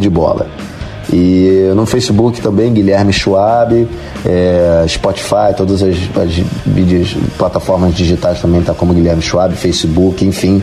de 0.00 0.10
bola. 0.10 0.57
E 1.12 1.72
no 1.74 1.86
Facebook 1.86 2.40
também, 2.40 2.72
Guilherme 2.72 3.12
Schwab, 3.12 3.88
é, 4.26 4.84
Spotify, 4.86 5.54
todas 5.56 5.82
as, 5.82 5.96
as 5.96 7.16
plataformas 7.38 7.94
digitais 7.94 8.40
também 8.40 8.62
tá 8.62 8.74
como 8.74 8.92
Guilherme 8.92 9.22
Schwab, 9.22 9.54
Facebook, 9.54 10.24
enfim. 10.24 10.62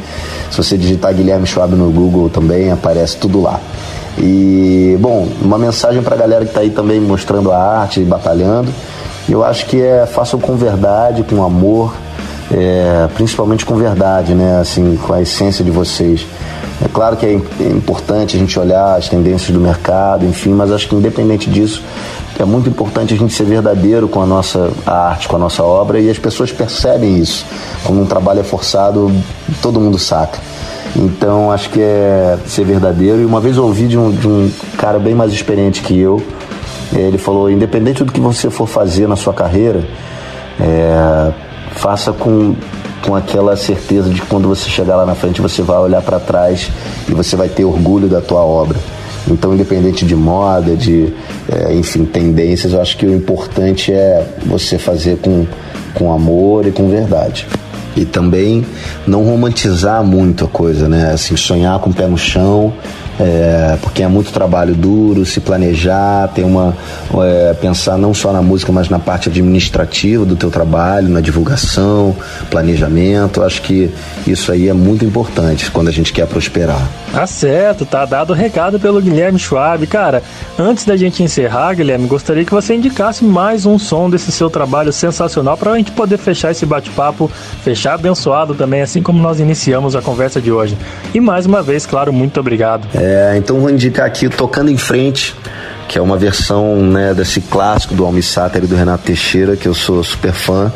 Se 0.52 0.58
você 0.58 0.78
digitar 0.78 1.14
Guilherme 1.14 1.48
Schwab 1.48 1.76
no 1.76 1.90
Google 1.90 2.30
também 2.30 2.72
aparece 2.72 3.18
tudo 3.18 3.42
lá. 3.42 3.60
E, 4.18 4.98
bom, 5.00 5.28
uma 5.42 5.58
mensagem 5.58 6.02
para 6.02 6.16
a 6.16 6.18
galera 6.18 6.46
que 6.46 6.52
está 6.52 6.62
aí 6.62 6.70
também 6.70 7.00
mostrando 7.02 7.52
a 7.52 7.58
arte 7.58 8.00
batalhando. 8.02 8.72
Eu 9.28 9.44
acho 9.44 9.66
que 9.66 9.82
é 9.82 10.06
façam 10.06 10.40
com 10.40 10.56
verdade, 10.56 11.24
com 11.24 11.44
amor, 11.44 11.96
é, 12.52 13.08
principalmente 13.16 13.66
com 13.66 13.76
verdade, 13.76 14.34
né? 14.34 14.60
Assim, 14.60 14.96
com 14.96 15.14
a 15.14 15.22
essência 15.22 15.66
de 15.66 15.72
vocês. 15.72 16.26
É 16.84 16.88
claro 16.89 17.15
que 17.15 17.26
é 17.26 17.34
importante 17.34 18.35
a 18.35 18.39
gente 18.39 18.60
olhar 18.60 18.95
as 18.95 19.07
tendências 19.07 19.49
do 19.52 19.60
mercado, 19.60 20.26
enfim, 20.26 20.49
mas 20.49 20.72
acho 20.72 20.89
que 20.89 20.95
independente 20.95 21.49
disso, 21.49 21.81
é 22.38 22.43
muito 22.43 22.69
importante 22.69 23.14
a 23.14 23.18
gente 23.18 23.34
ser 23.34 23.45
verdadeiro 23.45 24.10
com 24.10 24.22
a 24.22 24.26
nossa 24.26 24.69
arte, 24.85 25.27
com 25.27 25.38
a 25.38 25.39
nossa 25.39 25.64
obra 25.64 25.99
e 25.99 26.10
as 26.10 26.19
pessoas 26.19 26.52
percebem 26.52 27.18
isso. 27.18 27.45
Quando 27.84 28.02
um 28.02 28.06
trabalho 28.06 28.41
é 28.41 28.43
forçado, 28.43 29.10
todo 29.61 29.80
mundo 29.80 29.97
saca. 29.97 30.39
Então 30.95 31.52
acho 31.52 31.69
que 31.69 31.80
é 31.80 32.38
ser 32.45 32.65
verdadeiro. 32.65 33.22
E 33.22 33.26
uma 33.26 33.39
vez 33.39 33.56
eu 33.56 33.64
ouvi 33.64 33.88
de 33.88 33.97
um, 33.97 34.11
de 34.11 34.27
um 34.27 34.52
cara 34.77 34.99
bem 34.99 35.15
mais 35.15 35.31
experiente 35.31 35.81
que 35.81 35.97
eu, 35.97 36.22
ele 36.93 37.18
falou: 37.18 37.49
independente 37.49 38.03
do 38.03 38.11
que 38.11 38.19
você 38.19 38.49
for 38.49 38.68
fazer 38.68 39.07
na 39.07 39.15
sua 39.15 39.34
carreira, 39.34 39.88
é, 40.60 41.31
faça 41.72 42.11
com 42.11 42.56
com 43.06 43.15
aquela 43.15 43.56
certeza 43.56 44.10
de 44.10 44.19
que 44.22 44.27
quando 44.27 44.48
você 44.48 44.69
chegar 44.69 44.95
lá 44.95 45.06
na 45.06 45.15
frente 45.15 45.41
você 45.41 45.61
vai 45.61 45.77
olhar 45.77 46.02
para 46.02 46.19
trás 46.19 46.69
e 47.07 47.14
você 47.14 47.36
vai 47.36 47.48
ter 47.48 47.64
orgulho 47.64 48.07
da 48.07 48.22
tua 48.22 48.41
obra. 48.41 48.77
Então, 49.27 49.53
independente 49.53 50.06
de 50.06 50.15
moda, 50.15 50.76
de, 50.76 51.14
é, 51.52 51.73
enfim, 51.73 52.06
tendências, 52.06 52.73
eu 52.73 52.82
acho 52.82 52.95
que 52.98 53.06
o 53.06 53.14
importante 53.14 53.91
é 53.91 54.23
você 54.45 54.77
fazer 54.77 55.18
com, 55.18 55.48
com 55.95 56.11
amor 56.11 56.68
e 56.68 56.72
com 56.72 56.88
verdade. 56.90 57.48
E 57.95 58.06
também 58.06 58.65
não 59.07 59.23
romantizar 59.23 60.03
muito 60.03 60.45
a 60.45 60.48
coisa, 60.48 60.88
né? 60.88 61.11
Assim, 61.11 61.36
sonhar 61.36 61.80
com 61.80 61.90
o 61.90 61.94
pé 61.94 62.07
no 62.07 62.18
chão 62.18 62.73
é, 63.20 63.78
porque 63.82 64.04
é 64.04 64.08
muito 64.08 64.32
trabalho 64.32 64.76
duro, 64.76 65.26
se 65.26 65.40
planejar, 65.40 66.28
ter 66.30 66.44
uma 66.44 66.76
é, 67.24 67.54
pensar 67.54 67.98
não 67.98 68.14
só 68.14 68.34
na 68.34 68.42
música, 68.42 68.72
mas 68.72 68.90
na 68.90 69.00
parte 69.00 69.30
administrativa 69.30 70.26
do 70.26 70.36
teu 70.36 70.50
trabalho, 70.50 71.10
na 71.10 71.22
divulgação, 71.22 72.16
planejamento. 72.50 73.44
Acho 73.44 73.62
que 73.62 73.90
isso 74.28 74.52
aí 74.52 74.68
é 74.68 74.74
muito 74.74 75.06
importante 75.06 75.72
quando 75.72 75.88
a 75.88 75.92
gente 75.92 76.12
quer 76.12 76.28
prosperar. 76.28 76.90
Tá 77.12 77.26
certo, 77.26 77.86
tá 77.86 78.06
dado 78.06 78.32
o 78.32 78.36
recado 78.36 78.80
pelo 78.80 79.02
Guilherme 79.02 79.40
Schwab. 79.40 79.86
Cara, 79.88 80.22
antes 80.60 80.84
da 80.84 80.98
gente 80.98 81.24
encerrar, 81.24 81.74
Guilherme, 81.74 82.08
gostaria 82.08 82.44
que 82.44 82.52
você 82.52 82.76
indicasse 82.76 83.24
mais 83.24 83.66
um 83.66 83.80
som 83.80 84.10
desse 84.10 84.32
seu 84.32 84.50
trabalho 84.50 84.92
sensacional 84.92 85.56
para 85.58 85.72
a 85.72 85.78
gente 85.78 85.92
poder 85.92 86.18
fechar 86.18 86.52
esse 86.52 86.66
bate-papo, 86.66 87.32
fechar 87.64 87.94
abençoado 87.94 88.54
também, 88.54 88.82
assim 88.82 89.02
como 89.02 89.22
nós 89.22 89.40
iniciamos 89.40 89.96
a 89.96 90.02
conversa 90.02 90.42
de 90.42 90.52
hoje. 90.52 90.78
E 91.14 91.20
mais 91.22 91.46
uma 91.46 91.62
vez, 91.62 91.86
claro, 91.86 92.12
muito 92.12 92.40
obrigado. 92.40 92.88
É, 92.94 93.05
então 93.38 93.60
vou 93.60 93.69
indicar 93.69 94.06
aqui 94.06 94.30
Tocando 94.30 94.72
em 94.72 94.77
Frente, 94.77 95.36
que 95.88 95.98
é 95.98 96.02
uma 96.02 96.18
versão 96.18 96.77
né, 96.77 97.14
desse 97.14 97.41
clássico 97.41 97.94
do 97.94 98.06
Almi 98.06 98.23
Sater 98.23 98.64
e 98.64 98.68
do 98.68 98.76
Renato 98.76 99.03
Teixeira, 99.03 99.56
que 99.56 99.68
eu 99.68 99.73
sou 99.73 100.03
super 100.03 100.32
fã. 100.32 100.72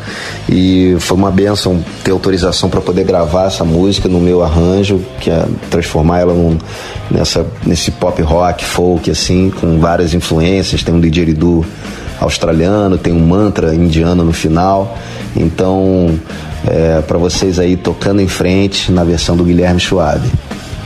E 0.48 0.96
foi 1.00 1.16
uma 1.16 1.30
benção 1.30 1.84
ter 2.04 2.10
autorização 2.10 2.68
para 2.68 2.80
poder 2.80 3.04
gravar 3.04 3.46
essa 3.46 3.64
música 3.64 4.08
no 4.08 4.20
meu 4.20 4.42
arranjo, 4.42 5.00
que 5.20 5.30
é 5.30 5.44
transformar 5.70 6.20
ela 6.20 6.34
num, 6.34 6.58
nessa, 7.10 7.46
nesse 7.64 7.90
pop 7.90 8.20
rock, 8.22 8.64
folk, 8.64 9.10
assim, 9.10 9.50
com 9.50 9.78
várias 9.78 10.14
influências. 10.14 10.82
Tem 10.82 10.94
um 10.94 11.00
didgeridoo 11.00 11.64
australiano, 12.20 12.98
tem 12.98 13.12
um 13.12 13.26
mantra 13.26 13.74
indiano 13.74 14.22
no 14.22 14.32
final. 14.32 14.96
Então, 15.34 16.18
é, 16.66 17.00
para 17.00 17.18
vocês 17.18 17.58
aí 17.58 17.76
tocando 17.76 18.20
em 18.20 18.28
frente 18.28 18.92
na 18.92 19.02
versão 19.02 19.36
do 19.36 19.42
Guilherme 19.42 19.80
Schwab 19.80 20.20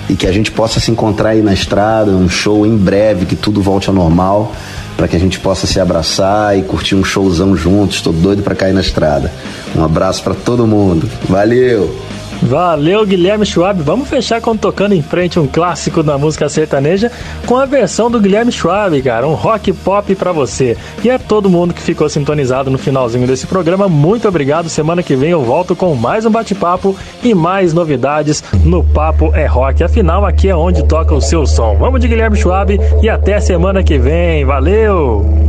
e 0.08 0.14
que 0.14 0.26
a 0.26 0.32
gente 0.32 0.50
possa 0.50 0.80
se 0.80 0.90
encontrar 0.90 1.30
aí 1.30 1.42
na 1.42 1.52
estrada, 1.52 2.10
um 2.10 2.28
show 2.28 2.66
em 2.66 2.76
breve, 2.76 3.26
que 3.26 3.36
tudo 3.36 3.62
volte 3.62 3.88
ao 3.88 3.94
normal, 3.94 4.52
para 4.96 5.08
que 5.08 5.16
a 5.16 5.20
gente 5.20 5.40
possa 5.40 5.66
se 5.66 5.80
abraçar 5.80 6.56
e 6.58 6.62
curtir 6.62 6.94
um 6.94 7.04
showzão 7.04 7.56
juntos. 7.56 7.96
Estou 7.96 8.12
doido 8.12 8.42
para 8.42 8.54
cair 8.54 8.72
na 8.72 8.80
estrada. 8.80 9.32
Um 9.74 9.84
abraço 9.84 10.22
para 10.22 10.34
todo 10.34 10.66
mundo. 10.66 11.08
Valeu! 11.28 12.13
Valeu, 12.44 13.06
Guilherme 13.06 13.46
Schwab. 13.46 13.82
Vamos 13.82 14.08
fechar 14.08 14.40
com 14.40 14.54
Tocando 14.54 14.94
em 14.94 15.02
Frente, 15.02 15.40
um 15.40 15.46
clássico 15.46 16.02
da 16.02 16.18
música 16.18 16.46
sertaneja, 16.48 17.10
com 17.46 17.56
a 17.56 17.64
versão 17.64 18.10
do 18.10 18.20
Guilherme 18.20 18.52
Schwab, 18.52 19.00
cara. 19.00 19.26
Um 19.26 19.32
rock 19.32 19.72
pop 19.72 20.14
para 20.14 20.30
você. 20.30 20.76
E 21.02 21.08
é 21.08 21.16
todo 21.16 21.48
mundo 21.48 21.72
que 21.72 21.80
ficou 21.80 22.08
sintonizado 22.08 22.70
no 22.70 22.76
finalzinho 22.76 23.26
desse 23.26 23.46
programa. 23.46 23.88
Muito 23.88 24.28
obrigado. 24.28 24.68
Semana 24.68 25.02
que 25.02 25.16
vem 25.16 25.30
eu 25.30 25.42
volto 25.42 25.74
com 25.74 25.94
mais 25.94 26.26
um 26.26 26.30
bate-papo 26.30 26.94
e 27.22 27.34
mais 27.34 27.72
novidades 27.72 28.44
no 28.62 28.84
Papo 28.84 29.34
é 29.34 29.46
Rock. 29.46 29.82
Afinal, 29.82 30.26
aqui 30.26 30.48
é 30.48 30.54
onde 30.54 30.84
toca 30.84 31.14
o 31.14 31.22
seu 31.22 31.46
som. 31.46 31.76
Vamos 31.76 32.00
de 32.00 32.08
Guilherme 32.08 32.36
Schwab 32.36 32.78
e 33.02 33.08
até 33.08 33.40
semana 33.40 33.82
que 33.82 33.98
vem. 33.98 34.44
Valeu! 34.44 35.43